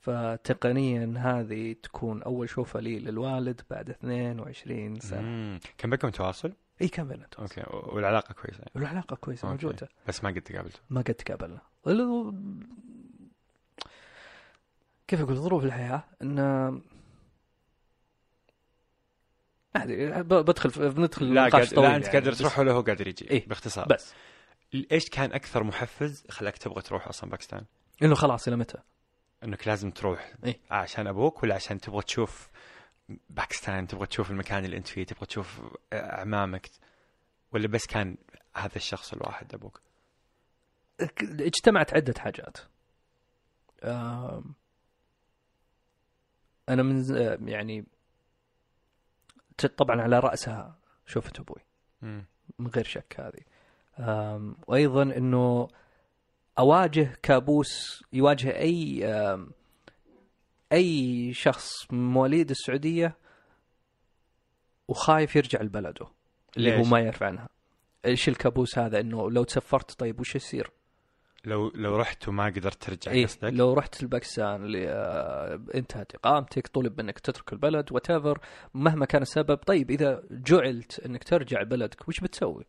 فتقنيا 0.00 1.14
هذه 1.18 1.72
تكون 1.82 2.22
أول 2.22 2.48
شوفة 2.48 2.80
لي 2.80 2.98
للوالد 2.98 3.60
بعد 3.70 3.90
22 3.90 5.00
سنة 5.00 5.20
مم. 5.20 5.60
كان 5.78 5.90
بينكم 5.90 6.08
تواصل؟ 6.08 6.52
إي 6.82 6.88
كان 6.88 7.08
بيننا 7.08 7.26
تواصل. 7.26 7.60
okay 7.60 7.94
والعلاقة 7.94 8.32
كويسة 8.32 8.58
يعني. 8.58 8.70
والعلاقة 8.74 9.16
كويسة 9.16 9.48
okay. 9.50 9.66
موجودة 9.66 9.88
بس 10.08 10.24
ما 10.24 10.30
قد 10.30 10.40
تقابلتوا 10.40 10.80
ما 10.90 11.00
قد 11.00 11.14
تقابلنا 11.14 11.60
كيف 15.08 15.20
أقول 15.20 15.36
ظروف 15.36 15.64
الحياة 15.64 16.04
إن 16.22 16.34
ما 19.74 19.82
أدري 19.82 20.22
بدخل 20.22 20.90
بندخل 20.90 21.34
لا 21.34 21.42
قادر 21.48 21.82
لا 21.82 21.96
أنت 21.96 22.04
يعني، 22.06 22.16
قادر 22.18 22.30
بس- 22.30 22.38
تروح 22.38 22.58
ولا 22.58 22.72
هو 22.72 22.80
قادر 22.80 23.08
يجي 23.08 23.30
إيه، 23.30 23.48
باختصار 23.48 23.86
بس 23.88 24.14
إيش 24.74 25.08
كان 25.08 25.32
أكثر 25.32 25.64
محفز 25.64 26.24
خلاك 26.30 26.58
تبغى 26.58 26.82
تروح 26.82 27.08
أصلا 27.08 27.30
باكستان؟ 27.30 27.64
إنه 28.02 28.14
خلاص 28.14 28.48
إلى 28.48 28.56
متى؟ 28.56 28.78
إنك 29.44 29.68
لازم 29.68 29.90
تروح 29.90 30.34
إيه. 30.44 30.60
عشان 30.70 31.06
أبوك 31.06 31.42
ولا 31.42 31.54
عشان 31.54 31.80
تبغى 31.80 32.02
تشوف 32.02 32.50
باكستان 33.30 33.86
تبغى 33.86 34.06
تشوف 34.06 34.30
المكان 34.30 34.64
اللي 34.64 34.76
أنت 34.76 34.88
فيه 34.88 35.04
تبغى 35.04 35.26
تشوف 35.26 35.60
أعمامك 35.92 36.70
ولا 37.52 37.68
بس 37.68 37.86
كان 37.86 38.16
هذا 38.56 38.76
الشخص 38.76 39.12
الواحد 39.12 39.54
أبوك؟ 39.54 39.80
اجتمعت 41.20 41.94
عدة 41.94 42.14
حاجات 42.18 42.58
أنا 46.68 46.82
من 46.82 47.04
يعني 47.48 47.86
طبعا 49.76 50.02
على 50.02 50.18
رأسها 50.18 50.78
شوفت 51.06 51.40
أبوي 51.40 51.62
مم. 52.02 52.24
من 52.58 52.66
غير 52.66 52.84
شك 52.84 53.20
هذه 53.20 53.40
آم، 53.98 54.56
وأيضا 54.66 55.02
أنه 55.02 55.68
أواجه 56.58 57.12
كابوس 57.22 58.02
يواجه 58.12 58.56
أي 58.58 59.04
آم، 59.04 59.50
أي 60.72 61.32
شخص 61.32 61.70
مواليد 61.92 62.50
السعودية 62.50 63.16
وخايف 64.88 65.36
يرجع 65.36 65.62
لبلده 65.62 66.06
اللي 66.56 66.78
هو؟ 66.78 66.82
ما 66.84 67.00
يعرف 67.00 67.22
عنها 67.22 67.48
إيش 68.04 68.28
الكابوس 68.28 68.78
هذا 68.78 69.00
إنه 69.00 69.30
لو 69.30 69.44
تسفرت 69.44 69.92
طيب 69.98 70.20
وش 70.20 70.34
يصير؟ 70.34 70.70
لو 71.44 71.68
لو 71.74 71.96
رحت 71.96 72.28
وما 72.28 72.46
قدرت 72.46 72.82
ترجع 72.82 73.12
إيه 73.12 73.26
قصدك 73.26 73.52
لو 73.52 73.72
رحت 73.72 74.02
لباكستان 74.02 74.64
اللي 74.64 74.88
آه، 74.88 75.60
انتهت 75.74 76.14
إقامتك 76.14 76.66
طلب 76.66 77.00
منك 77.02 77.18
تترك 77.18 77.52
البلد 77.52 77.92
وات 77.92 78.06
مهما 78.74 79.06
كان 79.06 79.22
السبب 79.22 79.56
طيب 79.56 79.90
إذا 79.90 80.22
جعلت 80.30 81.00
إنك 81.00 81.24
ترجع 81.24 81.62
بلدك 81.62 82.08
وش 82.08 82.20
بتسوي؟ 82.20 82.64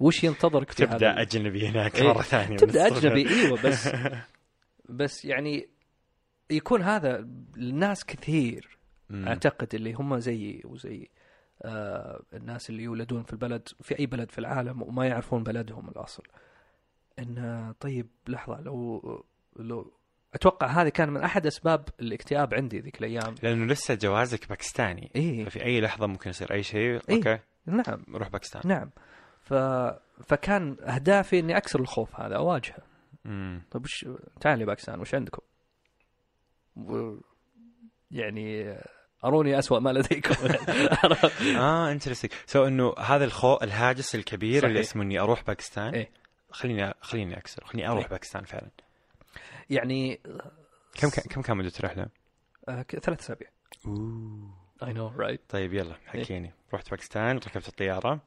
وش 0.00 0.24
ينتظرك 0.24 0.70
في 0.70 0.84
هذا 0.84 0.92
تبدا 0.92 1.20
أجنبي 1.20 1.68
هناك 1.68 1.96
إيه. 1.96 2.08
مرة 2.08 2.22
ثانية 2.22 2.56
تبدأ. 2.56 2.86
أجنبي 2.86 3.28
إيوه 3.28 3.62
بس 3.62 3.88
بس 5.00 5.24
يعني 5.24 5.68
يكون 6.50 6.82
هذا 6.82 7.28
الناس 7.56 8.04
كثير 8.04 8.78
مم. 9.10 9.28
أعتقد 9.28 9.74
اللي 9.74 9.92
هم 9.92 10.18
زيي 10.18 10.62
وزي 10.64 11.08
آه 11.62 12.22
الناس 12.34 12.70
اللي 12.70 12.82
يولدون 12.82 13.22
في 13.22 13.32
البلد 13.32 13.68
في 13.80 13.98
أي 13.98 14.06
بلد 14.06 14.30
في 14.30 14.38
العالم 14.38 14.82
وما 14.82 15.06
يعرفون 15.06 15.42
بلدهم 15.42 15.88
الأصل 15.88 16.22
إن 17.18 17.74
طيب 17.80 18.06
لحظة 18.28 18.60
لو 18.60 19.24
لو 19.56 19.92
أتوقع 20.34 20.66
هذه 20.66 20.88
كان 20.88 21.10
من 21.10 21.20
أحد 21.20 21.46
أسباب 21.46 21.88
الاكتئاب 22.00 22.54
عندي 22.54 22.80
ذيك 22.80 22.98
الأيام 22.98 23.34
لأنه 23.42 23.66
لسه 23.66 23.94
جوازك 23.94 24.48
باكستاني 24.48 25.10
إيه 25.16 25.44
ففي 25.44 25.64
أي 25.64 25.80
لحظة 25.80 26.06
ممكن 26.06 26.30
يصير 26.30 26.52
أي 26.52 26.62
شيء 26.62 26.80
إيه. 26.80 27.16
أوكي 27.16 27.38
نعم 27.66 28.04
روح 28.14 28.28
باكستان 28.28 28.62
نعم 28.64 28.90
ف 29.40 29.54
فكان 30.24 30.76
اهدافي 30.80 31.38
إني 31.38 31.56
أكسر 31.56 31.80
الخوف 31.80 32.20
هذا 32.20 32.36
أواجهه 32.36 32.82
مم. 33.24 33.62
طيب 33.70 33.84
وش 33.84 34.06
تعال 34.40 34.60
يا 34.60 34.66
باكستان 34.66 35.00
وش 35.00 35.14
عندكم؟ 35.14 35.42
و... 36.76 37.16
يعني 38.10 38.76
أروني 39.24 39.58
اسوء 39.58 39.80
ما 39.80 39.90
لديكم 39.90 40.34
آه 41.58 41.92
interesting 41.92 42.32
so 42.46 42.66
إنه 42.66 42.94
هذا 42.98 43.24
الخو 43.24 43.56
الهاجس 43.62 44.14
الكبير 44.14 44.58
صحيح. 44.58 44.68
اللي 44.68 44.80
اسمه 44.80 45.02
إني 45.02 45.20
أروح 45.20 45.44
باكستان 45.44 45.94
إيه. 45.94 46.10
خليني 46.50 46.94
خليني 47.00 47.38
أكسر 47.38 47.64
خليني 47.64 47.88
أروح 47.88 48.04
إيه. 48.04 48.10
باكستان 48.10 48.44
فعلا 48.44 48.70
يعني 49.70 50.20
كم 50.94 51.10
كان 51.10 51.24
كم 51.30 51.42
كان 51.42 51.56
مدة 51.56 51.72
الرحله؟ 51.78 52.06
آه، 52.68 52.82
ثلاث 52.82 53.20
أسابيع 53.20 53.48
أوه 53.86 54.61
I 54.86 54.92
know 54.92 55.08
right 55.08 55.40
طيب 55.48 55.74
يلا 55.74 55.94
حكيني. 56.06 56.52
رحت 56.74 56.90
باكستان 56.90 57.36
ركبت 57.36 57.68
الطيارة. 57.68 58.20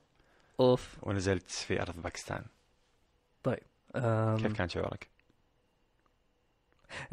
أوف. 0.60 0.96
ونزلت 1.02 1.52
في 1.52 1.82
أرض 1.82 2.02
باكستان. 2.02 2.46
آم، 3.96 4.38
كيف 4.38 4.54
كان 4.58 4.70
شعورك؟ 4.70 5.08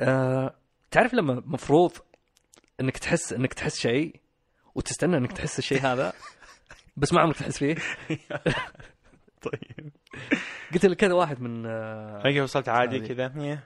آه، 0.01 0.55
تعرف 0.91 1.15
لما 1.15 1.43
مفروض 1.47 1.93
إنك 2.81 2.99
تحس 2.99 3.33
إنك 3.33 3.55
تحس 3.55 3.79
شيء 3.79 4.21
وتستنى 4.75 5.17
إنك 5.17 5.33
تحس 5.33 5.59
الشيء 5.59 5.81
هذا 5.93 6.13
بس 6.97 7.13
ما 7.13 7.21
عمرك 7.21 7.37
تحس 7.37 7.59
فيه؟ 7.59 7.75
طيب. 9.43 9.93
قلت 10.75 10.87
لك 10.87 10.97
كذا 10.97 11.13
واحد 11.15 11.41
من 11.41 11.67
آه، 11.67 12.23
هيك 12.27 12.43
وصلت 12.43 12.69
عادي. 12.69 13.01
كذا. 13.01 13.59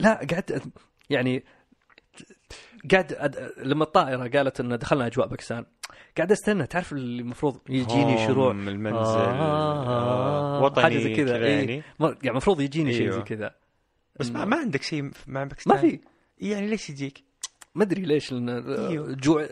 لا 0.00 0.14
قعدت 0.14 0.62
يعني 1.10 1.44
قاعد 2.92 3.12
أد... 3.12 3.52
لما 3.58 3.84
الطائرة 3.84 4.28
قالت 4.28 4.60
إن 4.60 4.78
دخلنا 4.78 5.06
أجواء 5.06 5.26
باكستان 5.26 5.66
قاعد 6.16 6.32
أستنى 6.32 6.66
تعرف 6.66 6.92
اللي 6.92 7.22
المفروض 7.22 7.60
يجيني 7.68 8.26
شروع 8.26 8.48
هوم، 8.48 8.68
المنزل 8.68 8.96
آه، 8.98 10.58
آه، 10.58 10.62
وطني 10.62 10.82
حاجة 10.84 10.98
زي 10.98 11.14
كذا، 11.16 11.36
إيه. 11.36 11.58
يعني 11.58 11.82
ما- 12.00 12.08
يعني 12.08 12.30
المفروض 12.30 12.60
يجيني 12.60 12.92
شيء 12.92 13.02
أيوه. 13.02 13.16
زي 13.16 13.22
كذا 13.22 13.54
بس 14.20 14.30
ما, 14.30 14.44
ما 14.44 14.56
عندك 14.56 14.82
شيء 14.82 15.10
مع 15.26 15.44
باكستان 15.44 15.74
ما 15.74 15.80
في 15.80 16.00
يعني 16.38 16.66
ليش 16.66 16.90
يجيك؟ 16.90 17.24
ما 17.74 17.82
أدري 17.84 18.02
ليش 18.02 18.32
لأن 18.32 18.48
أيوه. 18.88 19.12
جوع 19.14 19.46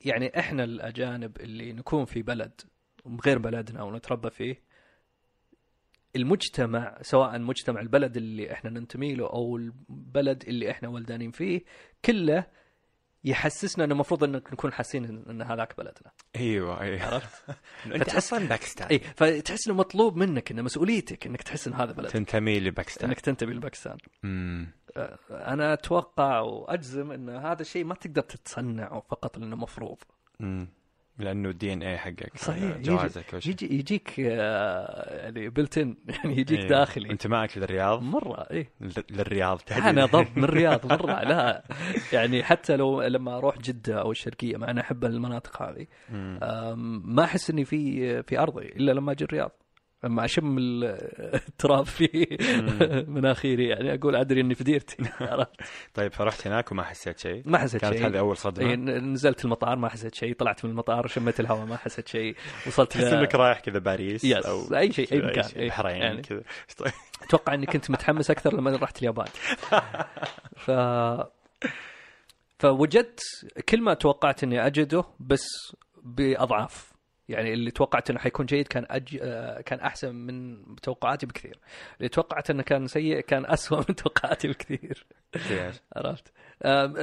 يعني 0.00 0.38
إحنا 0.38 0.64
الأجانب 0.64 1.36
اللي 1.40 1.72
نكون 1.72 2.04
في 2.04 2.22
بلد 2.22 2.60
غير 3.26 3.38
بلدنا 3.38 3.82
ونتربى 3.82 4.30
فيه 4.30 4.60
المجتمع 6.16 6.98
سواء 7.02 7.38
مجتمع 7.38 7.80
البلد 7.80 8.16
اللي 8.16 8.52
إحنا 8.52 8.70
ننتمي 8.70 9.14
له 9.14 9.26
أو 9.26 9.56
البلد 9.56 10.44
اللي 10.48 10.70
إحنا 10.70 10.88
ولدانين 10.88 11.30
فيه 11.30 11.64
كله 12.04 12.46
يحسسنا 13.24 13.84
إنه 13.84 13.94
المفروض 13.94 14.24
ان 14.24 14.32
نكون 14.32 14.72
حاسين 14.72 15.04
إن 15.04 15.42
هذاك 15.42 15.76
بلدنا. 15.76 16.12
أيوه 16.36 16.80
أيوه. 16.80 17.02
عرفت؟ 17.04 17.44
أنت 17.94 18.14
أصلا 18.14 18.48
باكستان 18.48 18.88
اي 18.88 18.98
فتحس 18.98 19.68
إنه 19.68 19.76
مطلوب 19.76 20.16
منك 20.16 20.50
إنه 20.50 20.62
مسؤوليتك 20.62 21.26
إنك 21.26 21.42
تحس 21.42 21.68
إن 21.68 21.74
هذا 21.74 21.92
بلدك. 21.92 22.10
تنتمي 22.10 22.60
لباكستان. 22.60 23.08
إنك 23.08 23.20
تنتمي 23.20 23.54
لباكستان. 23.54 23.96
امم 24.24 24.72
أنا 25.30 25.72
أتوقع 25.72 26.40
وأجزم 26.40 27.12
إن 27.12 27.28
هذا 27.28 27.62
الشيء 27.62 27.84
ما 27.84 27.94
تقدر 27.94 28.22
تتصنعه 28.22 29.00
فقط 29.00 29.38
لأنه 29.38 29.56
مفروض. 29.56 29.98
امم 30.40 30.68
لأنه 31.18 31.48
الدي 31.48 31.72
ان 31.72 31.82
اي 31.82 31.98
حقك. 31.98 32.32
صحيح، 32.36 32.76
يجي- 32.76 32.82
جوازك 32.82 33.34
وش 33.34 33.46
يجي 33.46 33.74
يجيك 33.78 34.14
آه، 34.20 35.16
يعني 35.22 35.48
بلتن 35.48 35.96
يعني 36.24 36.38
يجيك 36.38 36.58
إيه. 36.60 36.68
داخلي. 36.68 37.10
انتمائك 37.10 37.58
للرياض؟ 37.58 38.02
مرة 38.02 38.46
ل- 38.52 38.66
للرياض 39.10 39.58
تحديداً. 39.58 39.90
أنا 39.90 40.06
ضب 40.06 40.26
من 40.36 40.44
الرياض 40.44 40.86
مرة 40.92 41.22
لا. 41.22 41.64
يعني 42.12 42.42
حتى 42.42 42.76
لو 42.76 43.02
لما 43.02 43.36
أروح 43.38 43.58
جدة 43.58 44.00
أو 44.00 44.10
الشرقيه 44.10 44.56
مع 44.56 44.70
أنا 44.70 44.80
أحب 44.80 45.04
المناطق 45.04 45.62
هذه 45.62 45.86
ما 47.14 47.24
أحس 47.24 47.50
إني 47.50 47.64
في 47.64 48.22
في 48.22 48.38
أرضي 48.38 48.66
إلا 48.66 48.92
لما 48.92 49.12
أجي 49.12 49.24
الرياض. 49.24 49.50
لما 50.04 50.24
أشم 50.24 50.58
ال- 50.58 50.84
التراب 51.34 51.86
في 51.86 52.36
مناخيري 53.08 53.68
يعني 53.68 53.94
أقول 53.94 54.16
أدري 54.16 54.40
إني 54.40 54.54
في 54.54 54.64
ديرتي؟ 54.64 54.96
طيب 55.94 56.12
فرحت 56.12 56.46
هناك 56.46 56.72
وما 56.72 56.82
حسيت 56.82 57.18
شيء؟ 57.18 57.42
ما 57.46 57.58
حسيت 57.58 57.80
كانت 57.80 57.96
شيء. 57.96 58.06
هذه 58.06 58.18
أول 58.18 58.28
إيه، 58.28 58.34
صدمه 58.34 58.74
ن- 58.74 59.12
نزلت 59.12 59.44
المطار 59.44 59.76
ما 59.76 59.88
حسيت 59.88 60.14
شيء. 60.14 60.34
طلعت 60.34 60.64
من 60.64 60.70
المطار 60.70 61.06
شميت 61.06 61.40
الهواء 61.40 61.66
ما 61.66 61.76
حسيت 61.76 62.08
شيء. 62.08 62.36
وصلت 62.66 62.92
تحس 62.92 63.04
إنك 63.04 63.34
رايح 63.34 63.60
كذا 63.60 63.78
باريس 63.78 64.24
يس 64.24 64.46
أو 64.46 64.76
أي 64.76 64.92
شيء 64.92 65.12
أي 65.12 65.18
مكان 65.18 65.42
شيء، 65.42 65.56
إيه. 65.58 65.64
البحرين 65.64 65.96
يعني. 65.96 66.22
كذا. 66.22 66.42
طيب. 66.78 66.92
أتوقع 67.22 67.54
إني 67.54 67.66
كنت 67.66 67.90
متحمس 67.90 68.30
أكثر 68.30 68.54
لما 68.54 68.76
رحت 68.76 68.98
اليابان. 68.98 69.26
ف 70.56 70.70
فوجدت 72.58 73.20
كل 73.68 73.80
ما 73.82 73.94
توقعت 73.94 74.42
إني 74.44 74.66
أجده 74.66 75.04
بس 75.20 75.46
بأضعاف. 76.02 76.91
يعني 77.32 77.52
اللي 77.52 77.70
توقعت 77.70 78.10
إنه 78.10 78.18
حيكون 78.18 78.46
جيد 78.46 78.68
كان 78.68 78.86
أج... 78.90 79.18
آه، 79.22 79.60
كان 79.60 79.80
أحسن 79.80 80.14
من 80.14 80.64
توقعاتي 80.76 81.26
بكثير 81.26 81.58
اللي 81.98 82.08
توقعت 82.08 82.50
إنه 82.50 82.62
كان 82.62 82.86
سيء 82.86 83.20
كان 83.20 83.46
أسوأ 83.46 83.78
من 83.88 83.94
توقعاتي 83.94 84.48
بكثير. 84.48 85.06
عرفت 85.96 86.32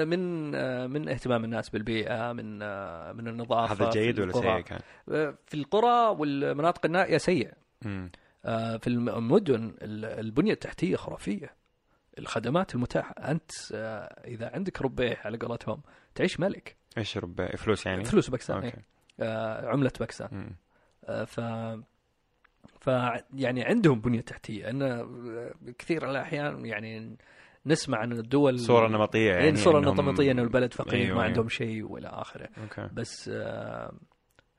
من 0.08 0.56
آه، 0.56 0.88
من 0.88 1.10
اهتمام 1.10 1.44
الناس 1.44 1.70
بالبيئة 1.70 2.34
من 2.34 2.62
آه، 2.62 3.12
من 3.12 3.28
النظافة 3.28 3.74
هذا 3.86 3.90
جيد 3.90 4.20
ولا. 4.20 4.32
سيء 4.34 4.60
كان؟ 4.62 4.80
في 5.46 5.54
القرى 5.54 6.16
والمناطق 6.20 6.86
النائية 6.86 7.18
سيء 7.18 7.52
مم. 7.86 8.12
في 8.80 8.88
المدن 8.88 9.74
ال- 9.82 10.06
البنية 10.06 10.52
التحتية 10.54 10.96
خرافية 10.96 11.56
الخدمات 12.20 12.76
المتاحة 12.76 13.12
أنت 13.32 13.52
آه، 13.74 14.22
إذا 14.28 14.52
عندك 14.54 14.82
ربية 14.82 15.18
على 15.26 15.38
قولتهم 15.38 15.82
تعيش 16.16 16.40
ملك 16.40 16.76
إيش 16.98 17.18
ربية 17.18 17.56
فلوس 17.56 17.86
يعني؟ 17.86 18.04
فلوس 18.04 18.30
باكستان 18.30 18.56
أوكي 18.64 18.78
آه، 19.20 19.68
عملة 19.68 19.92
باكستان. 20.00 20.54
آه، 21.06 21.24
ف 21.24 21.40
ف 22.80 22.88
يعني 23.34 23.64
عندهم 23.64 24.00
بنية 24.02 24.22
تحتية. 24.22 24.70
أن 24.70 24.82
آه، 24.82 25.52
كثير 25.78 26.10
الأحيان 26.10 26.66
يعني 26.66 27.18
نسمع 27.66 27.98
عن 27.98 28.12
الدول 28.12 28.60
صورة 28.60 28.88
نمطية 28.88 29.32
يعني 29.32 29.46
يعني 29.46 29.58
صورة 29.58 29.82
إنهم- 29.82 30.00
نمطية 30.00 30.32
أن 30.32 30.40
البلد 30.40 30.74
فقير 30.74 30.94
أيوة، 30.94 31.08
ما 31.08 31.14
أيوة. 31.14 31.24
عندهم 31.24 31.50
شيء 31.50 31.84
وإلى 31.92 32.08
آخره. 32.08 32.50
أوكي. 32.64 32.90
بس 32.94 33.30
آه، 33.34 33.92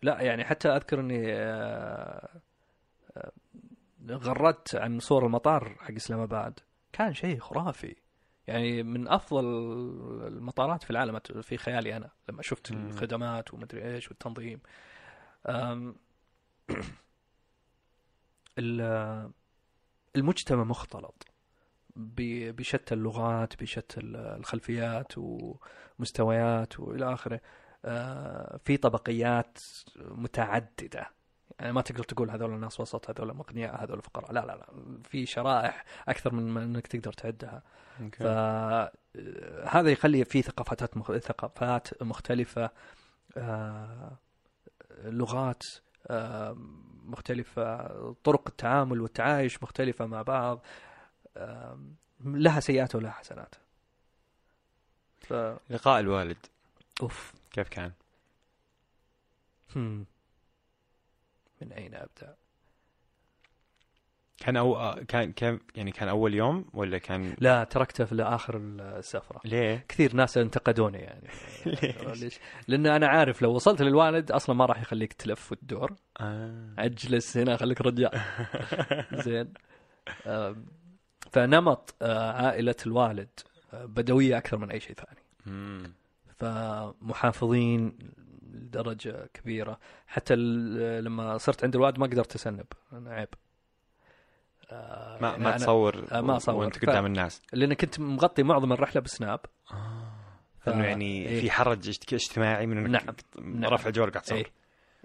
لا 0.03 0.21
يعني 0.23 0.45
حتى 0.45 0.69
أذكر 0.69 1.01
إني 1.01 1.33
آه، 1.33 2.29
آه، 3.17 3.33
غردت 4.11 4.75
عن 4.77 4.99
صور 4.99 5.27
المطار 5.27 5.77
حق 5.81 5.95
إسلام 5.95 6.21
آباد. 6.21 6.61
كان 6.93 7.15
شيء 7.15 7.39
خرافي. 7.39 7.97
يعني 8.51 8.83
من 8.83 9.09
أفضل 9.09 9.45
المطارات 10.27 10.83
في 10.83 10.91
العالم 10.91 11.19
في 11.19 11.57
خيالي 11.57 11.97
أنا 11.97 12.11
لما 12.29 12.43
شفت 12.43 12.73
مم. 12.73 12.89
الخدمات 12.89 13.55
ومدري 13.55 13.95
إيش 13.95 14.09
والتنظيم. 14.09 14.61
المجتمع 20.17 20.65
مختلط 20.65 21.27
بشتى 21.97 22.95
اللغات 22.95 23.63
بشتى 23.63 24.01
الخلفيات 24.01 25.13
ومستويات 25.19 26.81
وإلى 26.81 27.13
آخره. 27.13 27.41
آه، 27.85 28.61
في 28.65 28.77
طبقيات 28.77 29.59
متعددة. 29.97 31.11
يعني 31.61 31.73
ما 31.73 31.81
تقدر 31.81 32.05
تقول 32.05 32.31
هذول 32.31 32.55
الناس 32.55 32.81
وسط 32.81 33.11
هذول 33.11 33.31
اغنياء 33.31 33.85
هذول 33.85 34.03
فقراء 34.03 34.33
لا 34.33 34.41
لا 34.41 34.57
لا. 34.57 34.67
في 35.05 35.27
شرائح 35.27 35.85
أكثر 36.09 36.35
من 36.35 36.49
ما 36.49 36.63
إنك 36.63 36.87
تقدر 36.87 37.13
تعدها. 37.13 37.63
أوكي. 38.01 38.19
فهذا 38.19 39.91
يخلي 39.91 40.25
في 40.25 40.43
ثقافات 40.43 40.97
مخ... 40.97 41.17
ثقافات 41.17 42.03
مختلفة 42.03 42.71
آه، 43.37 44.17
لغات 45.05 45.63
آه، 46.07 46.57
مختلفة 47.05 47.87
طرق 48.25 48.49
التعامل 48.49 49.01
والتعايش 49.01 49.63
مختلفة 49.63 50.07
مع 50.07 50.23
بعض 50.23 50.63
آه، 51.37 51.79
لها 52.25 52.61
سيئات 52.61 52.95
ولها 52.95 53.11
حسنات. 53.11 53.55
ف... 55.21 55.33
لقاء 55.71 56.01
الوالد. 56.01 56.47
أوف. 57.03 57.33
كيف 57.51 57.69
كان؟ 57.69 57.93
هم. 59.77 60.07
من 61.61 61.73
أين 61.73 61.95
أبدأ 61.95 62.37
كان 64.41 64.57
أو 64.57 64.95
كان 65.09 65.33
كان 65.33 65.61
يعني 65.75 65.93
كان 65.93 66.09
أول 66.09 66.35
يوم 66.35 66.65
ولا 66.73 66.99
كان 66.99 67.37
لا 67.39 67.65
تركته 67.65 68.05
في 68.05 68.23
آخر 68.23 68.57
السفرة 68.57 69.41
ليه؟ 69.45 69.85
كثير 69.89 70.15
ناس 70.15 70.39
انتقدوني 70.39 70.99
يعني 70.99 71.29
ليش؟ 71.67 72.23
ليش؟ 72.23 72.39
لأن 72.69 72.87
أنا 72.87 73.07
عارف 73.07 73.43
لو 73.43 73.55
وصلت 73.55 73.83
للوالد 73.83 74.31
أصلا 74.31 74.57
ما 74.57 74.67
راح 74.67 74.81
يخليك 74.81 75.13
تلف 75.13 75.53
وتدور 75.53 75.95
آه. 76.21 76.75
أجلس 76.79 77.37
هنا 77.37 77.57
خليك 77.57 77.81
رجال 77.81 78.21
زين 79.25 79.53
فنمط 81.33 81.95
آه، 82.03 82.33
عائلة 82.33 82.77
الوالد 82.87 83.41
آه، 83.73 83.85
بدوية 83.85 84.39
أكثر 84.39 84.59
من 84.59 84.71
أي 84.71 84.81
شيء 84.81 84.97
ثاني. 84.97 85.21
فمحافظين 86.37 87.99
لدرجة 88.53 89.29
كبيرة 89.35 89.79
حتى 90.07 90.35
لما 90.37 91.39
صرت 91.39 91.65
عند 91.65 91.75
الوالد 91.77 91.99
ما 91.99 92.07
قدرت 92.07 92.35
أسنب 92.35 92.67
أنا 92.93 93.11
عيب 93.11 93.29
آه، 94.73 95.19
ما 95.23 95.29
يعني 95.29 95.45
ما 95.45 95.57
تصور 95.57 96.05
آه، 96.13 96.21
ما 96.21 96.37
أصور. 96.37 96.55
وانت 96.55 96.79
قدام 96.87 97.07
الناس 97.07 97.43
لأن 97.53 97.75
كنت 97.75 98.01
مغطي 98.01 98.43
معظم 98.43 98.73
الرحلة 98.73 99.03
بسناب 99.03 99.41
ف- 100.61 100.69
إنه 100.69 100.85
يعني 100.85 101.27
إيه. 101.29 101.41
في 101.41 101.51
حرج 101.51 101.89
اجت- 101.89 102.13
اجتماعي 102.13 102.67
من 102.67 102.79
إنك 102.79 103.05
نعم. 103.05 103.15
نعم. 103.61 103.73
رفع 103.75 103.91
جوال 103.91 104.11
قاعد 104.11 104.25
تصور 104.25 104.39
إيه. 104.39 104.47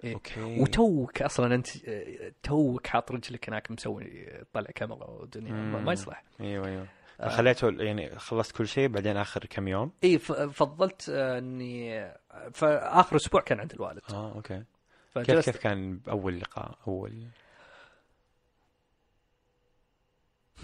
إيه. 0.04 0.14
أوكي 0.14 0.60
وتوك 0.60 1.22
أصلا 1.22 1.54
أنت 1.54 1.86
آه، 1.88 2.32
توك 2.42 2.86
حاط 2.86 3.12
رجلك 3.12 3.48
هناك 3.48 3.70
مسوي 3.70 4.28
طلع 4.52 4.70
كاميرا 4.74 5.10
ودنيا. 5.10 5.52
ما 5.52 5.92
يصلح 5.92 6.22
أيوه 6.40 6.66
أيوه 6.66 6.86
آه. 7.20 7.28
فخليته 7.28 7.70
يعني 7.70 8.18
خلصت 8.18 8.56
كل 8.56 8.68
شيء 8.68 8.88
بعدين 8.88 9.16
آخر 9.16 9.46
كم 9.46 9.68
يوم؟ 9.68 9.92
إي 10.04 10.18
فضلت 10.18 11.08
آه، 11.08 11.38
إني 11.38 12.08
في 12.52 12.73
آخر 12.73 13.16
أسبوع 13.16 13.40
كان 13.40 13.60
عند 13.60 13.72
الوالد. 13.72 14.00
آه 14.10 14.32
أوكي. 14.34 14.56
كيف 14.58 14.66
فجلست 15.28 15.50
كيف 15.50 15.62
كان 15.62 16.00
أول 16.08 16.40
لقاء؟ 16.40 16.78
أول. 16.88 17.26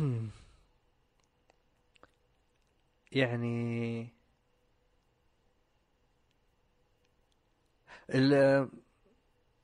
هم. 0.00 0.30
يعني 3.12 4.08
ال- 8.14 8.68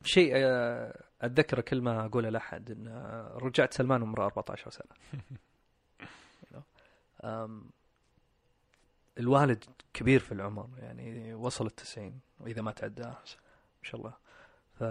شيء 0.04 0.32
آه، 0.36 1.02
أتذكره 1.22 1.60
كل 1.60 1.80
ما 1.82 2.06
أقوله 2.06 2.28
لأحد 2.28 2.70
إن 2.70 2.88
رجعت 3.42 3.72
سلمان 3.74 4.02
عمره 4.02 4.24
14 4.24 4.70
سنة. 4.70 5.22
الوالد 9.18 9.64
كبير 9.94 10.20
في 10.20 10.32
العمر 10.32 10.68
يعني 10.78 11.34
وصل 11.34 11.66
التسعين 11.66 12.20
وإذا 12.40 12.62
ما 12.62 12.72
تعداه 12.72 13.08
ما 13.08 13.82
شاء 13.82 14.00
الله. 14.00 14.14
ف 14.78 14.82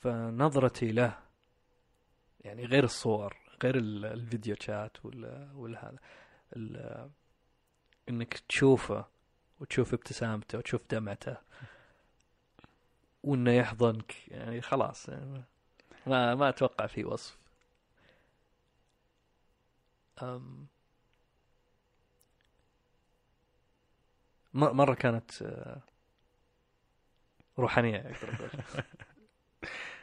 فنظرتي 0.00 0.92
له 0.92 1.18
يعني 2.40 2.64
غير 2.64 2.84
الصور 2.84 3.36
غير 3.62 3.76
ال- 3.76 4.04
الفيديو 4.04 4.56
شات 4.60 5.04
ولا 5.04 5.50
ولا 5.54 5.88
هذا 5.88 5.98
ال- 6.56 7.10
إنك 8.08 8.38
تشوفه 8.48 9.04
وتشوف 9.60 9.94
ابتسامته 9.94 10.58
وتشوف 10.58 10.80
دمعته 10.90 11.36
وإنه 13.22 13.50
يحضنك 13.52 14.28
يعني 14.28 14.60
خلاص 14.60 15.08
يعني 15.08 15.42
ما 16.06 16.34
ما 16.34 16.48
أتوقع 16.48 16.86
في 16.86 17.04
وصف. 17.04 17.38
أم 20.22 20.66
م- 24.54 24.76
مرة 24.76 24.94
كانت 24.94 25.42
آه، 25.42 25.80
أقول 27.58 27.66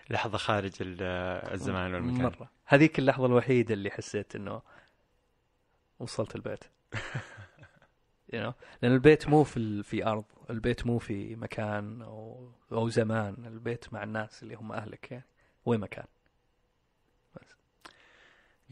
لحظة 0.09 0.37
خارج 0.37 0.71
ال- 0.81 1.01
الزمان 1.53 1.93
والمكان. 1.93 2.23
مرة. 2.25 2.49
هذيك 2.65 2.99
اللحظة 2.99 3.25
الوحيدة 3.25 3.73
اللي 3.73 3.91
حسيت 3.91 4.35
إنه 4.35 4.61
وصلت 5.99 6.35
البيت. 6.35 6.63
You 8.33 8.35
know? 8.35 8.53
لأن 8.81 8.91
البيت 8.93 9.27
مو 9.27 9.43
في 9.43 9.83
في 9.83 10.05
أرض. 10.05 10.25
البيت 10.49 10.85
مو 10.87 10.97
في 10.99 11.35
مكان 11.35 12.01
أو 12.01 12.51
أو 12.71 12.89
زمان. 12.89 13.45
البيت 13.45 13.93
مع 13.93 14.03
الناس 14.03 14.43
اللي 14.43 14.55
هم 14.55 14.71
أهلك 14.71 15.11
يعني. 15.11 15.23
وين 15.65 15.79
مكان؟ 15.79 16.05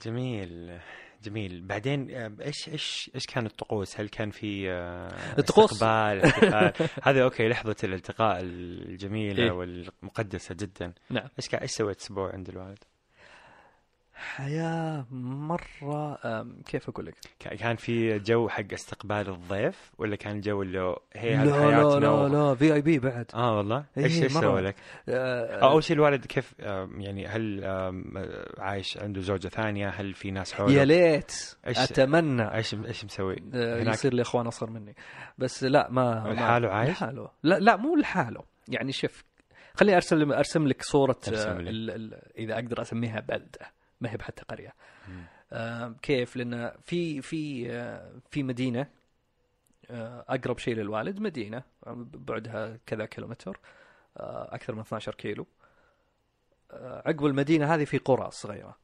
جميل. 0.01 0.79
جميل 1.24 1.61
بعدين 1.61 2.11
آه، 2.11 2.32
إيش 2.41 2.70
إيش 2.70 3.11
إيش 3.15 3.26
كانت 3.26 3.51
الطقوس؟ 3.51 3.99
هل 3.99 4.09
كان 4.09 4.30
في 4.32 4.72
آه، 4.72 5.07
الطقوس- 5.39 5.74
استقبال؟ 5.74 6.22
هذا 7.07 7.24
أوكي 7.24 7.47
لحظة 7.47 7.76
الالتقاء 7.84 8.39
الجميلة 8.41 9.43
إيه. 9.43 9.51
والمقدسة 9.51 10.55
جدا 10.55 10.93
نعم 11.09 11.28
إيش 11.39 11.49
كان 11.49 11.61
إيش 11.61 11.72
سويت 11.72 11.99
أسبوع 11.99 12.34
عند 12.34 12.49
الوالد؟ 12.49 12.84
حياة 14.18 15.05
مرة 15.11 16.18
أم، 16.26 16.61
كيف 16.65 16.89
أقول 16.89 17.05
لك؟ 17.05 17.15
كا- 17.39 17.55
كان 17.55 17.76
في 17.76 18.20
جو 18.20 18.49
حق 18.49 18.74
استقبال 18.74 19.30
الضيف 19.30 19.91
ولا 19.97 20.15
كان 20.15 20.41
جو 20.41 20.61
اللي 20.61 20.95
هي 21.15 21.36
لا 21.36 21.72
لا 21.72 21.99
لا 21.99 22.28
لا 22.30 22.55
VIP 22.55 22.99
بعد 22.99 23.26
آه 23.34 23.57
والله 23.57 23.86
إيه، 23.97 24.03
إيش 24.03 24.24
إيش. 24.24 24.32
سوى 24.34 24.61
لك؟ 24.61 24.76
آه، 25.09 25.61
أو 25.63 25.72
اول 25.72 25.84
شيء 25.84 25.95
الوالد 25.95 26.26
كيف 26.26 26.53
يعني 26.59 27.28
هل 27.28 27.61
آه، 27.63 28.03
عايش 28.57 28.97
عنده 28.97 29.22
زوجة 29.22 29.47
ثانية؟ 29.47 29.89
هل 29.89 30.13
في 30.13 30.32
ناس 30.32 30.53
حوله؟ 30.53 30.74
يا 30.74 30.86
ليت 30.86 31.32
إيش- 31.68 31.78
أتمنى 31.80 32.55
إيش 32.55 32.74
إيش 32.74 33.05
مسوي؟ 33.05 33.36
آه، 33.53 33.82
هناك 33.82 33.93
يصير 33.93 34.13
لي 34.13 34.22
أخوان 34.22 34.47
أصغر 34.47 34.70
مني 34.70 34.95
بس 35.38 35.63
لا 35.63 35.88
ما 35.91 36.24
لحاله 36.34 36.70
عايش؟ 36.70 36.89
لحاله 36.89 37.30
لا 37.43 37.59
لا 37.59 37.76
مو 37.76 37.95
لحاله 37.95 38.43
يعني 38.68 38.91
شوف 38.91 39.24
خليني 39.76 39.95
أرسل 39.95 40.34
أرسم 40.34 40.68
لك 40.68 40.82
صورة 40.84 41.18
أرسم 41.28 41.49
آه، 41.49 41.59
ال 41.59 42.13
إذا 42.38 42.53
أقدر 42.53 42.82
أسميها 42.82 43.20
بلدة 43.20 43.78
ما 44.02 44.12
هي 44.12 44.18
بحتى 44.18 44.43
قرية. 44.43 44.74
آه 45.54 45.95
كيف؟ 46.02 46.36
لأن 46.36 46.72
في 46.82 47.22
في 47.22 47.72
آه 47.72 48.12
في 48.32 48.43
مدينة 48.43 48.88
آه 49.89 50.26
أقرب 50.30 50.58
شيء 50.58 50.76
للوالد 50.76 51.20
مدينة 51.20 51.64
بعدها 52.14 52.78
كذا 52.86 53.06
كيلومتر 53.06 53.60
آه 54.18 54.56
أكثر 54.56 54.76
من 54.76 54.80
12 54.80 55.16
كيلو. 55.16 55.48
آه 56.72 57.04
عقب 57.06 57.26
المدينة 57.26 57.76
هذه 57.76 57.86
في 57.86 57.98
قرى 57.98 58.32
صغيرة. 58.32 58.78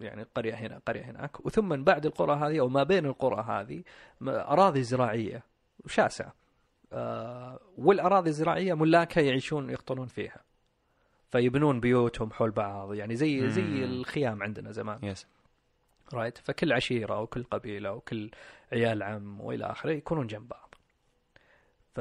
يعني 0.00 0.22
قرية 0.34 0.54
هنا 0.54 0.80
قرية 0.86 1.02
هناك. 1.02 1.46
وثم 1.46 1.84
بعد 1.84 2.06
القرى 2.06 2.34
هذه 2.34 2.60
أو 2.60 2.68
ما 2.68 2.82
بين 2.82 3.06
القرى 3.06 3.44
هذه 3.48 3.82
أراضي 4.22 4.82
زراعية 4.82 5.42
شاسعة. 5.86 6.34
آه 6.92 7.60
والأراضي 7.78 8.30
الزراعية 8.30 8.74
ملاكها 8.74 9.20
يعيشون 9.20 9.70
يقطنون 9.70 10.06
فيها. 10.06 10.45
فيبنون 11.30 11.80
بيوتهم 11.80 12.32
حول 12.32 12.50
بعض. 12.50 12.94
يعني 12.94 13.16
زي 13.16 13.50
زي 13.50 13.62
مم. 13.62 13.82
الخيام 13.82 14.42
عندنا 14.42 14.72
زمان. 14.72 14.98
yes 15.02 15.26
right 16.14 16.38
فكل 16.38 16.72
عشيرة 16.72 17.20
وكل 17.20 17.44
قبيلة 17.44 17.92
وكل 17.92 18.30
عيال 18.72 19.02
عم 19.02 19.40
وإلى 19.40 19.64
آخره 19.64 19.90
يكونون 19.90 20.26
جنب 20.26 20.48
بعض. 20.48 20.74
ف 21.94 22.00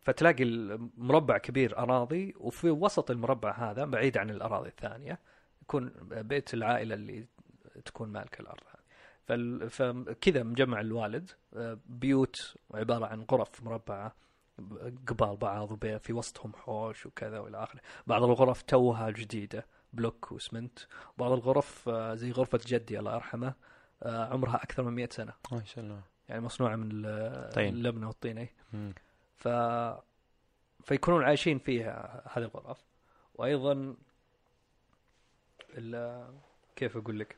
فتلاقي 0.00 0.44
المربع 0.44 1.38
كبير 1.38 1.78
أراضي 1.78 2.34
وفي 2.36 2.70
وسط 2.70 3.10
المربع 3.10 3.70
هذا 3.70 3.84
بعيد 3.84 4.18
عن 4.18 4.30
الأراضي 4.30 4.68
الثانية 4.68 5.18
يكون 5.62 5.92
بيت 6.10 6.54
العائلة 6.54 6.94
اللي 6.94 7.26
تكون 7.84 8.08
مالك 8.08 8.40
الأرض 8.40 8.62
فكذا 9.68 10.42
مجمع 10.42 10.80
الوالد 10.80 11.30
آه، 11.54 11.78
بيوت 11.86 12.36
عبارة 12.74 13.06
عن 13.06 13.26
غرف 13.32 13.62
مربعة. 13.62 14.14
قبال 15.06 15.36
بعض 15.36 15.70
وبي- 15.72 15.98
في 15.98 16.12
وسطهم 16.12 16.52
حوش 16.56 17.06
وكذا 17.06 17.38
والى 17.38 17.62
آخره 17.62 17.80
بعض 18.06 18.22
الغرف 18.22 18.62
توها 18.62 19.10
جديدة 19.10 19.66
بلوك 19.92 20.32
واسمنت 20.32 20.78
بعض 21.18 21.32
الغرف 21.32 21.88
آه، 21.88 22.14
زي 22.14 22.30
غرفة 22.32 22.60
جدي 22.66 22.98
الله 22.98 23.14
يرحمه 23.14 23.54
آه، 24.02 24.24
عمرها 24.32 24.56
أكثر 24.56 24.82
من 24.82 24.92
100 24.92 25.08
سنة 25.12 25.32
ما 25.52 25.64
شاء 25.64 25.84
الله 25.84 26.00
يعني 26.28 26.40
مصنوعة 26.40 26.76
من. 26.76 26.90
اللبنه 27.68 28.06
والطين 28.06 28.38
إيه. 28.38 28.52
ف 29.36 29.48
فيكونون 30.84 31.24
عايشين 31.24 31.58
فيها 31.58 32.22
هذه 32.32 32.42
الغرف 32.44 32.78
وأيضا 33.34 33.94
ال... 35.78 36.24
كيف 36.76 36.96
أقول 36.96 37.18
لك؟ 37.18 37.36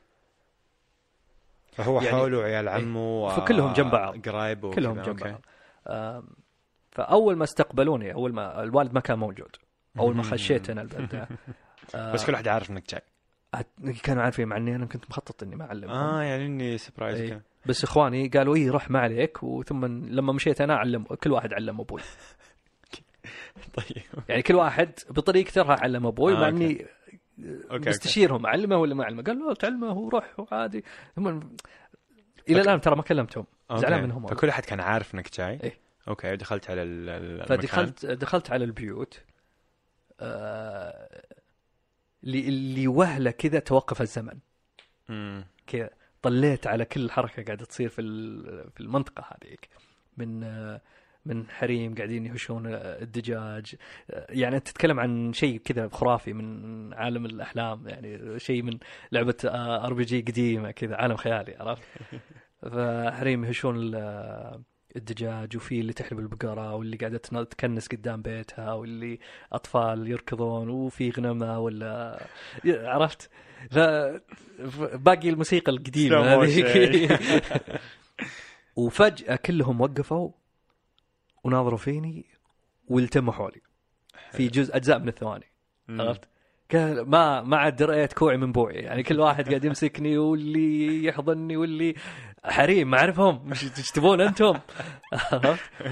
فهو 1.71 2.01
يعني- 2.01 2.17
حوله 2.17 2.41
عيال 2.43 2.69
عمه 2.69 2.99
و- 3.25 3.29
فكلهم 3.29 3.73
جنب 3.73 3.91
بعض. 3.91 4.29
قرايبه 4.29 4.73
كلهم 4.73 5.01
جنب. 5.01 5.15
بعض 5.19 5.41
فأول 6.93 7.35
ما 7.35 7.43
استقبلوني 7.43 8.13
أول 8.13 8.33
ما 8.33 8.63
الوالد 8.63 8.93
ما 8.93 8.99
كان 8.99 9.19
موجود. 9.19 9.55
أول 9.99 10.15
ما. 10.15 10.23
خشيت 10.23 10.69
أنا 10.69 10.81
البلده 10.81 11.27
آه، 11.95 12.13
بس 12.13 12.25
كل 12.25 12.33
واحد 12.33 12.47
عارف 12.47 12.71
إنك 12.71 12.83
جاي. 12.91 13.01
كانوا 14.03 14.23
عارفين 14.23 14.47
مع 14.47 14.57
إني 14.57 14.75
أنا 14.75 14.85
كنت 14.85 15.09
مخطط 15.09 15.43
إني 15.43 15.55
ما 15.55 15.65
أعلمهم. 15.65 15.95
آه 15.95 16.21
يعني 16.21 16.45
إني 16.45 16.77
surprise. 16.77 17.29
كذا. 17.29 17.41
بس 17.65 17.83
إخواني 17.83 18.27
قالوا 18.27 18.55
إي 18.55 18.69
روح 18.69 18.91
ما 18.91 18.99
عليك. 18.99 19.43
وثم 19.43 19.85
لما 19.85 20.33
مشيت 20.33 20.61
أنا 20.61 20.75
علم 20.75 21.03
كل 21.03 21.31
واحد 21.31 21.53
علم 21.53 21.81
أبوي. 21.81 22.01
طيب. 23.77 24.03
يعني 24.29 24.41
كل 24.41 24.55
واحد 24.55 24.91
بطريقته 25.09 25.61
راح 25.61 25.83
علم 25.83 26.07
أبوي 26.07 26.33
آه، 26.33 26.39
مع. 26.39 26.47
إني 26.47 26.85
مستشيرهم 27.71 28.45
اعلمه 28.45 28.77
ولا 28.77 28.95
ما 28.95 29.03
اعلمه 29.03 29.23
قال 29.23 29.39
له 29.39 29.53
تعلمه 29.53 29.93
وروح 29.93 30.39
وعادي. 30.39 30.83
هم 31.17 31.55
إلى 32.49 32.61
الآن 32.61 32.81
ترى 32.81 32.95
ما 32.95 33.01
كلمتهم. 33.01 33.45
زعلان 33.75 34.03
منهم. 34.03 34.27
فكل 34.27 34.49
احد 34.49 34.65
كان 34.65 34.79
عارف 34.79 35.15
إنك 35.15 35.37
جاي. 35.37 35.59
إيه. 35.63 35.82
أوكي 36.07 36.35
دخلت 36.35 36.69
على 36.69 36.83
ال- 36.83 37.09
ال- 37.09 37.41
المكان. 37.41 37.57
فدخلت 37.57 38.05
دخلت 38.05 38.51
على 38.51 38.65
البيوت. 38.65 39.21
آه 40.19 41.23
اللي 42.23 42.47
اللي 42.47 42.87
وهله 42.87 43.31
كذا 43.31 43.59
توقف 43.59 44.01
الزمن. 44.01 44.39
كذا 45.67 45.89
طليت 46.21 46.67
على 46.67 46.85
كل 46.85 47.11
حركة 47.11 47.43
قاعدة 47.43 47.65
تصير 47.65 47.89
في 47.89 48.01
في 48.75 48.79
المنطقة 48.81 49.25
هذيك. 49.27 49.69
من 50.17 50.43
آه، 50.43 50.81
من 51.25 51.49
حريم 51.49 51.95
قاعدين 51.95 52.25
يهشون 52.25 52.67
آه، 52.67 53.01
الدجاج. 53.01 53.75
آه، 54.11 54.27
يعني 54.29 54.55
أنت 54.55 54.67
تتكلم 54.67 54.99
عن 54.99 55.33
شيء 55.33 55.57
كذا 55.57 55.89
خرافي 55.89 56.33
من 56.33 56.93
عالم 56.93 57.25
الأحلام. 57.25 57.87
يعني 57.87 58.39
شيء 58.39 58.61
من 58.61 58.77
لعبة 59.11 59.35
RPG 59.45 60.21
قديمة 60.21 60.71
كذا 60.71 60.95
عالم 60.95 61.15
خيالي 61.17 61.55
عرفت؟ 61.59 61.83
فحريم 62.71 63.45
يهشون 63.45 63.91
الدجاج 64.95 65.55
وفي 65.57 65.79
اللي 65.79 65.93
تحلب 65.93 66.19
البقرة 66.19 66.75
واللي 66.75 66.97
قاعدة 66.97 67.17
تن- 67.17 67.49
تكنس 67.49 67.87
قدام 67.87 68.21
بيتها 68.21 68.73
واللي 68.73 69.19
أطفال 69.53 70.07
يركضون 70.07 70.69
وفي 70.69 71.09
غنمة 71.09 71.59
ولا 71.59 72.25
عرفت. 72.65 73.29
ف- 73.71 74.95
باقي 74.95 75.29
الموسيقى 75.29 75.71
هذيك 75.71 76.65
motion. 76.65 77.19
وفجأة 78.75 79.35
كلهم 79.35 79.81
وقفوا 79.81 80.31
وناظروا 81.43 81.77
فيني 81.77 82.25
والتموا 82.87 83.33
حولي 83.33 83.61
في 84.31 84.47
جزء 84.47 84.75
أجزاء 84.75 84.99
من 84.99 85.07
الثواني. 85.07 85.45
عرفت؟ 85.89 86.21
ما 87.07 87.41
ما 87.41 87.57
عاد 87.57 87.83
رأيت 87.83 88.13
كوعي 88.13 88.37
من 88.37 88.51
بوعي 88.51 88.75
يعني 88.75 89.03
كل 89.03 89.19
واحد 89.19 89.49
قاعد 89.49 89.65
يمسكني 89.65 90.17
واللي 90.17 91.03
يحضني 91.05 91.57
واللي 91.57 91.95
حريم 92.45 92.89
ما 92.89 92.97
أعرفهم. 92.97 93.47
مش 93.49 93.63
إيش 93.77 93.91
تبون 93.91 94.21
أنتم؟ 94.21 94.59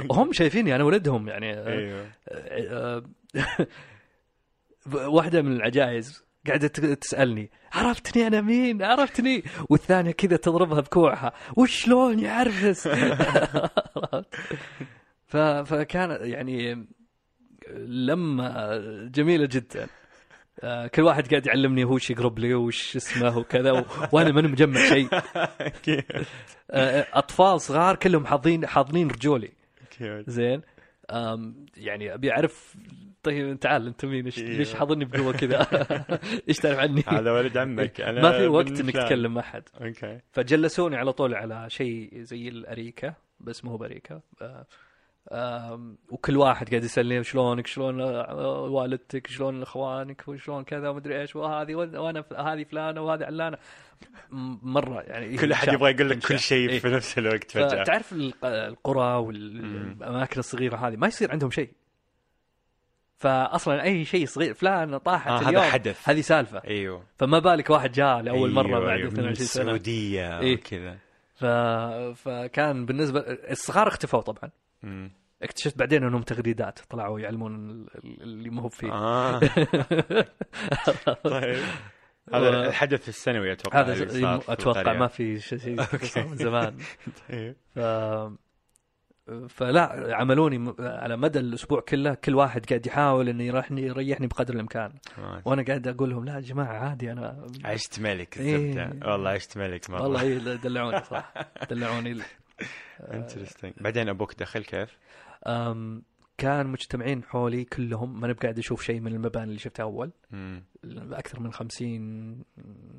وهم 0.10 0.34
شايفيني 0.34 0.76
أنا 0.76 0.84
ولدهم 0.84 1.28
يعني. 1.28 1.68
أيوه. 1.68 3.10
واحدة 4.96 5.42
من 5.42 5.52
العجائز 5.52 6.24
قاعدة 6.48 6.68
ت- 6.68 6.80
تسألني 6.80 7.52
عرفتني 7.74 8.28
أنا 8.28 8.42
مين؟ 8.42 8.84
عرفتني؟ 8.84 9.44
والثانية 9.70 10.12
كذا 10.12 10.36
تضربها 10.38 10.80
بكوعها 10.82 11.34
وشلون 11.58 12.20
يعرفس. 12.20 12.88
فكان 15.66 16.18
يعني 16.22 16.88
لما 17.78 18.82
جميلة 19.14 19.46
جدا. 19.52 19.88
كل 20.96 21.02
واحد 21.02 21.28
قاعد 21.28 21.48
يعلمني 21.48 21.84
هو 21.84 21.94
وش 21.94 22.10
يقرب 22.10 22.40
لي 22.40 22.54
وش 22.54 22.96
اسمه 22.96 23.38
وكذا 23.38 23.72
و... 23.72 23.86
وأنا 24.12 24.32
ماني 24.32 24.48
مجمع 24.48 24.90
شيء 24.90 25.08
cute 25.84 26.04
آه، 26.72 27.08
أطفال 27.14 27.62
صغار 27.62 27.96
كلهم 27.96 28.26
حاضين 28.26 28.68
حاضنين 28.68 29.08
رجولي. 29.08 29.52
زين؟ 30.28 30.62
يعني 31.78 32.14
أبي 32.14 32.32
أعرف 32.32 32.76
طيب 33.24 33.60
تعال 33.60 33.88
أنت 33.88 34.06
مين؟ 34.06 34.26
إيش-. 34.26 34.40
ليش 34.40 34.74
حاضني 34.74 35.06
بقوة 35.06 35.34
كذا؟ 35.34 35.68
إيش 36.50 36.58
تعرف 36.58 36.80
عني؟ 36.80 37.04
هذا 37.08 37.32
ولد 37.32 37.58
عمك. 37.58 38.02
أنا 38.02 38.22
ما 38.22 38.32
في 38.32 38.48
وقت 38.48 38.80
انك 38.80 39.12
مع 39.12 39.42
أحد. 39.42 39.64
أوكي 39.82 40.20
فجلسوني 40.32 40.96
على 40.96 41.14
طول 41.14 41.36
على 41.36 41.70
شيء 41.70 42.22
زي 42.22 42.48
الأريكة 42.48 43.16
بس 43.40 43.66
مو 43.66 43.78
بأريكة. 43.78 44.22
آه، 44.42 44.66
وكل 46.10 46.38
واحد 46.38 46.70
قاعد 46.70 46.84
يسألني 46.84 47.24
شلونك 47.24 47.68
شلون 47.68 48.02
والدتك 48.72 49.28
شلون 49.28 49.62
اخوانك 49.62 50.24
وشلون 50.28 50.64
كذا 50.64 50.90
ومدري 50.90 51.22
إيش 51.22 51.36
وهذه 51.36 51.76
وأنا 51.76 52.24
هذه 52.38 52.64
فلانة 52.64 53.02
وهذه 53.02 53.26
علانة. 53.26 53.58
مرة 54.62 55.02
يعني 55.02 55.38
كل 55.38 55.52
أحد 55.52 55.74
يبغى 55.74 55.92
يقول 55.92 56.10
لك. 56.10 56.20
كل 56.28 56.40
شيء 56.40 56.70
إيه. 56.70 56.80
في 56.80 56.90
نفس 56.90 57.18
الوقت 57.18 57.52
فجأة. 57.52 57.84
فتعرف 57.84 58.14
الق- 58.14 58.46
القرى 58.46 59.16
والأماكن 59.16 60.40
الصغيرة 60.40 60.76
هذه؟ 60.88 60.96
ما 60.96 61.08
يصير 61.08 61.32
عندهم 61.32 61.52
شيء. 61.52 61.70
فاصلا 63.18 63.84
أي 63.84 64.06
شيء 64.06 64.26
صغير 64.26 64.54
فلان 64.54 64.98
طاحت 64.98 65.28
آه، 65.28 65.38
هذا 65.40 65.50
اليوم 65.50 65.64
حدث. 65.64 66.10
هذه 66.10 66.22
سالفة. 66.22 66.62
أيوه. 66.68 67.04
فما 67.18 67.40
بالك 67.40 67.70
واحد 67.70 67.92
جاء 67.92 68.20
لأول 68.22 68.52
مرة 68.52 68.68
أيوة، 68.68 68.80
بعد 68.80 68.90
أيوة، 68.98 69.10
من 69.12 69.14
22 69.20 69.36
سنة. 69.36 69.64
السعودية 69.64 70.40
إيه. 70.40 70.56
وكذا. 70.58 70.98
ف... 71.36 71.46
فكان 72.28 72.86
بالنسبة 72.86 73.20
الصغار 73.52 73.88
اختفوا 73.88 74.22
طبعا. 74.22 74.50
مم. 74.84 75.12
اكتشفت 75.42 75.78
بعدين 75.78 76.04
انهم 76.04 76.22
تغريدات 76.22 76.80
طلعوا 76.90 77.20
يعلمون 77.20 77.70
ال- 77.70 77.88
ال- 78.06 78.22
اللي 78.22 78.50
ما 78.50 78.62
هو 78.62 78.70
فيه 78.70 78.92
آه 78.94 79.40
طيب 81.24 81.64
هذا 82.34 82.68
الحدث 82.68 83.10
السنوي 83.10 83.52
أتوقع 83.52 83.82
هذا 83.82 84.40
أتوقع. 84.50 84.94
ما 84.94 85.08
في 85.08 85.40
شيء 85.40 85.76
من 86.30 86.36
زمان 86.36 86.78
طيب. 87.30 87.56
ف... 87.76 87.80
فلا 89.50 90.16
عملوني 90.16 90.74
على 90.80 91.18
مدى 91.18 91.40
الأسبوع 91.40 91.80
كله 91.82 92.14
كل 92.14 92.36
واحد 92.36 92.66
قاعد 92.66 92.86
يحاول 92.88 93.30
إنه 93.30 93.44
يريحني 93.44 93.82
يريحني 93.82 94.28
بقدر 94.28 94.54
الإمكان 94.54 94.94
آه. 95.18 95.42
وأنا 95.46 95.64
قاعد 95.64 95.88
أقول 95.88 96.10
لهم 96.10 96.26
لا 96.26 96.36
يا 96.36 96.40
جماعة 96.40 96.74
عادي 96.90 97.12
أنا 97.12 97.48
عشت 97.66 98.00
ملك 98.00 98.38
إيه. 98.38 98.56
الزبده 98.56 99.12
والله 99.12 99.30
عشت 99.30 99.58
ملك 99.58 99.90
مرة 99.90 100.04
والله 100.04 100.22
إيه، 100.22 100.38
دلعوني 100.38 101.04
صح 101.04 101.34
دلعوني 101.72 102.22
انترستنج 103.00 103.74
بعدين 103.82 104.10
أبوك 104.10 104.36
دخل 104.40 104.64
كيف؟ 104.66 104.98
أم 105.48 106.04
كان 106.38 106.68
مجتمعين 106.68 107.24
حولي 107.24 107.64
كلهم 107.66 108.20
ما 108.20 108.26
أنا 108.26 108.34
بقاعد 108.34 108.58
أشوف 108.60 108.84
شيء 108.84 109.00
من 109.00 109.14
المباني 109.14 109.46
اللي 109.46 109.60
شفتها 109.60 109.84
أول. 109.84 110.12
مم. 110.32 110.64
أكثر 111.12 111.40
من 111.40 111.54
خمسين 111.54 112.34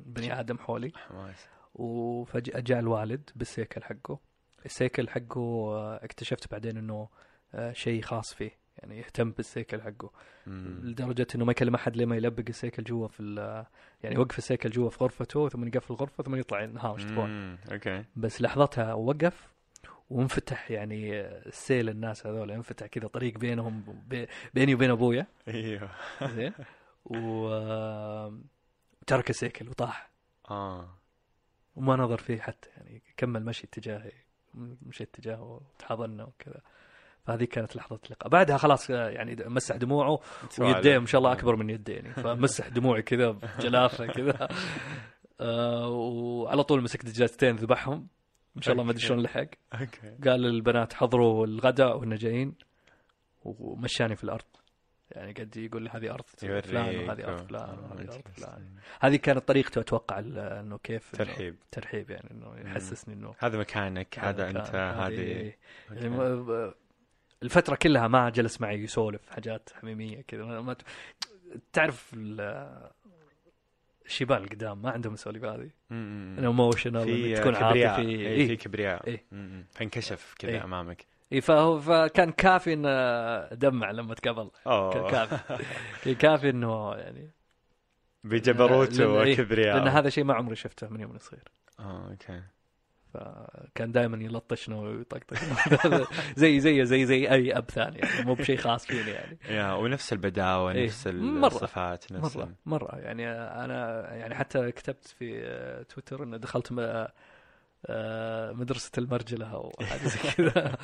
بني 0.05 0.39
آدم 0.39 0.57
حولي. 0.57 0.91
حماس 1.09 1.47
وفجأة 1.75 2.59
جاء 2.59 2.79
الوالد 2.79 3.29
بالسيكل 3.35 3.83
حقه. 3.83 4.19
السيكل 4.65 5.09
حقه 5.09 5.41
آه، 5.75 5.99
اكتشفت 6.05 6.51
بعدين 6.51 6.77
إنه 6.77 7.09
آه، 7.53 7.71
شيء 7.73 8.01
خاص 8.01 8.33
فيه 8.33 8.51
يعني 8.77 8.97
يهتم 8.99 9.31
بالسيكل 9.31 9.81
حقه. 9.81 10.11
مم. 10.47 10.79
لدرجة 10.83 11.27
إنه 11.35 11.45
ما 11.45 11.51
يكلم 11.51 11.75
أحد 11.75 11.97
لما 11.97 12.15
يلبق 12.15 12.43
السيكل 12.49 12.83
جوا 12.83 13.07
في 13.07 13.19
ال- 13.23 13.65
يعني 14.03 14.15
يوقف 14.15 14.37
السيكل 14.37 14.69
جوا 14.69 14.89
في 14.89 15.03
غرفته 15.03 15.49
ثم 15.49 15.67
يقفل 15.67 15.93
الغرفة 15.93 16.23
ثم 16.23 16.35
يطلع 16.35 16.63
ها 16.77 16.89
وش 16.89 17.03
تبون؟ 17.03 17.29
مم. 17.29 17.57
أوكي. 17.71 18.03
بس 18.15 18.41
لحظتها 18.41 18.93
وقف 18.93 19.52
وانفتح 20.13 20.71
يعني 20.71 21.21
السيل 21.21 21.89
الناس 21.89 22.27
هذول 22.27 22.51
انفتح 22.51 22.85
كذا 22.85 23.07
طريق 23.07 23.37
بينهم 23.37 24.03
بي- 24.07 24.27
بيني 24.53 24.73
وبين 24.75 24.89
أبويا. 24.91 25.27
أيوه. 25.47 25.89
زين. 26.23 26.53
و 27.05 27.47
ترك 29.07 29.29
السيكل 29.29 29.69
وطاح. 29.69 30.09
آه. 30.51 30.89
وما 31.75 31.95
نظر 31.95 32.17
فيه 32.17 32.39
حتى 32.41 32.69
يعني 32.77 33.01
كمل 33.17 33.45
مشي 33.45 33.67
اتجاهي 33.67 34.11
مشيت 34.81 35.09
اتجاهه 35.15 35.41
وتحاضنا 35.75 36.23
وكذا. 36.23 36.61
فهذه 37.25 37.43
كانت 37.43 37.75
لحظة 37.75 37.99
اللقاء. 38.05 38.29
بعدها 38.29 38.57
خلاص 38.57 38.89
يعني 38.89 39.35
مسح 39.45 39.75
دموعه 39.75 40.19
ويديه 40.59 40.97
ما 40.99 41.05
شاء 41.05 41.19
الله 41.19 41.31
أكبر 41.31 41.55
من 41.55 41.69
يديني 41.69 42.13
فمسح 42.13 42.67
دموعي 42.67 43.01
كذا 43.01 43.31
بجلافة 43.31 44.05
كذا. 44.07 44.47
آه 45.41 45.87
وعلى 45.89 46.63
طول 46.63 46.83
مسك 46.83 47.05
دجاجتين 47.05 47.55
ذبحهم. 47.55 48.07
ما 48.55 48.61
شاء 48.61 48.71
الله 48.73 48.83
ما 48.83 48.91
أدري 48.91 49.01
شلون 49.01 49.21
لحق. 49.21 49.47
قال 50.25 50.41
للبنات 50.41 50.93
حضروا 50.93 51.45
الغداء 51.45 51.97
وإحنا 51.97 52.15
جايين 52.15 52.55
ومشاني 53.43 54.15
في 54.15 54.23
الأرض. 54.23 54.43
يعني 55.11 55.31
قد 55.31 55.57
يقول 55.57 55.83
لي 55.83 55.89
هذه 55.89 56.11
أرض 56.11 56.23
فلان 56.25 56.95
وهذه 57.09 57.23
أرض 57.27 57.47
فلان 57.47 57.79
وهذه 57.79 58.01
أرض 58.13 58.27
فلان. 58.27 58.75
هذه 59.01 59.15
كانت 59.15 59.47
طريقته 59.47 59.81
أتوقع 59.81 60.19
ال- 60.19 60.37
إنه 60.39 60.77
كيف 60.77 61.11
ترحيب. 61.15 61.55
ترحيب 61.71 62.09
يعني 62.09 62.31
إنه 62.31 62.69
يحسسني 62.69 63.13
إنه 63.13 63.35
هذا 63.39 63.57
مكانك 63.59 64.19
هذا 64.19 64.49
أنت 64.49 64.57
هذه- 64.75 65.07
هذه. 65.07 65.53
يعني 65.91 66.71
الفترة 67.43 67.75
كلها 67.75 68.07
ما 68.07 68.29
جلس 68.29 68.61
معي 68.61 68.83
يسولف 68.83 69.29
حاجات 69.29 69.69
حميمية 69.73 70.21
كذا. 70.21 70.43
ما- 70.61 70.75
تعرف 71.73 72.13
ال- 74.03 74.05
الشباب 74.05 74.43
القدام 74.43 74.81
ما 74.81 74.91
عندهم 74.91 75.13
السواليف 75.13 75.43
هذه. 75.43 75.69
emotional 75.91 77.03
في 77.03 77.35
تكون 77.35 77.53
كبرياء. 77.55 77.89
عاطفي. 77.93 78.09
إيه، 78.09 78.45
في 78.45 78.51
اي 78.51 78.55
كبرياء. 78.57 79.07
إيه. 79.07 79.25
فانكشف 79.71 80.35
كذا 80.39 80.51
إيه. 80.51 80.63
أمامك. 80.63 81.05
إيه 81.31 81.39
فهو 81.39 81.79
فكان 81.79 82.31
كافي 82.31 82.73
إنه 82.73 83.47
دمع 83.55 83.91
لما 83.91 84.13
تقابل. 84.13 84.49
كان 84.65 85.07
كافي. 85.11 85.63
كان 86.03 86.15
كافي 86.15 86.49
إنه 86.49 86.93
يعني 86.95 87.31
بجبروته 88.23 89.23
إيه، 89.23 89.33
وكبرياء 89.33 89.77
لأن 89.77 89.87
هذا 89.87 90.09
شيء 90.09 90.23
ما 90.23 90.33
عمري 90.33 90.55
شفته 90.55 90.89
من 90.89 90.99
يوم 91.01 91.17
صغير. 91.17 91.43
آه 91.79 92.09
okay. 92.09 92.41
فكان 93.13 93.91
دائما 93.91 94.17
يلطشنا 94.23 94.75
ويطقطق 94.79 95.37
زي 96.41 96.59
زي 96.59 96.85
زي 96.85 97.05
زي 97.05 97.29
أي 97.31 97.57
أب 97.57 97.69
ثاني. 97.71 97.99
يعني 97.99 98.25
مو 98.25 98.33
بشيء 98.33 98.57
خاص 98.57 98.85
فيني 98.85 99.11
يعني. 99.11 99.37
يا 99.57 99.73
ونفس 99.73 100.13
البداوة 100.13 100.71
إيه. 100.71 100.85
نفس. 100.85 101.07
الصفات 101.07 102.11
نفس 102.11 102.35
مرة. 102.37 102.43
ال- 102.45 102.55
مرة. 102.65 102.95
يعني 102.99 103.29
أنا 103.31 104.13
يعني 104.15 104.35
حتى 104.35 104.71
كتبت 104.71 105.07
في 105.07 105.41
آه، 105.45 105.83
تويتر 105.83 106.23
أن 106.23 106.39
دخلت 106.39 106.71
م- 106.71 107.07
آه، 107.85 108.51
مدرسة 108.51 108.91
المرجلة 108.97 109.45
أو 109.53 109.71
حاجة 109.81 110.07
زي 110.07 110.19
كذا. 110.37 110.77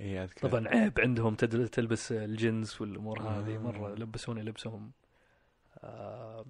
إي 0.00 0.22
أذكر. 0.24 0.48
طبعا 0.48 0.68
عيب 0.68 1.00
عندهم 1.00 1.34
تلبس 1.34 2.12
الجنس 2.12 2.80
والأمور 2.80 3.22
هذه. 3.22 3.54
آه. 3.54 3.58
مرة 3.58 3.94
لبسوني 3.94 4.42
لبسهم. 4.42 4.90
آه، 5.84 6.44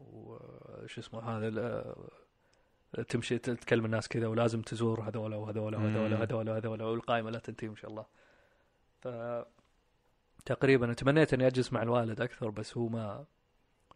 وش 0.00 0.98
اسمه 0.98 1.20
هذا 1.38 1.48
تمشي 3.02 3.38
تتكلم 3.38 3.84
الناس 3.84 4.08
كذا 4.08 4.26
ولازم 4.26 4.62
تزور 4.62 5.00
هذولا 5.00 5.36
وهذولا 5.36 5.78
وهذولا. 5.78 6.18
وهذولا 6.18 6.52
وهذولا 6.52 6.84
والقائمة 6.84 7.30
لا 7.30 7.38
تنتهي 7.38 7.68
إن 7.68 7.76
شاء 7.76 7.90
الله 7.90 8.06
ف 9.00 9.08
تقريبا 10.44 10.92
تمنيت 10.92 11.34
أني 11.34 11.46
أجلس 11.46 11.72
مع 11.72 11.82
الوالد 11.82 12.20
أكثر 12.20 12.50
بس 12.50 12.76
هو 12.76 12.88
ما 12.88 13.24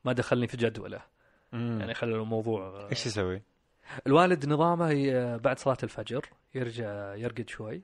ما 0.05 0.13
دخلني 0.13 0.47
في 0.47 0.57
جدوله 0.57 1.03
مم. 1.53 1.81
يعني 1.81 1.95
خلى 1.95 2.17
الموضوع 2.17 2.63
آه، 2.63 2.91
إيش 2.91 3.07
يسوي؟ 3.07 3.43
الوالد 4.07 4.47
نظامه 4.47 5.37
بعد 5.37 5.59
صلاة 5.59 5.79
الفجر 5.83 6.27
يرجع 6.55 7.15
يرقد 7.15 7.49
شوي 7.49 7.83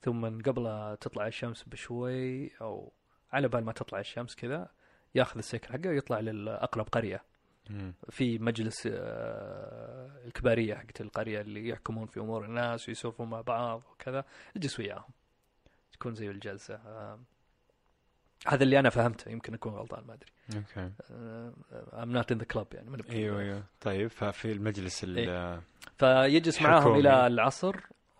ثم 0.00 0.40
قبل 0.40 0.96
تطلع 1.00 1.26
الشمس 1.26 1.64
بشوي 1.64 2.50
أو 2.60 2.92
على 3.32 3.48
بال 3.48 3.64
ما 3.64 3.72
تطلع 3.72 4.00
الشمس 4.00 4.34
كذا 4.34 4.68
ياخذ 5.14 5.38
السيكل 5.38 5.72
حقه 5.72 5.88
ويطلع 5.88 6.20
لأقرب 6.20 6.88
قرية 6.88 7.16
مم. 7.16 7.31
في 8.10 8.38
مجلس 8.38 8.88
آه، 8.92 10.10
الكبارية 10.24 10.74
حقت 10.74 11.00
القرية 11.00 11.40
اللي 11.40 11.68
يحكمون 11.68 12.06
في 12.06 12.20
أمور 12.20 12.44
الناس 12.44 12.88
ويسولفون 12.88 13.30
مع 13.30 13.40
بعض 13.40 13.82
وكذا. 13.92 14.24
يجلس 14.56 14.80
وياهم. 14.80 15.10
تكون 15.92 16.14
زي 16.14 16.30
الجلسة. 16.30 16.74
آه، 16.74 17.20
هذا 18.46 18.62
اللي 18.62 18.78
أنا 18.78 18.90
فهمته. 18.90 19.30
يمكن 19.30 19.54
أكون 19.54 19.72
غلطان 19.72 20.04
ما 20.06 20.14
أدري. 20.14 20.32
okay. 20.56 20.90
I'm 21.92 22.12
not 22.18 22.34
in 22.34 22.38
the 22.38 22.46
club 22.54 22.74
يعني 22.74 23.02
أيوه 23.10 23.40
أيوه. 23.40 23.64
طيب 23.80 24.10
ففي 24.10 24.52
المجلس 24.52 25.04
ال 25.04 25.18
إيه. 25.18 25.62
فيجلس. 25.98 26.62
معاهم 26.62 26.94
إلى 26.94 27.26
العصر 27.26 27.76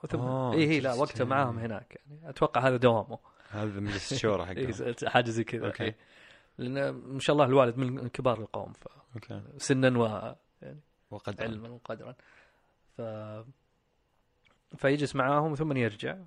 ثم 0.08 0.20
آه، 0.20 0.52
اي 0.52 0.66
هي 0.68 0.80
لا. 0.80 0.92
وقته 0.92 1.24
معاهم 1.24 1.58
هناك 1.58 2.00
يعني. 2.06 2.30
أتوقع 2.30 2.68
هذا 2.68 2.76
دوامه. 2.76 3.18
هذا 3.50 3.80
مجلس 3.80 4.12
الشورى 4.12 4.50
إيه، 4.50 4.72
حقه 4.72 5.08
حاجة 5.08 5.30
زي 5.30 5.44
كذا 5.44 5.66
okay. 5.66 5.84
إيه. 5.84 5.96
لأن 6.58 6.90
ما 6.90 7.18
شاء 7.20 7.34
الله 7.34 7.46
الوالد 7.46 7.78
من 7.78 8.08
كبار 8.08 8.40
القوم 8.40 8.72
okay. 9.14 9.42
سنا 9.56 9.98
وعلما 9.98 10.36
وقد 11.10 11.40
وقدرا. 11.70 12.14
ف 12.96 13.02
فيجلس 14.76 15.16
معاهم 15.16 15.54
ثم 15.54 15.76
يرجع 15.76 16.18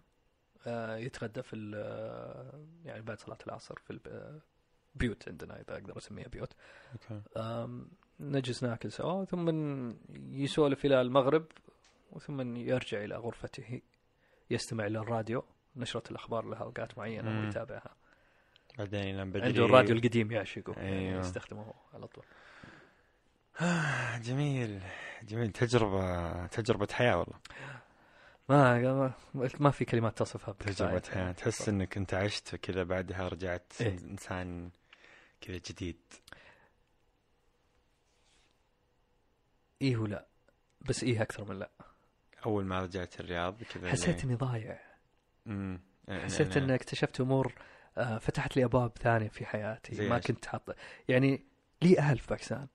آه، 0.68 0.96
يتغدى 0.96 1.42
في 1.44 1.56
ال- 1.56 2.66
يعني 2.86 3.02
بعد 3.02 3.20
صلاة 3.20 3.38
العصر 3.48 3.76
في 3.80 4.00
البيوت 4.96 5.30
عندنا 5.30 5.60
إذا 5.62 5.74
أقدر 5.74 5.98
أسميها 5.98 6.28
بيوت. 6.28 6.54
نجلس 8.20 8.64
ناكل 8.64 8.92
سوا 8.92 9.26
ثم 9.26 9.50
يسولف 10.16 10.86
إلى 10.86 11.02
المغرب 11.02 11.46
ثم 12.20 12.56
يرجع 12.58 13.04
إلى 13.04 13.16
غرفته 13.16 13.82
يستمع 14.50 14.86
إلى 14.86 15.00
الراديو 15.00 15.44
نشرة 15.76 16.12
الأخبار 16.12 16.46
لها 16.46 16.60
أوقات 16.60 16.98
معينة. 16.98 17.42
ويتابعها. 17.46 17.96
بعدين 18.78 19.04
ينام 19.04 19.30
بدري 19.30 19.46
عنده 19.46 19.66
الراديو 19.66 19.96
القديم 19.96 20.32
يعشقه 20.32 20.74
يعني 20.78 21.10
أيوه. 21.10 21.20
يستخدمه 21.20 21.74
على 21.94 22.08
طول. 22.08 22.26
آه، 23.62 24.18
جميل. 24.28 24.82
جميل. 25.24 25.52
تجربة 25.52 26.48
تجربة 26.48 26.88
حياة 26.92 27.18
والله. 27.18 27.40
ما 28.50 28.80
ما, 29.34 29.50
ما 29.60 29.72
في 29.72 29.86
كلمات 29.86 30.18
تصفها 30.18 30.54
تجربة. 30.54 31.02
حياة. 31.14 31.32
تحس 31.32 31.70
إنك 31.70 31.98
أنت 31.98 32.14
عشت 32.14 32.56
كذا 32.56 32.84
بعدها 32.84 33.28
رجعت 33.28 33.74
إيه. 33.82 33.98
إنسان 33.98 34.70
كذا 35.42 35.58
جديد. 35.70 35.98
إيه 39.82 39.98
ولا 39.98 40.26
بس 40.82 41.04
إيه 41.04 41.22
أكثر 41.22 41.46
من 41.46 41.60
لا. 41.60 41.70
أول 42.46 42.66
ما 42.66 42.82
رجعت 42.82 43.20
الرياض 43.20 43.64
كذا 43.64 43.90
حسيت 43.92 44.24
اني 44.24 44.36
ضايع. 44.36 44.80
امم 45.48 45.80
حسيت 46.10 46.58
ان 46.58 46.72
اكتشفت 46.72 47.22
أمور 47.22 47.54
فتحت 47.96 48.58
لي 48.58 48.64
أبواب 48.64 48.92
ثانية 48.98 49.28
في 49.28 49.46
حياتي 49.46 50.10
ما؟ 50.10 50.20
كنت 50.20 50.46
حاط 50.46 50.76
يعني 51.08 51.44
لي 51.82 52.00
أهل 52.00 52.18
في 52.18 52.28
باكستان. 52.28 52.68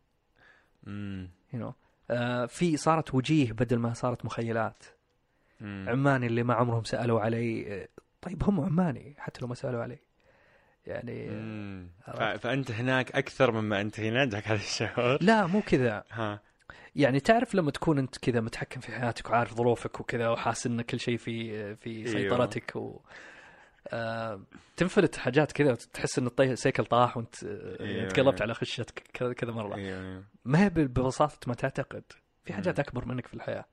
امم 0.87 1.31
know. 1.55 1.73
آه 2.11 2.47
في 2.47 2.77
صارت 2.77 3.15
وجيه 3.15 3.53
بدل 3.53 3.79
ما 3.79 3.95
صارت 3.95 4.25
مخيلات. 4.25 4.85
عماني 5.63 6.27
اللي 6.27 6.43
ما 6.43 6.55
عمرهم 6.55 6.85
سألوا 6.85 7.21
علي 7.21 7.75
آه، 7.83 7.89
طيب 8.23 8.45
هم 8.45 8.61
عماني 8.61 9.15
حتى 9.19 9.41
لو 9.41 9.47
ما 9.47 9.55
سألوا 9.55 9.83
علي. 9.83 9.99
يعني 10.87 11.29
آه،. 12.09 12.37
فأنت 12.37 12.71
هناك 12.71 13.13
أكثر 13.13 13.53
مما 13.53 13.81
أنت 13.81 14.01
هنا 14.01 14.21
عندك 14.21 14.49
هذا 14.49 14.59
الشعور؟ 14.59 15.19
لا 15.23 15.47
مو 15.47 15.61
كذا. 15.61 16.05
ها. 16.11 16.41
يعني 16.97 17.21
تعرف 17.21 17.55
لما 17.55 17.71
تكون 17.71 17.99
أنت 17.99 18.19
كذا 18.19 18.41
متحكم 18.41 18.81
في 18.81 18.93
حياتك 18.93 19.31
وعارف 19.31 19.55
ظروفك 19.55 20.01
وكذا 20.01 20.29
وحاسس 20.29 20.67
إن 20.67 20.83
كل 20.83 21.01
شيء 21.01 21.17
في 21.17 21.77
في 21.77 21.91
أيوه. 21.91 22.13
سيطرتك 22.13 22.77
و 22.77 23.01
آه 23.89 24.41
تنفلت 24.77 25.17
حاجات 25.17 25.53
كذا 25.53 25.73
وتحس 25.73 26.19
إن 26.19 26.27
الطي- 26.27 26.41
السيكل 26.51 26.85
طاح 26.85 27.17
وانت 27.17 27.45
آه، 27.45 27.81
أيوه. 27.81 28.09
تقلبت 28.09 28.43
على 28.43 28.55
خشتك 28.55 28.99
كذا 29.37 29.53
مرة. 29.53 29.75
أيوه 29.77 30.25
ما 30.45 30.65
هي 30.65 30.69
ببساطة 30.69 31.39
ما 31.49 31.55
تعتقد. 31.55 32.03
في 32.45 32.53
حاجات. 32.53 32.79
أكبر 32.81 33.05
منك 33.05 33.27
في 33.27 33.35
الحياة. 33.35 33.65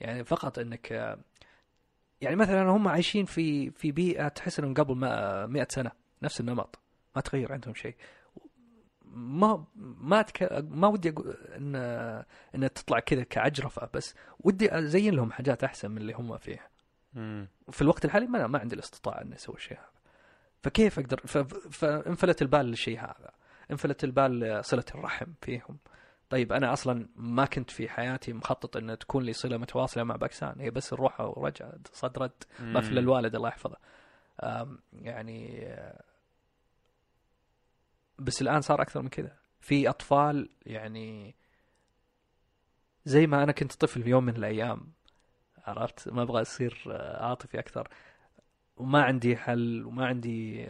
يعني 0.00 0.24
فقط 0.24 0.58
إنك 0.58 0.92
آه، 0.92 1.18
يعني 2.20 2.36
مثلا 2.36 2.62
هم 2.70 2.88
عايشين 2.88 3.24
في 3.24 3.70
في 3.70 3.92
بيئة 3.92 4.28
تحس 4.28 4.58
إنهم 4.58 4.74
قبل 4.74 4.94
ما 4.96 5.46
100 5.46 5.66
سنة 5.70 5.90
نفس 6.22 6.40
النمط. 6.40 6.78
ما 7.16 7.22
تغير 7.22 7.52
عندهم 7.52 7.74
شيء. 7.74 7.94
ما 9.16 9.64
ما 10.00 10.22
تك... 10.22 10.48
ما 10.70 10.88
ودي 10.88 11.08
أقول 11.10 11.36
إن 11.56 11.76
إن 12.54 12.72
تطلع 12.72 12.98
كذا 13.00 13.22
كعجرفة 13.22 13.88
بس 13.94 14.14
ودي 14.40 14.78
أزين 14.78 15.14
لهم 15.14 15.32
حاجات 15.32 15.64
أحسن 15.64 15.90
من 15.90 15.98
اللي 15.98 16.12
هم 16.12 16.38
فيها. 16.38 16.68
في 17.70 17.82
الوقت 17.82 18.04
الحالي 18.04 18.26
ما 18.26 18.46
ما 18.46 18.58
عندي 18.58 18.74
الاستطاعة 18.74 19.22
إني 19.22 19.34
أسوي 19.34 19.56
الشيء 19.56 19.76
هذا. 19.78 19.90
فكيف 20.62 20.98
أقدر. 20.98 21.16
فانفلت 21.70 22.42
البال 22.42 22.66
للشيء 22.66 23.00
هذا. 23.00 23.30
انفلت 23.70 24.04
البال 24.04 24.64
صله 24.64 24.84
الرحم 24.94 25.32
فيهم. 25.42 25.78
طيب 26.30 26.52
أنا 26.52 26.72
أصلا 26.72 27.08
ما 27.16 27.44
كنت 27.44 27.70
في 27.70 27.88
حياتي 27.88 28.32
مخطط 28.32 28.76
إن 28.76 28.98
تكون 28.98 29.22
لي 29.24 29.32
صلة 29.32 29.56
متواصلة 29.56 30.04
مع 30.04 30.16
باكستان 30.16 30.60
هي 30.60 30.70
بس 30.70 30.92
الروح 30.92 31.20
ورجع 31.20 31.72
صد 31.92 32.18
رد 32.18 32.44
ما 32.60 32.80
في 32.80 32.88
إلا 32.88 33.00
الوالد 33.00 33.34
الله 33.34 33.48
يحفظه. 33.48 33.76
يعني 34.92 35.68
بس 38.18 38.42
الآن 38.42 38.60
صار 38.60 38.82
أكثر 38.82 39.02
من 39.02 39.08
كذا. 39.08 39.36
في 39.60 39.88
أطفال 39.88 40.48
يعني 40.66 41.34
زي 43.04 43.26
ما 43.26 43.42
أنا 43.42 43.52
كنت 43.52 43.72
طفل 43.72 44.02
في 44.02 44.10
يوم 44.10 44.24
من 44.24 44.36
الأيام 44.36 44.92
عرفت؟ 45.66 46.08
ما 46.08 46.22
أبغى 46.22 46.40
أصير 46.40 46.84
آه، 46.90 47.26
عاطفي 47.26 47.58
أكثر. 47.58 47.88
وما 48.76 49.02
عندي 49.02 49.36
حل 49.36 49.84
وما 49.84 50.06
عندي 50.06 50.68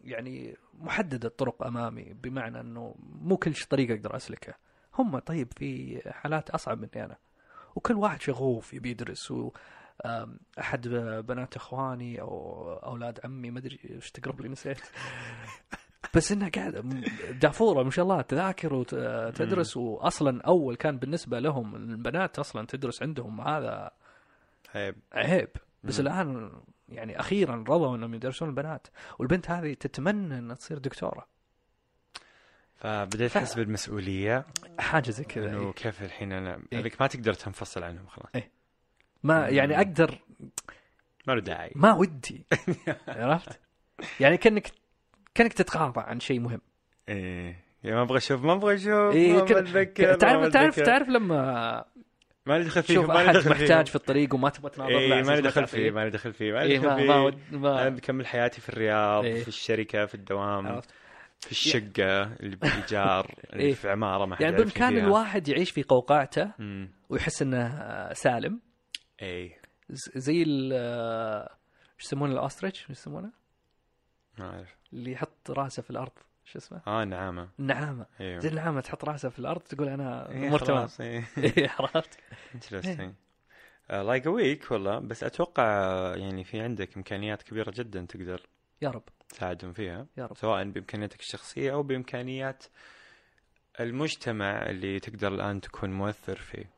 يعني 0.00 0.56
محددة 0.74 1.28
الطرق 1.28 1.66
أمامي 1.66 2.14
بمعنى 2.14 2.60
إنه 2.60 2.94
مو 2.98 3.36
كل 3.36 3.54
طريق 3.54 3.90
أقدر 3.90 4.16
اسلكه 4.16 4.54
هم 4.98 5.18
طيب 5.18 5.48
في 5.56 6.00
حالات 6.12 6.50
أصعب 6.50 6.78
مني 6.78 7.04
أنا. 7.04 7.16
وكل 7.76 7.94
واحد 7.94 8.20
شغوف 8.20 8.74
يبي 8.74 8.90
يدرس 8.90 9.30
و 9.30 9.50
أحد 10.58 10.88
بنات 11.28 11.56
إخواني 11.56 12.20
أو 12.20 12.72
أولاد 12.72 13.20
عمي 13.24 13.50
ما 13.50 13.58
أدري 13.58 13.78
إيش 13.90 14.10
تقرب 14.10 14.40
لي 14.40 14.48
نسيت. 14.48 14.80
بس 16.14 16.32
انها 16.32 16.48
قاعدة 16.48 16.80
دافورة 17.32 17.82
ما 17.82 17.90
شاء 17.90 18.02
الله 18.02 18.20
تذاكر 18.20 18.74
وتدرس 18.74 19.76
واصلا 19.76 20.42
أول 20.42 20.76
كان 20.76 20.98
بالنسبة 20.98 21.38
لهم 21.38 21.74
البنات 21.76 22.38
أصلا 22.38 22.66
تدرس 22.66 23.02
عندهم 23.02 23.40
هذا 23.40 23.90
عيب. 24.74 24.94
عيب. 25.12 25.48
بس. 25.84 26.00
الآن 26.00 26.50
يعني 26.88 27.20
أخيرا 27.20 27.54
رضوا 27.56 27.96
إنهم 27.96 28.14
يدرسون 28.14 28.48
البنات 28.48 28.86
والبنت 29.18 29.50
هذه 29.50 29.74
تتمنى 29.74 30.38
إنها 30.38 30.56
تصير 30.56 30.78
دكتورة. 30.78 31.26
فبديت 32.76 33.30
ف- 33.30 33.34
تحس 33.34 33.54
بالمسؤولية. 33.54 34.44
حاجة 34.78 35.10
زي 35.10 35.24
كذا 35.24 35.50
إنه 35.50 35.66
إيه. 35.66 35.72
كيف 35.72 36.02
الحين 36.02 36.32
أنا 36.32 36.62
إيه. 36.72 36.80
لك 36.80 37.00
ما 37.00 37.06
تقدر 37.06 37.34
تنفصل 37.34 37.82
عنهم 37.82 38.06
خلاص. 38.06 38.42
ما 39.22 39.48
يعني. 39.48 39.76
أقدر 39.76 40.18
ما 41.26 41.32
له 41.32 41.40
داعي. 41.40 41.72
ما 41.74 41.92
ودي. 41.94 42.46
عرفت؟ 43.08 43.60
يعني 44.20 44.36
كانك 44.36 44.72
كأنك 45.34 45.52
تتغاضى 45.52 46.00
عن 46.00 46.20
شيء 46.20 46.40
مهم. 46.40 46.60
إيه. 47.08 47.64
يا 47.84 47.94
ما 47.94 48.02
أبغى 48.02 48.16
أشوف 48.18 48.42
ما 48.44 48.52
أبغى 48.52 48.74
أشوف 48.74 49.14
إيه 49.14 49.32
ما 49.32 49.42
بتذكر 49.44 50.14
تعرف 50.14 50.52
تعرف 50.52 50.80
تعرف 50.80 51.08
لما 51.08 51.84
ما 52.48 52.58
لي 52.58 52.64
دخل 52.64 52.98
ما 53.06 53.12
لي 53.12 53.30
أحد 53.38 53.48
محتاج. 53.48 53.86
في 53.86 53.96
الطريق 53.96 54.34
وما 54.34 54.48
تبغى 54.50 54.70
تناظر 54.70 54.94
على 54.96 55.22
ما 55.22 55.32
لي 55.32 55.42
دخل 55.42 55.66
فيه 55.66 55.90
ما 55.90 56.00
لي 56.04 56.10
دخل 56.10 56.32
فيه 56.32 56.52
ما 56.52 56.58
لي 56.58 56.64
إيه 56.72 56.78
دخل 56.78 56.86
ما 56.88 56.96
فيه 56.96 57.06
ما 57.06 57.58
ما 57.58 57.82
أنا 57.82 57.90
بكمل 57.96 58.26
حياتي 58.26 58.60
في 58.60 58.68
الرياض 58.68 59.24
إيه. 59.24 59.42
في 59.42 59.48
الشركة 59.48 60.06
في 60.06 60.14
الدوام 60.14 60.66
عرفت؟ 60.66 60.90
في 61.40 61.50
الشقة 61.50 62.22
اللي 62.22 62.56
بالإيجار 62.56 63.34
اللي 63.52 63.64
إيه. 63.64 63.74
في 63.74 63.90
عمارة 63.90 64.26
ما 64.26 64.36
حد 64.36 64.40
يعني 64.42 64.56
بإمكان. 64.56 64.98
الواحد 64.98 65.48
يعيش 65.48 65.70
في 65.70 65.82
قوقعته 65.82 66.52
ويحس 67.08 67.42
إنه 67.42 67.68
سالم 68.12 68.60
ز- 69.90 70.10
زي 70.18 70.42
ال 70.42 70.72
إيش 71.98 72.04
يسمونه 72.06 72.32
الأوستريتش 72.32 72.80
إيش 72.80 72.90
يسمونه؟ 72.90 73.32
ما 74.38 74.50
أعرف 74.50 74.76
اللي 74.92 75.12
يحط 75.12 75.50
راسه 75.50 75.82
في 75.82 75.90
الأرض 75.90 76.12
شو 76.52 76.58
اسمه؟ 76.58 76.80
آه 76.86 77.04
نعامة. 77.04 77.48
النعامه 77.58 78.06
أيوه 78.20 78.38
زي 78.40 78.48
النعامه 78.48 78.80
تحط 78.80 79.04
راسها 79.04 79.30
في 79.30 79.38
الأرض 79.38 79.60
تقول 79.60 79.88
أنا 79.88 80.30
إيه 80.30 80.46
امور 80.48 80.58
تمام. 80.58 80.78
خلاص، 80.78 81.00
إيه. 81.00 81.24
إيه، 81.38 81.70
عرفت؟ 81.78 82.18
interesting 82.54 83.14
like 83.90 84.26
week 84.26 84.70
والله. 84.70 84.98
بس 84.98 85.24
أتوقع 85.24 85.64
يعني 86.16 86.44
في 86.44 86.60
عندك 86.60 86.96
إمكانيات 86.96 87.42
كبيرة 87.42 87.72
جدا 87.74 88.06
تقدر 88.08 88.46
يا 88.82 88.90
رب. 88.90 89.02
تساعدهم 89.28 89.72
فيها. 89.72 90.06
يا 90.16 90.26
رب. 90.26 90.36
سواء 90.36 90.64
بإمكانياتك 90.70 91.20
الشخصية 91.20 91.72
أو 91.72 91.82
بإمكانيات 91.82 92.64
المجتمع 93.80 94.62
اللي 94.66 95.00
تقدر 95.00 95.34
الآن 95.34 95.60
تكون 95.60 95.90
مؤثر 95.92 96.36
فيه. 96.36 96.70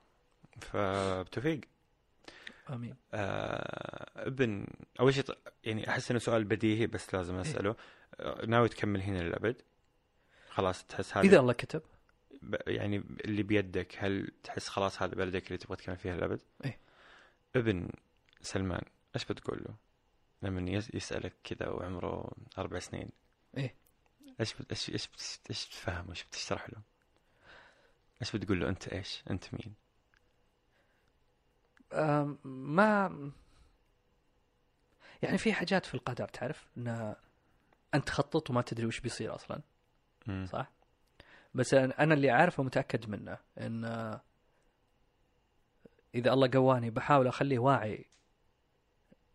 فبتوفيق. 0.61 1.61
آمين 2.75 2.97
آه 3.15 4.27
ابن 4.27 4.67
أول 5.01 5.15
شيء 5.15 5.25
يعني 5.65 5.89
أحس 5.89 6.11
إنه 6.11 6.21
سؤال 6.21 6.45
بديهي 6.45 6.87
بس 6.87 7.15
لازم 7.15 7.35
أسأله 7.37 7.77
آه، 8.21 8.47
ناوي 8.47 8.69
تكمل 8.69 9.03
هنا 9.03 9.19
للأبد؟ 9.19 9.63
خلاص 10.51 10.85
تحس 10.85 11.17
هذا 11.17 11.27
إذا 11.27 11.41
الله 11.41 11.53
كتب 11.53 11.83
يعني 12.67 12.97
اللي 13.25 13.43
بيدك 13.43 13.95
هل 13.99 14.31
تحس 14.43 14.69
خلاص 14.69 15.03
هذا 15.03 15.15
بلدك 15.15 15.47
اللي 15.47 15.59
تبغى 15.59 15.77
تكمل 15.77 15.97
فيها 15.97 16.15
الابد؟ 16.15 16.43
إيه. 16.65 16.79
ابن 17.57 17.89
سلمان 18.41 18.83
إيش 19.15 19.25
بتقول 19.25 19.65
له؟ 19.69 19.75
لما 20.43 20.71
يس- 20.71 20.95
يسألك 20.95 21.33
كذا 21.45 21.69
وعمره 21.69 22.31
أربع 22.59 22.79
سنين 22.79 23.09
إيه. 23.57 23.75
إيش 24.41 24.55
بت- 24.55 24.71
إيش 24.71 24.91
إيش 24.91 25.09
إيش 25.51 25.67
تفهم 25.69 26.09
وايش 26.09 26.25
بتشرح 26.25 26.71
له؟ 26.71 26.83
إيش 28.23 28.37
بتقول 28.37 28.61
له 28.61 28.69
أنت 28.69 28.89
إيش؟ 28.89 29.23
أنت 29.31 29.45
مين؟ 29.55 29.75
ما 32.45 33.31
يعني 35.23 35.39
في 35.39 35.53
حاجات 35.53 35.87
في 35.87 35.95
القدر 35.95 36.29
تعرف 36.29 36.69
إن 36.77 37.15
أنت 37.95 38.07
تخطط 38.07 38.51
وما 38.51 38.63
تدري 38.63 38.87
وش 38.87 39.01
بيصير 39.01 39.35
أصلا. 39.35 39.61
مم. 40.27 40.47
صح؟ 40.47 40.71
بس 41.55 41.75
أنا 41.75 42.15
اللي 42.15 42.31
عارفه 42.31 42.63
متاكد 42.63 43.09
منه 43.11 43.39
إن 43.59 43.85
إذا 46.15 46.33
الله 46.33 46.51
قواني 46.53 46.91
بحاول 46.91 47.27
أخليه 47.27 47.59
واعي 47.59 48.07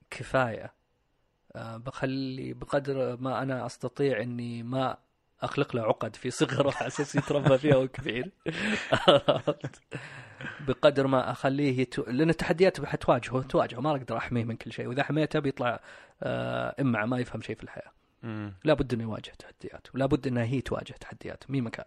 كفاية. 0.10 0.74
آه، 1.56 1.78
بخلي 1.78 2.53
بقدر 2.53 3.18
ما 3.18 3.41
أنا 3.43 3.66
أستطيع 3.66 4.22
إني 4.22 4.64
ما 4.64 4.97
أخلق 5.42 5.76
له 5.76 5.84
عقد 5.84 6.16
في 6.16 6.32
صغره 6.32 6.74
على 6.78 6.88
أساس 6.88 7.16
يتربى 7.16 7.58
فيها 7.58 7.76
وهو 7.76 7.88
كبير. 7.88 8.32
عرفت؟ 9.08 9.82
بقدر 10.68 11.08
ما 11.08 11.32
أخليه 11.32 11.80
يتو... 11.80 12.04
لأن 12.08 12.30
التحديات 12.30 12.86
حتواجهه 12.86 13.42
تواجهه. 13.42 13.80
ما 13.80 13.92
أقدر 13.92 14.18
أحميه 14.18 14.44
من 14.44 14.56
كل 14.56 14.72
شيء. 14.72 14.88
وإذا 14.88 15.04
حميته 15.04 15.40
بيطلع 15.40 15.80
آه، 16.24 16.76
امعه 16.80 17.06
ما 17.06 17.20
يفهم 17.20 17.42
شيء 17.42 17.56
في 17.56 17.64
الحياة. 17.64 17.92
لابد 18.64 18.94
إنه 18.94 19.04
يواجه 19.04 19.32
تحديات 19.40 19.96
ولابد 19.96 20.28
انها 20.28 20.44
هي 20.44 20.62
تواجه 20.62 20.94
تحديات 20.94 21.52
مين 21.52 21.64
مكان. 21.64 21.86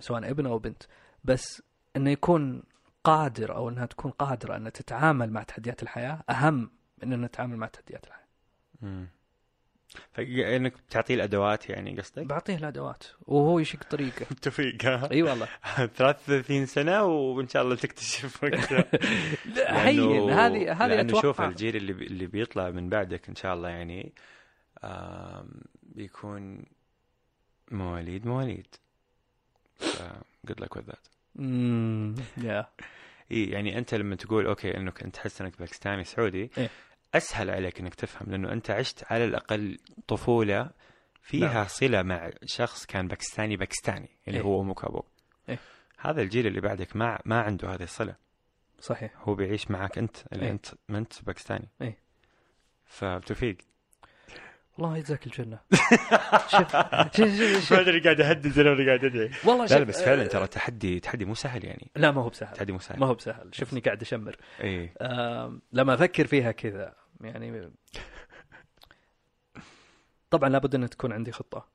سواء 0.00 0.30
ابن 0.30 0.46
أو 0.46 0.58
بنت. 0.58 0.82
بس 1.24 1.62
إنه 1.96 2.10
يكون 2.10 2.62
قادر 3.04 3.56
أو 3.56 3.68
إنها 3.68 3.86
تكون 3.86 4.10
قادرة 4.10 4.56
إنها 4.56 4.70
تتعامل 4.70 5.30
مع 5.30 5.42
تحديات 5.42 5.82
الحياة 5.82 6.22
أهم 6.30 6.70
من 7.02 7.12
إنها 7.12 7.28
تتعامل 7.28 7.56
مع 7.56 7.66
تحديات 7.66 8.06
الحياة. 8.06 8.26
فإنك 10.12 10.72
بتعطيه 10.88 11.14
الأدوات 11.14 11.70
يعني 11.70 12.00
قصدك؟ 12.00 12.22
بعطيه 12.22 12.56
الأدوات 12.56 13.04
وهو 13.26 13.58
يشق 13.58 13.84
طريقه. 13.90 14.26
توفيق 14.42 14.84
ها؟ 14.84 15.10
إي 15.10 15.22
والله 15.22 15.48
33 15.96 16.66
سنة 16.66 17.04
وإن 17.04 17.48
شاء 17.48 17.62
الله 17.62 17.74
تكتشف 17.76 18.44
حين 19.66 20.30
هذه 20.30 20.72
هذه 20.72 20.86
لأنه 20.86 21.12
شوف 21.12 21.24
أتوقع 21.24 21.48
الجيل 21.48 21.76
اللي 21.76 21.92
بي 21.92 22.06
اللي 22.06 22.26
بيطلع 22.26 22.70
من 22.70 22.88
بعدك 22.88 23.28
إن 23.28 23.34
شاء 23.34 23.54
الله 23.54 23.68
يعني 23.68 24.12
بيكون 25.82 26.64
مواليد 27.70 28.26
مواليد 28.26 28.66
good 30.44 30.60
luck 30.60 30.76
with 30.76 30.82
that 30.82 31.06
امم 31.38 32.14
يا 32.36 32.66
إي 33.32 33.44
يعني 33.44 33.78
أنت 33.78 33.94
لما 33.94 34.16
تقول 34.16 34.46
okay 34.46 34.76
إنك 34.76 35.02
أنت 35.02 35.14
تحس 35.14 35.40
إنك 35.40 35.58
باكستاني 35.58 36.04
سعودي 36.04 36.50
إيه. 36.58 36.70
أسهل 37.14 37.50
عليك 37.50 37.80
إنك 37.80 37.94
تفهم 37.94 38.30
لأنه 38.30 38.52
أنت 38.52 38.70
عشت 38.70 39.04
على 39.12 39.24
الأقل 39.24 39.78
طفولة 40.08 40.70
فيها 41.22 41.54
نعم. 41.54 41.66
صلة 41.66 42.02
مع 42.02 42.30
شخص 42.44 42.86
كان 42.86 43.08
باكستاني 43.08 43.56
باكستاني 43.56 44.08
اللي 44.28 44.38
إيه. 44.38 44.44
هو 44.44 44.62
أمك 44.62 44.84
وابوك 44.84 45.06
إيه. 45.48 45.58
هذا 45.98 46.22
الجيل 46.22 46.46
اللي 46.46 46.60
بعدك 46.60 46.96
ما 46.96 47.18
ما 47.24 47.40
عنده 47.40 47.68
هذه 47.74 47.82
الصلة. 47.82 48.14
صحيح. 48.80 49.12
هو 49.18 49.34
بيعيش 49.34 49.70
معك 49.70 49.98
أنت 49.98 50.16
اللي 50.32 50.44
إيه. 50.46 50.50
أنت 50.50 50.66
ما 50.88 50.98
أنت 50.98 51.22
باكستاني. 51.22 51.68
إيه. 51.82 51.98
فبتوفيق. 52.86 53.56
الله 54.78 54.96
يجزاك 54.98 55.26
الجنة. 55.26 55.58
شوف 56.50 56.76
شوف 56.76 57.16
شوف, 57.16 57.68
شوف. 57.68 57.72
أدري 57.72 58.00
قاعد 58.00 58.20
اهدد 58.20 58.58
ولا 58.58 58.86
قاعد 58.86 59.04
أدعي. 59.04 59.30
والله 59.44 59.64
لا 59.66 59.78
لا 59.78 59.84
بس 59.84 60.02
فعلا 60.02 60.22
آه، 60.24 60.26
ترى 60.26 60.46
تحدي 60.46 61.00
تحدي 61.00 61.24
مو 61.24 61.34
سهل 61.34 61.64
يعني. 61.64 61.90
لا 61.96 62.10
ما 62.10 62.22
هو 62.22 62.28
بسهل. 62.28 62.56
تحدي 62.56 62.72
مو 62.72 62.78
سهل. 62.78 63.00
ما 63.00 63.06
هو 63.06 63.14
بسهل. 63.14 63.50
شوفني 63.54 63.80
قاعد 63.80 64.02
أشمر. 64.02 64.36
اي 64.60 64.92
آم، 65.00 65.62
لما 65.72 65.94
أفكر 65.94 66.26
فيها 66.26 66.52
كذا 66.52 66.94
يعني 67.20 67.70
طبعا 70.30 70.48
لابد 70.48 70.74
ان 70.74 70.90
تكون 70.90 71.12
عندي 71.12 71.32
خطة 71.32 71.68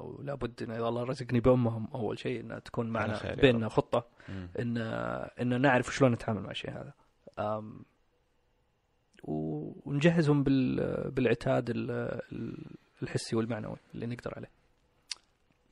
ولابد 0.00 0.62
إن 0.62 0.70
اذا 0.70 0.88
الله 0.88 1.02
رزقني 1.02 1.40
بأمهم 1.40 1.88
أول 1.94 2.18
شيء 2.18 2.40
ان 2.40 2.62
تكون 2.62 2.90
معنا 2.90 3.14
بيننا. 3.42 3.68
خطة. 3.68 4.06
إن 4.58 4.78
إن 5.40 5.60
نعرف 5.60 5.94
شلون 5.94 6.12
نتعامل 6.12 6.40
مع 6.42 6.50
الشيء 6.50 6.70
هذا 6.70 6.92
ونجهزهم 9.22 10.42
بال 10.44 11.10
بالعتاد 11.10 11.70
ال- 11.70 11.90
ال- 12.32 12.76
الحسي 13.02 13.36
والمعنوي 13.36 13.76
اللي 13.94 14.06
نقدر 14.06 14.32
عليه 14.36 14.50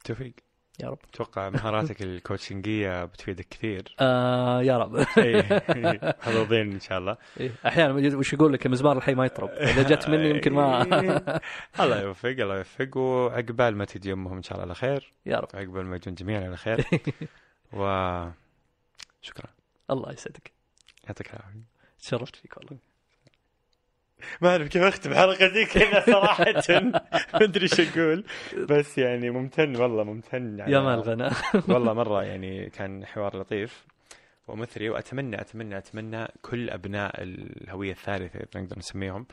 توفيق 0.04 0.34
يا 0.80 0.88
رب. 0.88 0.98
أتوقع 1.14 1.50
مهاراتك 1.50 2.02
الكوتشنجية 2.02 3.04
بتفيدك 3.04 3.48
كثير. 3.48 3.94
آه 4.00 4.62
يا 4.62 4.78
رب. 4.78 4.96
إيه، 5.18 6.16
حظوظين 6.20 6.72
إن 6.72 6.80
شاء 6.80 6.98
الله. 6.98 7.16
إيه، 7.40 7.50
أحيانا 7.66 8.16
وش 8.16 8.32
يقول 8.32 8.52
لك؟ 8.52 8.66
المزمار 8.66 8.96
الحي 8.96 9.14
ما 9.14 9.26
يطرب. 9.26 9.48
إذا 9.48 9.82
جت 9.82 10.08
مني 10.08 10.30
يمكن 10.30 10.52
ما 10.52 10.82
الله 11.80 12.00
يوفق 12.00 12.28
الله 12.28 12.56
يوفق. 12.58 12.96
وعقبال 12.96 13.76
ما 13.76 13.84
تجي 13.84 14.12
أمهم 14.12 14.36
إن 14.36 14.42
شاء 14.42 14.52
الله 14.52 14.64
على 14.64 14.74
خير. 14.74 15.12
يا 15.26 15.36
رب. 15.36 15.48
عقبال 15.54 15.86
ما 15.86 15.96
يجون 15.96 16.14
جميعا 16.14 16.44
على 16.44 16.56
خير. 16.56 16.84
و 17.72 17.84
شكرا. 19.22 19.46
الله 19.90 20.12
يسعدك. 20.12 20.52
يعطيك 21.06 21.34
العافية. 21.34 21.60
تشرفت 21.98 22.36
فيك 22.36 22.56
والله. 22.56 22.93
ما 24.40 24.50
أعرف 24.50 24.68
كيف 24.68 24.82
أختم 24.82 25.14
حلقتي 25.14 25.64
كذا 25.64 26.04
صراحة. 26.06 26.44
ما 26.70 27.02
أدري 27.34 27.62
إيش 27.62 27.80
أقول. 27.80 28.24
بس 28.68 28.98
يعني 28.98 29.30
ممتن 29.30 29.76
والله 29.76 30.04
ممتن 30.04 30.64
على- 30.64 30.68
يا 30.68 30.80
ما 30.80 30.94
الغنى 30.94 31.30
والله 31.68 31.92
مرة 31.92 32.22
يعني 32.24 32.70
كان 32.70 33.06
حوار 33.06 33.40
لطيف 33.40 33.84
ومثري 34.48 34.90
وأتمنى 34.90 35.40
أتمنى 35.40 35.78
أتمنى 35.78 36.26
كل 36.42 36.70
أبناء 36.70 37.22
الهوية 37.22 37.92
الثالثة 37.92 38.38
اذا 38.40 38.60
نقدر 38.60 38.78
نسميهم 38.78 39.26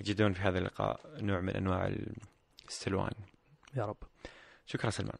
يجدون 0.00 0.32
في 0.32 0.42
هذا 0.42 0.58
اللقاء 0.58 1.00
نوع 1.20 1.40
من 1.40 1.50
أنواع 1.56 1.92
السلوان. 2.68 3.12
يا 3.76 3.84
رب. 3.86 3.96
شكرا 4.66 4.90
سلمان. 4.90 5.18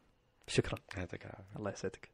شكرا. 0.49 0.79
يعطيك 0.97 1.25
العافية. 1.25 1.57
الله 1.59 1.71
يسعدك. 1.71 2.14